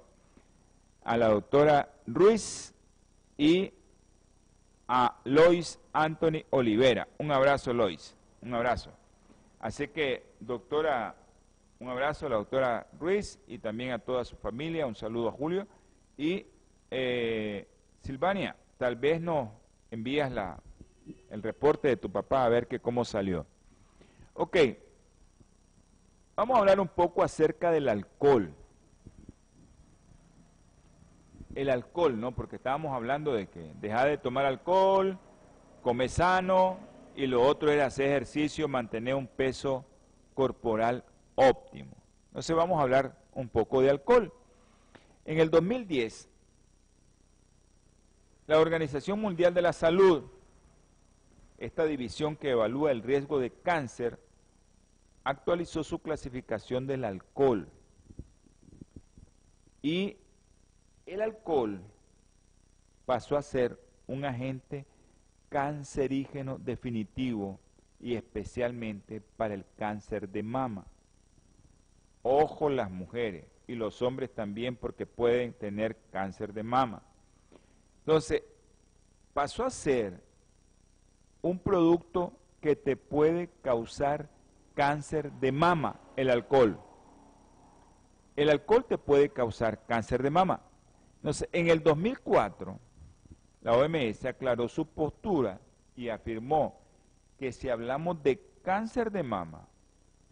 A 1.02 1.16
la 1.16 1.26
doctora 1.26 1.88
Ruiz 2.06 2.72
y 3.36 3.74
a 4.86 5.18
Lois 5.24 5.80
Anthony 5.92 6.44
Olivera. 6.50 7.08
Un 7.18 7.32
abrazo, 7.32 7.72
Lois. 7.74 8.14
Un 8.42 8.54
abrazo. 8.54 8.92
Así 9.58 9.88
que, 9.88 10.24
doctora, 10.38 11.16
un 11.80 11.88
abrazo 11.88 12.26
a 12.26 12.30
la 12.30 12.36
doctora 12.36 12.86
Ruiz 12.98 13.38
y 13.46 13.58
también 13.58 13.92
a 13.92 13.98
toda 13.98 14.24
su 14.24 14.36
familia. 14.36 14.86
Un 14.86 14.94
saludo 14.94 15.28
a 15.28 15.32
Julio. 15.32 15.66
Y 16.16 16.46
eh, 16.90 17.68
Silvania, 18.00 18.56
tal 18.78 18.96
vez 18.96 19.20
nos 19.20 19.48
envías 19.90 20.30
la, 20.30 20.60
el 21.30 21.42
reporte 21.42 21.88
de 21.88 21.96
tu 21.96 22.10
papá 22.10 22.44
a 22.44 22.48
ver 22.48 22.68
que 22.68 22.80
cómo 22.80 23.04
salió. 23.04 23.46
Ok, 24.34 24.56
vamos 26.36 26.56
a 26.56 26.60
hablar 26.60 26.80
un 26.80 26.88
poco 26.88 27.22
acerca 27.22 27.70
del 27.70 27.88
alcohol. 27.88 28.52
El 31.54 31.70
alcohol, 31.70 32.18
¿no? 32.18 32.32
Porque 32.32 32.56
estábamos 32.56 32.92
hablando 32.92 33.32
de 33.32 33.48
que 33.48 33.72
dejar 33.80 34.08
de 34.08 34.18
tomar 34.18 34.44
alcohol, 34.44 35.18
comer 35.82 36.08
sano 36.08 36.78
y 37.14 37.26
lo 37.26 37.42
otro 37.42 37.70
era 37.70 37.86
hacer 37.86 38.06
ejercicio, 38.06 38.66
mantener 38.66 39.14
un 39.14 39.28
peso 39.28 39.84
corporal 40.34 41.04
óptimo. 41.34 41.96
Entonces 42.28 42.54
vamos 42.54 42.78
a 42.78 42.82
hablar 42.82 43.18
un 43.32 43.48
poco 43.48 43.80
de 43.80 43.90
alcohol. 43.90 44.32
En 45.24 45.38
el 45.38 45.50
2010, 45.50 46.28
la 48.46 48.58
Organización 48.58 49.20
Mundial 49.20 49.54
de 49.54 49.62
la 49.62 49.72
Salud 49.72 50.24
esta 51.58 51.84
división 51.86 52.36
que 52.36 52.50
evalúa 52.50 52.90
el 52.90 53.02
riesgo 53.02 53.38
de 53.38 53.50
cáncer 53.50 54.18
actualizó 55.22 55.84
su 55.84 56.00
clasificación 56.00 56.86
del 56.86 57.04
alcohol. 57.04 57.68
Y 59.80 60.16
el 61.06 61.22
alcohol 61.22 61.80
pasó 63.06 63.36
a 63.36 63.42
ser 63.42 63.80
un 64.06 64.24
agente 64.24 64.86
cancerígeno 65.48 66.58
definitivo 66.58 67.60
y 68.00 68.16
especialmente 68.16 69.20
para 69.20 69.54
el 69.54 69.64
cáncer 69.76 70.28
de 70.28 70.42
mama. 70.42 70.86
Ojo 72.26 72.70
las 72.70 72.90
mujeres 72.90 73.44
y 73.66 73.74
los 73.74 74.00
hombres 74.00 74.32
también 74.32 74.76
porque 74.76 75.04
pueden 75.04 75.52
tener 75.52 75.98
cáncer 76.10 76.54
de 76.54 76.62
mama. 76.62 77.02
Entonces, 77.98 78.42
pasó 79.34 79.64
a 79.64 79.70
ser 79.70 80.24
un 81.42 81.58
producto 81.58 82.32
que 82.62 82.76
te 82.76 82.96
puede 82.96 83.50
causar 83.60 84.30
cáncer 84.72 85.32
de 85.32 85.52
mama, 85.52 86.00
el 86.16 86.30
alcohol. 86.30 86.80
El 88.36 88.48
alcohol 88.48 88.86
te 88.88 88.96
puede 88.96 89.28
causar 89.28 89.84
cáncer 89.84 90.22
de 90.22 90.30
mama. 90.30 90.62
Entonces, 91.16 91.46
en 91.52 91.68
el 91.68 91.82
2004, 91.82 92.78
la 93.60 93.76
OMS 93.76 94.24
aclaró 94.24 94.66
su 94.66 94.86
postura 94.86 95.60
y 95.94 96.08
afirmó 96.08 96.80
que 97.38 97.52
si 97.52 97.68
hablamos 97.68 98.22
de 98.22 98.40
cáncer 98.62 99.12
de 99.12 99.22
mama, 99.22 99.68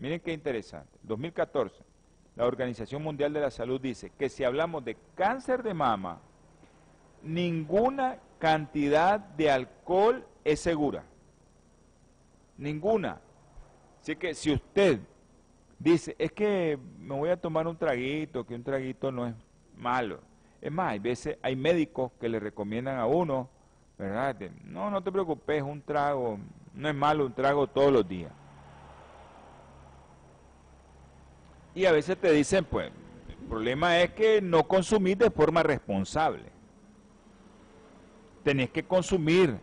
miren 0.03 0.19
qué 0.19 0.33
interesante, 0.33 0.99
2014, 1.05 1.77
la 2.35 2.45
Organización 2.45 3.05
Mundial 3.05 3.33
de 3.33 3.41
la 3.41 3.53
Salud 3.53 3.81
dice 3.81 4.11
que 4.19 4.29
si 4.29 4.43
hablamos 4.43 4.85
de 4.85 4.97
cáncer 5.15 5.63
de 5.63 5.75
mama, 5.75 6.21
ninguna 7.23 8.19
cantidad 8.41 9.21
de 9.21 9.49
alcohol 9.49 10.27
es 10.43 10.59
segura. 10.59 11.05
Ninguna. 12.59 13.21
Así 14.01 14.17
que 14.17 14.35
si 14.35 14.51
usted 14.51 14.99
dice, 15.79 16.17
es 16.19 16.33
que 16.33 16.77
me 16.99 17.15
voy 17.15 17.31
a 17.31 17.41
tomar 17.41 17.69
un 17.69 17.77
traguito, 17.77 18.45
que 18.45 18.57
un 18.57 18.65
traguito 18.65 19.13
no 19.13 19.29
es 19.29 19.35
malo. 19.77 20.19
Es 20.61 20.73
más, 20.73 20.91
hay 20.91 20.99
veces 20.99 21.39
hay 21.43 21.55
médicos 21.55 22.11
que 22.21 22.29
le 22.29 22.41
recomiendan 22.41 22.99
a 22.99 23.07
uno, 23.07 23.49
¿verdad? 23.97 24.37
No, 24.65 24.91
no 24.91 25.01
te 25.01 25.13
preocupes, 25.13 25.63
un 25.63 25.81
trago, 25.81 26.41
no 26.75 26.89
es 26.89 26.95
malo 26.95 27.27
un 27.27 27.35
trago 27.35 27.69
todos 27.69 27.93
los 27.93 28.09
días. 28.09 28.33
Y 31.75 31.87
a 31.87 31.93
veces 31.93 32.19
te 32.19 32.31
dicen, 32.33 32.65
pues, 32.65 32.91
el 33.29 33.49
problema 33.49 34.01
es 34.01 34.11
que 34.13 34.41
no 34.43 34.65
consumís 34.69 35.19
de 35.19 35.31
forma 35.31 35.63
responsable. 35.63 36.51
tenés 38.43 38.71
que 38.71 38.83
consumir 38.83 39.57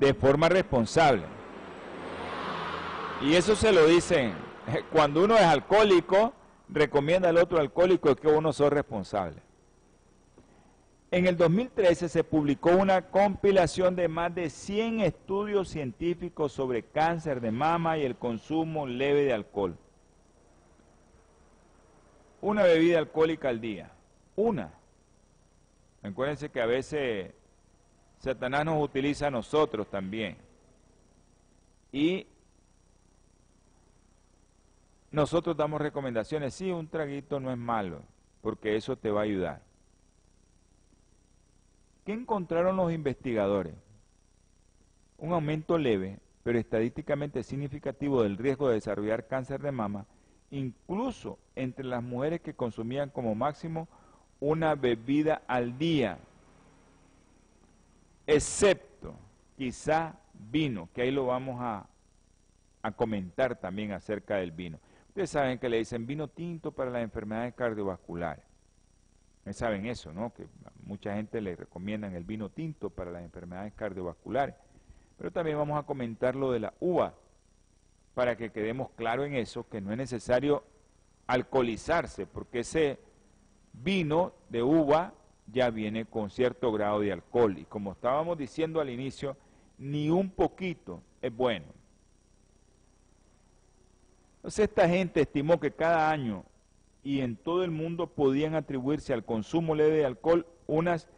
de 0.00 0.12
forma 0.12 0.48
responsable. 0.48 1.22
Y 3.22 3.34
eso 3.34 3.54
se 3.54 3.72
lo 3.72 3.86
dicen, 3.86 4.34
cuando 4.92 5.24
uno 5.24 5.36
es 5.36 5.44
alcohólico, 5.44 6.32
recomienda 6.68 7.28
al 7.28 7.38
otro 7.38 7.58
alcohólico 7.58 8.14
que 8.16 8.28
uno 8.28 8.52
sea 8.52 8.70
responsable. 8.70 9.42
En 11.10 11.26
el 11.26 11.36
2013 11.36 12.08
se 12.08 12.22
publicó 12.22 12.70
una 12.70 13.10
compilación 13.10 13.96
de 13.96 14.08
más 14.08 14.34
de 14.34 14.50
100 14.50 15.00
estudios 15.00 15.68
científicos 15.68 16.52
sobre 16.52 16.82
cáncer 16.82 17.40
de 17.40 17.50
mama 17.50 17.96
y 17.96 18.04
el 18.04 18.16
consumo 18.16 18.86
leve 18.86 19.22
de 19.22 19.32
alcohol. 19.32 19.78
Una 22.40 22.62
bebida 22.62 22.98
alcohólica 22.98 23.48
al 23.48 23.60
día. 23.60 23.90
Una. 24.36 24.72
Acuérdense 26.02 26.50
que 26.50 26.60
a 26.60 26.66
veces 26.66 27.32
Satanás 28.18 28.64
nos 28.64 28.82
utiliza 28.82 29.26
a 29.26 29.30
nosotros 29.30 29.88
también. 29.88 30.36
Y 31.92 32.26
nosotros 35.10 35.56
damos 35.56 35.80
recomendaciones. 35.80 36.54
Sí, 36.54 36.70
un 36.70 36.88
traguito 36.88 37.40
no 37.40 37.50
es 37.50 37.58
malo, 37.58 38.02
porque 38.42 38.76
eso 38.76 38.96
te 38.96 39.10
va 39.10 39.20
a 39.20 39.24
ayudar. 39.24 39.62
¿Qué 42.04 42.12
encontraron 42.12 42.76
los 42.76 42.92
investigadores? 42.92 43.74
Un 45.18 45.32
aumento 45.32 45.76
leve, 45.76 46.20
pero 46.42 46.58
estadísticamente 46.58 47.42
significativo 47.42 48.22
del 48.22 48.38
riesgo 48.38 48.68
de 48.68 48.74
desarrollar 48.74 49.26
cáncer 49.26 49.60
de 49.60 49.72
mama, 49.72 50.06
incluso 50.50 51.38
entre 51.54 51.84
las 51.84 52.02
mujeres 52.02 52.40
que 52.40 52.54
consumían 52.54 53.10
como 53.10 53.34
máximo 53.34 53.88
una 54.40 54.74
bebida 54.74 55.42
al 55.46 55.78
día, 55.78 56.18
excepto 58.26 59.14
quizá 59.56 60.14
vino, 60.50 60.88
que 60.94 61.02
ahí 61.02 61.10
lo 61.10 61.26
vamos 61.26 61.58
a, 61.60 61.86
comentar 62.96 63.54
también 63.54 63.92
acerca 63.92 64.36
del 64.36 64.50
vino. 64.50 64.78
Ustedes 65.08 65.28
saben 65.28 65.58
que 65.58 65.68
le 65.68 65.76
dicen 65.76 66.06
vino 66.06 66.26
tinto 66.26 66.72
para 66.72 66.90
las 66.90 67.02
enfermedades 67.02 67.52
cardiovasculares 67.52 68.42
saben 69.52 69.86
eso, 69.86 70.12
¿no? 70.12 70.32
Que 70.32 70.46
mucha 70.84 71.14
gente 71.14 71.40
le 71.40 71.56
recomiendan 71.56 72.14
el 72.14 72.24
vino 72.24 72.50
tinto 72.50 72.90
para 72.90 73.10
las 73.10 73.22
enfermedades 73.22 73.72
cardiovasculares. 73.74 74.54
Pero 75.16 75.30
también 75.30 75.56
vamos 75.56 75.78
a 75.78 75.84
comentar 75.84 76.34
lo 76.34 76.52
de 76.52 76.60
la 76.60 76.74
uva, 76.80 77.14
para 78.14 78.36
que 78.36 78.50
quedemos 78.50 78.90
claro 78.96 79.24
en 79.24 79.34
eso, 79.34 79.68
que 79.68 79.80
no 79.80 79.92
es 79.92 79.98
necesario 79.98 80.64
alcoholizarse, 81.26 82.26
porque 82.26 82.60
ese 82.60 82.98
vino 83.72 84.32
de 84.48 84.62
uva 84.62 85.14
ya 85.46 85.70
viene 85.70 86.04
con 86.04 86.30
cierto 86.30 86.72
grado 86.72 87.00
de 87.00 87.12
alcohol. 87.12 87.58
Y 87.58 87.64
como 87.64 87.92
estábamos 87.92 88.36
diciendo 88.36 88.80
al 88.80 88.90
inicio, 88.90 89.36
ni 89.78 90.10
un 90.10 90.30
poquito 90.30 91.02
es 91.22 91.34
bueno. 91.34 91.66
Entonces 94.36 94.68
esta 94.68 94.88
gente 94.88 95.22
estimó 95.22 95.58
que 95.60 95.72
cada 95.72 96.10
año 96.10 96.44
y 97.02 97.20
en 97.20 97.36
todo 97.36 97.64
el 97.64 97.70
mundo 97.70 98.06
podían 98.06 98.54
atribuirse 98.54 99.12
al 99.12 99.24
consumo 99.24 99.74
leve 99.74 99.98
de 99.98 100.04
alcohol 100.04 100.46
unas 100.66 101.08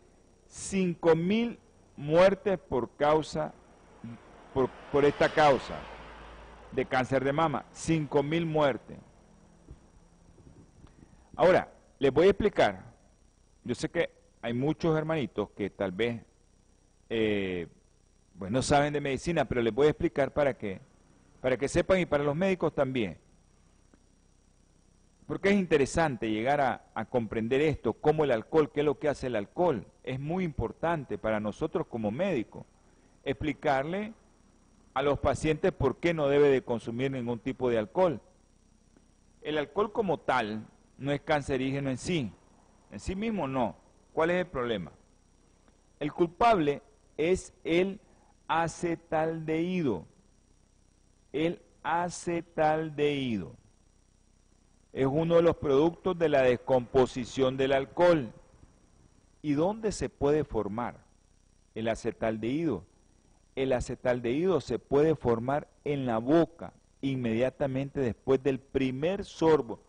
5.000 0.48 1.58
muertes 1.96 2.58
por 2.58 2.90
causa, 2.96 3.52
por, 4.54 5.04
esta 5.04 5.28
causa 5.28 5.74
de 6.72 6.86
cáncer 6.86 7.24
de 7.24 7.32
mama. 7.32 7.64
5.000 7.74 8.46
muertes. 8.46 8.98
Ahora, 11.36 11.72
les 11.98 12.12
voy 12.12 12.26
a 12.26 12.30
explicar. 12.30 12.84
Yo 13.64 13.74
sé 13.74 13.88
que 13.88 14.10
hay 14.42 14.52
muchos 14.52 14.96
hermanitos 14.96 15.50
que 15.50 15.70
tal 15.70 15.92
vez 15.92 16.22
eh, 17.08 17.66
pues 18.38 18.50
no 18.50 18.62
saben 18.62 18.92
de 18.92 19.00
medicina, 19.00 19.44
pero 19.44 19.60
les 19.60 19.74
voy 19.74 19.88
a 19.88 19.90
explicar 19.90 20.32
para 20.32 20.54
que, 20.54 20.80
para 21.40 21.56
que 21.56 21.68
sepan 21.68 22.00
y 22.00 22.06
para 22.06 22.24
los 22.24 22.34
médicos 22.34 22.74
también. 22.74 23.18
Porque 25.26 25.50
es 25.50 25.56
interesante 25.56 26.30
llegar 26.30 26.60
a, 26.60 27.04
comprender 27.04 27.60
esto, 27.60 27.92
cómo 27.92 28.24
el 28.24 28.32
alcohol, 28.32 28.72
qué 28.72 28.80
es 28.80 28.86
lo 28.86 28.98
que 28.98 29.08
hace 29.08 29.28
el 29.28 29.36
alcohol. 29.36 29.86
Es 30.02 30.18
muy 30.18 30.42
importante 30.42 31.18
para 31.18 31.38
nosotros 31.38 31.86
como 31.86 32.10
médicos 32.10 32.64
explicarle 33.24 34.12
a 34.94 35.02
los 35.02 35.18
pacientes 35.18 35.72
por 35.72 35.98
qué 35.98 36.14
no 36.14 36.28
debe 36.28 36.48
de 36.48 36.62
consumir 36.62 37.10
ningún 37.10 37.38
tipo 37.38 37.70
de 37.70 37.78
alcohol. 37.78 38.20
El 39.42 39.58
alcohol 39.58 39.92
como 39.92 40.18
tal 40.18 40.66
no 40.98 41.12
es 41.12 41.20
cancerígeno 41.20 41.90
en 41.90 41.98
sí, 41.98 42.32
en 42.90 43.00
sí 43.00 43.14
mismo 43.14 43.48
no. 43.48 43.76
¿Cuál 44.12 44.30
es 44.30 44.36
el 44.38 44.46
problema? 44.46 44.92
El 45.98 46.12
culpable 46.12 46.82
es 47.16 47.52
el 47.64 48.00
acetaldehído. 48.48 50.06
El 51.32 51.62
acetaldehído 51.82 53.54
es 54.92 55.06
uno 55.06 55.36
de 55.36 55.42
los 55.42 55.56
productos 55.56 56.18
de 56.18 56.28
la 56.28 56.42
descomposición 56.42 57.56
del 57.56 57.72
alcohol. 57.72 58.32
¿Y 59.42 59.52
dónde 59.52 59.92
se 59.92 60.08
puede 60.08 60.44
formar 60.44 60.98
el 61.74 61.88
acetaldehído? 61.88 62.84
El 63.56 63.72
acetaldehído 63.72 64.60
se 64.60 64.78
puede 64.78 65.14
formar 65.14 65.68
en 65.84 66.06
la 66.06 66.18
boca 66.18 66.72
inmediatamente 67.00 68.00
después 68.00 68.42
del 68.42 68.60
primer 68.60 69.24
sorbo. 69.24 69.80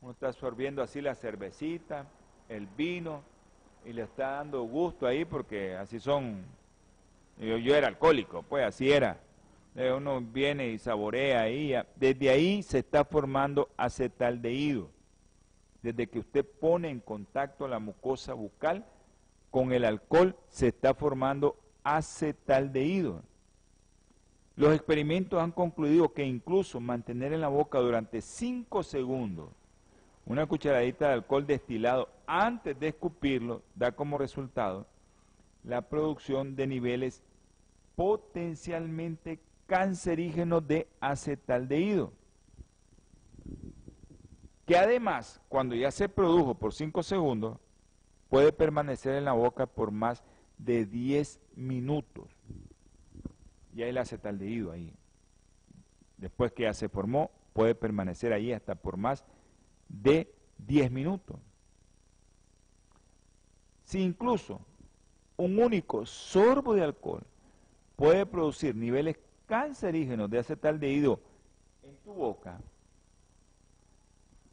Uno 0.00 0.12
está 0.12 0.28
absorbiendo 0.28 0.82
así 0.82 1.00
la 1.00 1.14
cervecita, 1.14 2.06
el 2.48 2.66
vino, 2.66 3.22
y 3.84 3.92
le 3.92 4.02
está 4.02 4.32
dando 4.32 4.62
gusto 4.62 5.06
ahí 5.06 5.24
porque 5.24 5.74
así 5.74 5.98
son. 5.98 6.44
Yo, 7.38 7.56
yo 7.56 7.74
era 7.74 7.88
alcohólico, 7.88 8.42
pues 8.42 8.64
así 8.64 8.90
era 8.90 9.18
uno 9.96 10.20
viene 10.20 10.68
y 10.68 10.78
saborea 10.78 11.42
ahí, 11.42 11.74
desde 11.96 12.30
ahí 12.30 12.62
se 12.62 12.78
está 12.80 13.04
formando 13.04 13.70
acetaldehído. 13.76 14.90
Desde 15.82 16.06
que 16.06 16.20
usted 16.20 16.44
pone 16.44 16.90
en 16.90 17.00
contacto 17.00 17.66
la 17.66 17.78
mucosa 17.78 18.34
bucal 18.34 18.84
con 19.50 19.72
el 19.72 19.84
alcohol, 19.84 20.36
se 20.48 20.68
está 20.68 20.94
formando 20.94 21.56
acetaldehído. 21.84 23.22
Los 24.56 24.74
experimentos 24.74 25.40
han 25.40 25.52
concluido 25.52 26.12
que 26.12 26.24
incluso 26.24 26.80
mantener 26.80 27.32
en 27.32 27.40
la 27.40 27.48
boca 27.48 27.78
durante 27.78 28.20
5 28.20 28.82
segundos 28.82 29.48
una 30.26 30.46
cucharadita 30.46 31.08
de 31.08 31.14
alcohol 31.14 31.46
destilado 31.46 32.08
antes 32.26 32.78
de 32.78 32.88
escupirlo 32.88 33.62
da 33.74 33.92
como 33.92 34.18
resultado 34.18 34.86
la 35.64 35.82
producción 35.82 36.54
de 36.54 36.66
niveles 36.66 37.22
potencialmente 37.96 39.40
cancerígeno 39.66 40.60
de 40.60 40.88
acetaldehído, 41.00 42.12
que 44.66 44.76
además, 44.76 45.40
cuando 45.48 45.74
ya 45.74 45.90
se 45.90 46.08
produjo 46.08 46.54
por 46.54 46.72
5 46.72 47.02
segundos, 47.02 47.58
puede 48.28 48.52
permanecer 48.52 49.14
en 49.14 49.24
la 49.24 49.32
boca 49.32 49.66
por 49.66 49.90
más 49.90 50.22
de 50.64 50.86
10 50.86 51.40
minutos. 51.56 52.28
Y 53.74 53.82
hay 53.82 53.90
el 53.90 53.98
acetaldehído 53.98 54.72
ahí. 54.72 54.92
Después 56.18 56.52
que 56.52 56.64
ya 56.64 56.74
se 56.74 56.88
formó, 56.88 57.30
puede 57.52 57.74
permanecer 57.74 58.32
ahí 58.32 58.52
hasta 58.52 58.74
por 58.74 58.96
más 58.96 59.24
de 59.88 60.32
10 60.58 60.90
minutos. 60.90 61.36
Si 63.84 64.00
incluso 64.00 64.60
un 65.36 65.58
único 65.58 66.06
sorbo 66.06 66.74
de 66.74 66.82
alcohol 66.82 67.24
puede 67.96 68.24
producir 68.24 68.74
niveles 68.74 69.18
cancerígenos 69.46 70.30
de 70.30 70.38
acetaldehído 70.38 71.20
en 71.82 71.96
tu 71.96 72.12
boca, 72.12 72.60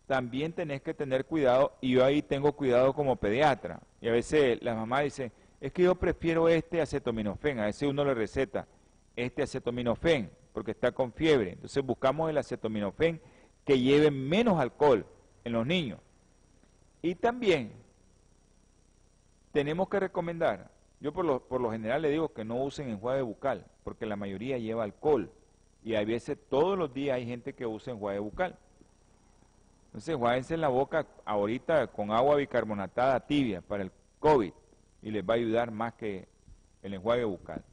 también 0.07 0.53
tenés 0.53 0.81
que 0.81 0.95
tener 0.95 1.25
cuidado, 1.25 1.77
y 1.81 1.91
yo 1.91 2.03
ahí 2.03 2.23
tengo 2.23 2.53
cuidado 2.53 2.93
como 2.93 3.15
pediatra. 3.15 3.79
Y 4.01 4.07
a 4.07 4.11
veces 4.11 4.59
la 4.63 4.73
mamá 4.73 5.01
dice, 5.01 5.31
es 5.61 5.71
que 5.73 5.83
yo 5.83 5.95
prefiero 5.95 6.47
este 6.47 6.81
acetaminofén, 6.81 7.59
a 7.59 7.65
veces 7.65 7.87
uno 7.89 8.03
le 8.05 8.13
receta 8.13 8.67
este 9.15 9.43
acetaminofén, 9.43 10.31
porque 10.53 10.71
está 10.71 10.91
con 10.91 11.11
fiebre. 11.11 11.51
Entonces 11.51 11.83
buscamos 11.83 12.29
el 12.29 12.37
acetaminofén 12.37 13.21
que 13.65 13.79
lleve 13.79 14.09
menos 14.11 14.59
alcohol 14.59 15.05
en 15.43 15.53
los 15.53 15.65
niños. 15.65 15.99
Y 17.01 17.15
también 17.15 17.71
tenemos 19.51 19.89
que 19.89 19.99
recomendar 19.99 20.71
yo 20.99 21.13
por 21.13 21.23
lo, 21.23 21.39
por 21.39 21.61
lo 21.61 21.71
general 21.71 22.01
le 22.01 22.09
digo 22.09 22.33
que 22.33 22.43
no 22.43 22.61
usen 22.61 22.89
enjuague 22.89 23.21
bucal, 23.21 23.65
porque 23.83 24.05
la 24.05 24.17
mayoría 24.17 24.57
lleva 24.57 24.83
alcohol. 24.83 25.31
Y 25.83 25.95
a 25.95 26.03
veces 26.03 26.37
todos 26.49 26.77
los 26.77 26.93
días 26.93 27.15
hay 27.15 27.25
gente 27.25 27.53
que 27.53 27.65
usa 27.65 27.93
enjuague 27.93 28.19
bucal. 28.19 28.57
Entonces 29.87 30.13
enjuáguense 30.13 30.53
en 30.53 30.61
la 30.61 30.67
boca 30.67 31.07
ahorita 31.25 31.87
con 31.87 32.11
agua 32.11 32.35
bicarbonatada 32.35 33.19
tibia 33.21 33.61
para 33.61 33.83
el 33.83 33.91
COVID 34.19 34.51
y 35.01 35.11
les 35.11 35.23
va 35.23 35.33
a 35.33 35.37
ayudar 35.37 35.71
más 35.71 35.93
que 35.93 36.27
el 36.81 36.93
enjuague 36.93 37.23
bucal. 37.23 37.63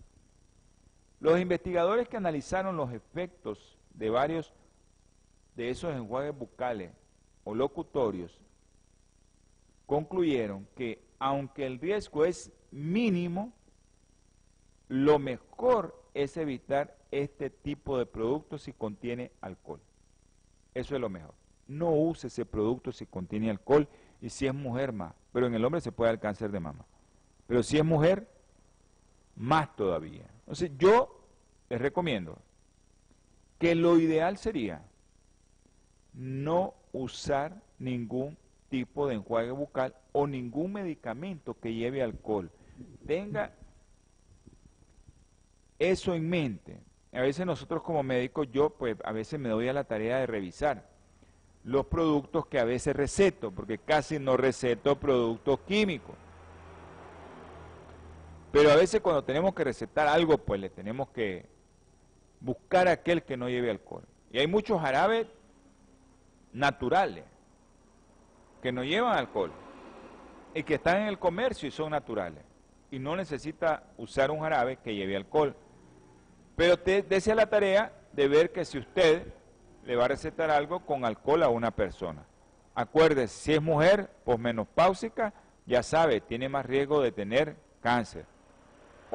Los 1.21 1.41
investigadores 1.41 2.09
que 2.09 2.17
analizaron 2.17 2.77
los 2.77 2.93
efectos 2.93 3.79
de 3.95 4.11
varios 4.11 4.53
de 5.57 5.71
esos 5.71 5.95
enjuagues 5.95 6.37
bucales 6.37 6.93
o 7.45 7.55
locutorios 7.55 8.39
concluyeron 9.87 10.67
que 10.75 11.03
aunque 11.19 11.65
el 11.65 11.79
riesgo 11.79 12.25
es 12.25 12.53
mínimo, 12.71 13.53
lo 14.89 15.19
mejor 15.19 16.03
es 16.13 16.37
evitar 16.37 16.97
este 17.11 17.51
tipo 17.51 17.99
de 17.99 18.07
productos 18.07 18.63
si 18.63 18.73
contiene 18.73 19.33
alcohol. 19.41 19.81
Eso 20.75 20.95
es 20.95 21.01
lo 21.01 21.09
mejor. 21.09 21.35
No 21.67 21.91
use 21.91 22.27
ese 22.27 22.45
producto 22.45 22.93
si 22.93 23.07
contiene 23.07 23.51
alcohol 23.51 23.89
y 24.21 24.29
si 24.29 24.47
es 24.47 24.55
mujer 24.55 24.93
más. 24.93 25.15
Pero 25.33 25.47
en 25.47 25.55
el 25.55 25.65
hombre 25.65 25.81
se 25.81 25.93
puede 25.93 26.11
dar 26.11 26.21
cáncer 26.21 26.51
de 26.51 26.61
mama. 26.61 26.85
Pero 27.47 27.63
si 27.63 27.79
es 27.79 27.85
mujer, 27.85 28.29
más 29.37 29.75
todavía. 29.77 30.27
Entonces 30.41 30.71
yo 30.79 31.21
les 31.69 31.81
recomiendo 31.81 32.39
que 33.59 33.75
lo 33.75 33.99
ideal 33.99 34.37
sería 34.37 34.83
no 36.13 36.75
usar 36.93 37.63
ningún 37.79 38.37
tipo 38.69 39.07
de 39.07 39.15
enjuague 39.15 39.51
bucal 39.51 39.95
o 40.13 40.27
ningún 40.27 40.73
medicamento 40.73 41.55
que 41.61 41.75
lleve 41.75 42.03
alcohol. 42.03 42.51
Tenga 43.07 43.53
eso 45.79 46.15
en 46.15 46.29
mente. 46.29 46.81
A 47.13 47.21
veces 47.21 47.47
nosotros 47.47 47.83
como 47.83 48.03
médicos, 48.03 48.49
yo 48.53 48.71
pues 48.71 48.97
a 49.05 49.13
veces 49.13 49.39
me 49.39 49.49
doy 49.49 49.69
a 49.69 49.73
la 49.73 49.85
tarea 49.85 50.19
de 50.19 50.27
revisar 50.27 50.89
los 51.65 51.87
productos 51.87 52.47
que 52.47 52.59
a 52.59 52.65
veces 52.65 52.95
receto, 52.95 53.51
porque 53.51 53.79
casi 53.79 54.19
no 54.19 54.37
receto 54.37 54.99
productos 54.99 55.61
químicos. 55.61 56.15
Pero 58.57 58.71
a 58.71 58.77
veces 58.77 59.03
cuando 59.03 59.23
tenemos 59.23 59.55
que 59.55 59.65
recetar 59.65 60.09
algo, 60.09 60.39
pues 60.39 60.59
le 60.59 60.71
tenemos 60.71 61.11
que 61.11 61.45
buscar 62.41 62.89
aquel 62.89 63.23
que 63.23 63.37
no 63.37 63.51
lleve 63.51 63.71
alcohol. 63.71 64.05
Y 64.31 64.39
hay 64.39 64.47
muchos 64.47 64.81
jarabes 64.81 65.27
naturales 66.55 67.25
que 68.63 68.73
no 68.73 68.83
llevan 68.83 69.19
alcohol 69.19 69.53
y 70.55 70.63
que 70.63 70.77
están 70.77 71.03
en 71.03 71.09
el 71.09 71.19
comercio 71.19 71.69
y 71.69 71.71
son 71.71 71.91
naturales. 71.91 72.43
Y 72.91 72.99
no 72.99 73.15
necesita 73.15 73.83
usar 73.99 74.31
un 74.31 74.41
jarabe 74.41 74.79
que 74.79 74.95
lleve 74.95 75.17
alcohol. 75.17 75.55
Pero 76.57 76.79
te 76.79 77.03
desea 77.03 77.35
la 77.35 77.51
tarea 77.51 77.93
de 78.15 78.27
ver 78.27 78.53
que 78.53 78.65
si 78.65 78.79
usted 78.79 79.35
le 79.85 79.97
va 79.97 80.07
a 80.07 80.09
recetar 80.09 80.51
algo 80.51 80.81
con 80.81 81.05
alcohol 81.05 81.43
a 81.43 81.51
una 81.51 81.73
persona. 81.73 82.25
Acuérdese, 82.75 83.37
si 83.37 83.53
es 83.53 83.61
mujer 83.61 84.09
posmenopáusica, 84.25 85.35
ya 85.67 85.83
sabe, 85.83 86.23
tiene 86.23 86.49
más 86.49 86.65
riesgo 86.65 87.03
de 87.03 87.13
tener 87.13 87.57
cáncer. 87.83 88.25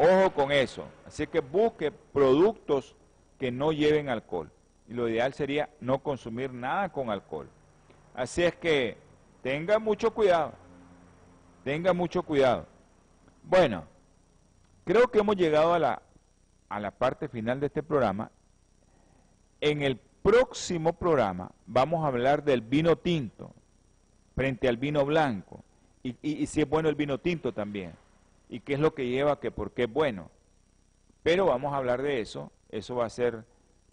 Ojo 0.02 0.34
con 0.34 0.52
eso. 0.52 0.88
Así 1.06 1.28
que 1.28 1.42
busque 1.42 1.92
productos 1.92 2.96
que 3.38 3.52
no 3.52 3.72
lleven 3.72 4.10
alcohol. 4.10 4.50
Y 4.88 4.94
lo 4.94 5.08
ideal 5.08 5.34
sería 5.36 5.70
no 5.80 6.00
consumir 6.00 6.52
nada 6.52 6.90
con 6.90 7.12
alcohol. 7.12 7.48
Así 8.16 8.44
es 8.44 8.56
que 8.56 8.98
tenga 9.44 9.78
mucho 9.78 10.12
cuidado. 10.12 10.54
Tenga 11.64 11.94
mucho 11.94 12.24
cuidado. 12.24 12.66
Bueno, 13.44 13.84
creo 14.86 15.08
que 15.08 15.20
hemos 15.20 15.36
llegado 15.36 15.76
a 15.76 15.80
la, 15.80 16.02
a 16.68 16.80
la 16.80 16.90
parte 16.90 17.28
final 17.28 17.60
de 17.60 17.68
este 17.68 17.84
programa. 17.84 18.32
En 19.60 19.84
el 19.84 19.98
próximo 20.24 20.94
programa 20.94 21.52
vamos 21.68 22.04
a 22.04 22.08
hablar 22.08 22.44
del 22.44 22.62
vino 22.62 22.96
tinto 22.96 23.54
frente 24.36 24.68
al 24.68 24.78
vino 24.78 25.06
blanco. 25.06 25.64
Y, 26.02 26.16
y 26.24 26.48
si 26.48 26.62
es 26.62 26.68
bueno 26.68 26.90
el 26.90 26.96
vino 26.96 27.20
tinto 27.20 27.54
también. 27.54 27.94
Y 28.52 28.60
qué 28.60 28.76
es 28.76 28.80
lo 28.80 28.94
que 28.94 29.08
lleva, 29.08 29.40
que 29.40 29.50
por 29.50 29.72
qué 29.72 29.86
es 29.86 29.92
bueno. 29.92 30.30
Pero 31.24 31.48
vamos 31.48 31.74
a 31.74 31.78
hablar 31.78 32.04
de 32.04 32.22
eso 32.22 32.52
eso 32.72 32.96
va 32.96 33.06
a 33.06 33.10
ser, 33.10 33.44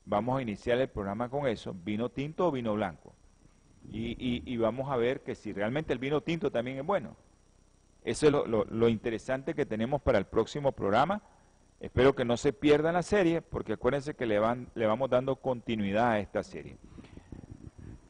vamos 0.04 0.38
a 0.38 0.42
iniciar 0.42 0.78
el 0.78 0.88
programa 0.88 1.28
con 1.28 1.46
eso, 1.46 1.74
vino 1.74 2.08
tinto 2.08 2.46
o 2.48 2.52
vino 2.52 2.74
blanco. 2.74 3.12
Y, 3.90 4.56
vamos 4.58 4.90
a 4.90 4.96
ver 4.96 5.22
que 5.22 5.34
si 5.34 5.52
realmente 5.52 5.92
el 5.92 5.98
vino 5.98 6.20
tinto 6.20 6.50
también 6.50 6.78
es 6.78 6.86
bueno. 6.86 7.16
Eso 8.04 8.26
es 8.26 8.32
lo, 8.32 8.88
interesante 8.88 9.54
que 9.54 9.66
tenemos 9.66 10.02
para 10.02 10.18
el 10.18 10.26
próximo 10.26 10.72
programa. 10.72 11.22
Espero 11.80 12.14
que 12.14 12.24
no 12.24 12.36
se 12.36 12.52
pierdan 12.52 12.94
la 12.94 13.02
serie, 13.02 13.40
porque 13.40 13.74
acuérdense 13.74 14.14
que 14.14 14.26
le, 14.26 14.38
van, 14.38 14.68
le 14.74 14.86
vamos 14.86 15.10
dando 15.10 15.36
continuidad 15.36 16.10
a 16.10 16.18
esta 16.20 16.42
serie. 16.42 16.76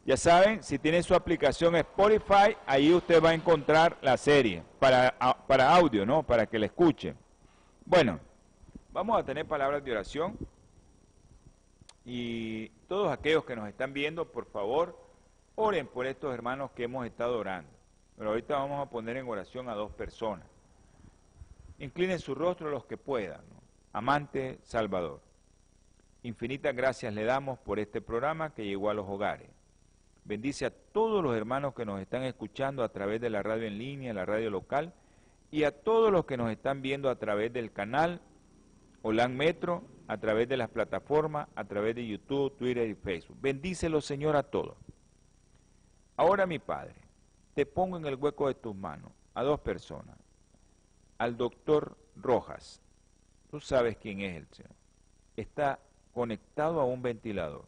Ya 0.09 0.17
saben, 0.17 0.63
si 0.63 0.79
tienen 0.79 1.03
su 1.03 1.15
aplicación 1.15 1.77
Spotify, 1.77 2.57
ahí 2.65 2.95
usted 2.95 3.23
va 3.23 3.29
a 3.29 3.35
encontrar 3.35 3.99
la 4.01 4.17
serie 4.17 4.63
para, 4.79 5.15
para 5.47 5.77
audio, 5.77 6.07
¿no? 6.07 6.23
Para 6.23 6.47
que 6.47 6.59
la 6.59 6.65
escuche. 6.65 7.15
Bueno, 7.85 8.19
vamos 8.91 9.21
a 9.21 9.23
tener 9.23 9.45
palabras 9.45 9.85
de 9.85 9.93
oración. 9.93 10.39
Y 12.07 12.71
todos 12.89 13.13
aquellos 13.13 13.45
que 13.45 13.55
nos 13.55 13.69
están 13.69 13.93
viendo, 13.93 14.33
por 14.33 14.47
favor, 14.47 14.99
oren 15.57 15.87
por 15.87 16.07
estos 16.07 16.33
hermanos 16.33 16.71
que 16.71 16.85
hemos 16.85 17.05
estado 17.05 17.39
orando. 17.39 17.71
Pero 18.17 18.31
ahorita 18.31 18.57
vamos 18.57 18.81
a 18.81 18.89
poner 18.89 19.19
en 19.19 19.29
oración 19.29 19.69
a 19.69 19.75
dos 19.75 19.93
personas. 19.93 20.47
Inclinen 21.79 22.19
su 22.19 22.35
rostro 22.35 22.71
los 22.71 22.87
que 22.87 22.97
puedan. 22.97 23.43
Amante 23.93 24.59
Salvador. 24.63 25.21
Infinitas 26.23 26.75
gracias 26.75 27.13
le 27.13 27.25
damos 27.25 27.59
por 27.59 27.79
este 27.79 28.01
programa 28.01 28.55
que 28.55 28.65
llegó 28.65 28.89
a 28.89 28.95
los 28.95 29.07
hogares. 29.07 29.58
Bendice 30.29 30.67
a 30.67 30.71
todos 30.71 31.25
los 31.25 31.35
hermanos 31.35 31.75
que 31.75 31.87
nos 31.87 32.03
están 32.03 32.23
escuchando 32.23 32.85
a 32.85 32.91
través 32.91 33.19
de 33.19 33.31
la 33.31 33.43
radio 33.43 33.67
en 33.67 33.79
línea, 33.79 34.13
la 34.13 34.27
radio 34.27 34.51
local, 34.51 34.93
y 35.51 35.65
a 35.65 35.73
todos 35.73 36.13
los 36.13 36.27
que 36.27 36.37
nos 36.37 36.51
están 36.51 36.83
viendo 36.83 37.09
a 37.09 37.17
través 37.17 37.51
del 37.51 37.73
canal 37.73 38.21
Holan 39.01 39.35
Metro 39.35 39.85
a 40.07 40.19
través 40.19 40.47
de 40.47 40.59
las 40.59 40.69
plataformas, 40.69 41.49
a 41.55 41.65
través 41.65 41.95
de 41.95 42.07
YouTube, 42.07 42.55
Twitter 42.59 42.91
y 42.91 42.95
Facebook. 42.95 43.39
Bendícelo, 43.41 44.03
Señor, 44.03 44.37
a 44.37 44.43
todos. 44.43 44.77
Ahora, 46.19 46.45
mi 46.47 46.59
Padre, 46.59 46.97
te 47.55 47.65
pongo 47.65 47.97
en 47.97 48.05
el 48.05 48.17
hueco 48.17 48.49
de 48.49 48.55
tus 48.55 48.77
manos 48.77 49.13
a 49.33 49.43
dos 49.43 49.61
personas. 49.61 50.19
Al 51.17 51.39
doctor 51.39 51.97
Rojas, 52.17 52.83
tú 53.51 53.61
sabes 53.61 53.97
quién 53.97 54.21
es 54.21 54.37
el 54.37 54.47
Señor. 54.49 54.73
Está 55.37 55.79
conectado 56.13 56.81
a 56.81 56.85
un 56.85 57.01
ventilador. 57.01 57.67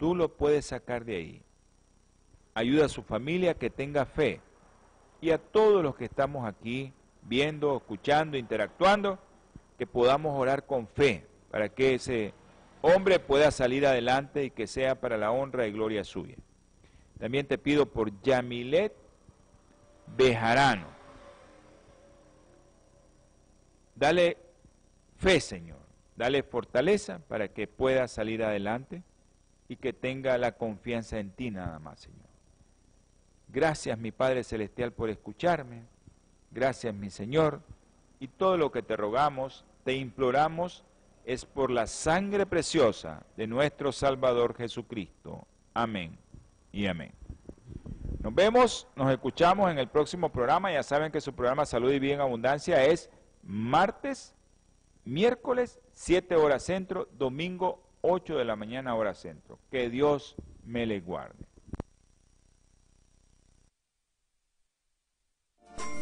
Tú 0.00 0.14
lo 0.14 0.30
puedes 0.30 0.64
sacar 0.64 1.04
de 1.04 1.16
ahí. 1.16 1.42
Ayuda 2.54 2.86
a 2.86 2.88
su 2.88 3.02
familia 3.02 3.52
que 3.52 3.68
tenga 3.68 4.06
fe. 4.06 4.40
Y 5.20 5.30
a 5.30 5.36
todos 5.36 5.82
los 5.82 5.94
que 5.94 6.06
estamos 6.06 6.48
aquí 6.48 6.94
viendo, 7.20 7.76
escuchando, 7.76 8.38
interactuando, 8.38 9.18
que 9.76 9.86
podamos 9.86 10.40
orar 10.40 10.64
con 10.64 10.88
fe 10.88 11.26
para 11.50 11.68
que 11.68 11.96
ese 11.96 12.32
hombre 12.80 13.18
pueda 13.18 13.50
salir 13.50 13.86
adelante 13.86 14.44
y 14.44 14.50
que 14.50 14.66
sea 14.66 14.98
para 14.98 15.18
la 15.18 15.32
honra 15.32 15.66
y 15.66 15.72
gloria 15.72 16.02
suya. 16.02 16.36
También 17.18 17.46
te 17.46 17.58
pido 17.58 17.84
por 17.84 18.22
Yamilet 18.22 18.94
Bejarano. 20.16 20.86
Dale 23.94 24.38
fe, 25.18 25.40
Señor. 25.40 25.80
Dale 26.16 26.42
fortaleza 26.42 27.20
para 27.28 27.48
que 27.48 27.66
pueda 27.66 28.08
salir 28.08 28.42
adelante 28.42 29.02
y 29.70 29.76
que 29.76 29.92
tenga 29.92 30.36
la 30.36 30.56
confianza 30.56 31.20
en 31.20 31.30
ti 31.30 31.52
nada 31.52 31.78
más, 31.78 32.00
Señor. 32.00 32.26
Gracias, 33.46 33.96
mi 33.96 34.10
Padre 34.10 34.42
Celestial, 34.42 34.92
por 34.92 35.10
escucharme. 35.10 35.84
Gracias, 36.50 36.92
mi 36.92 37.08
Señor. 37.08 37.60
Y 38.18 38.26
todo 38.26 38.56
lo 38.56 38.72
que 38.72 38.82
te 38.82 38.96
rogamos 38.96 39.64
te 39.84 39.94
imploramos 39.94 40.82
es 41.24 41.44
por 41.44 41.70
la 41.70 41.86
sangre 41.86 42.46
preciosa 42.46 43.22
de 43.36 43.46
nuestro 43.46 43.92
Salvador 43.92 44.56
Jesucristo. 44.56 45.46
Amén 45.72 46.18
y 46.72 46.88
amén. 46.88 47.12
Nos 48.18 48.34
vemos, 48.34 48.88
nos 48.96 49.12
escuchamos 49.12 49.70
en 49.70 49.78
el 49.78 49.86
próximo 49.86 50.32
programa. 50.32 50.72
Ya 50.72 50.82
saben 50.82 51.12
que 51.12 51.20
su 51.20 51.32
programa 51.32 51.64
Salud 51.64 51.92
y 51.92 52.00
Bien 52.00 52.20
Abundancia 52.20 52.84
es 52.86 53.08
martes, 53.44 54.34
miércoles, 55.04 55.78
7 55.92 56.34
horas 56.34 56.64
centro, 56.64 57.06
domingo, 57.12 57.80
8 58.02 58.36
de 58.36 58.44
la 58.44 58.56
mañana 58.56 58.94
hora 58.94 59.14
centro. 59.14 59.58
Que 59.70 59.90
Dios 59.90 60.34
me 60.64 60.86
le 60.86 61.00
guarde. 61.00 61.50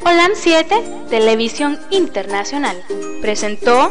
Holan 0.04 0.30
7, 0.34 1.06
Televisión 1.10 1.78
Internacional, 1.90 2.82
presentó 3.20 3.90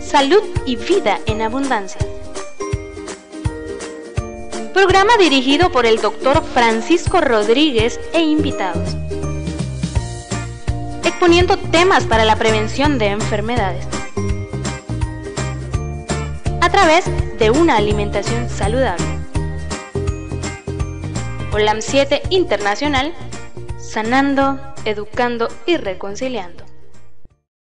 Salud 0.00 0.42
y 0.64 0.76
Vida 0.76 1.18
en 1.26 1.42
Abundancia. 1.42 2.00
Programa 4.72 5.16
dirigido 5.18 5.70
por 5.70 5.84
el 5.84 6.00
doctor 6.00 6.42
Francisco 6.42 7.20
Rodríguez 7.20 8.00
e 8.14 8.20
invitados. 8.20 8.96
Exponiendo 11.04 11.58
temas 11.58 12.06
para 12.06 12.24
la 12.24 12.36
prevención 12.36 12.96
de 12.98 13.08
enfermedades. 13.08 13.99
A 16.62 16.68
través 16.68 17.04
de 17.38 17.50
una 17.50 17.76
alimentación 17.76 18.48
saludable. 18.48 19.04
Holam 21.52 21.80
7 21.80 22.22
Internacional 22.30 23.14
sanando, 23.78 24.60
educando 24.84 25.48
y 25.66 25.78
reconciliando. 25.78 26.69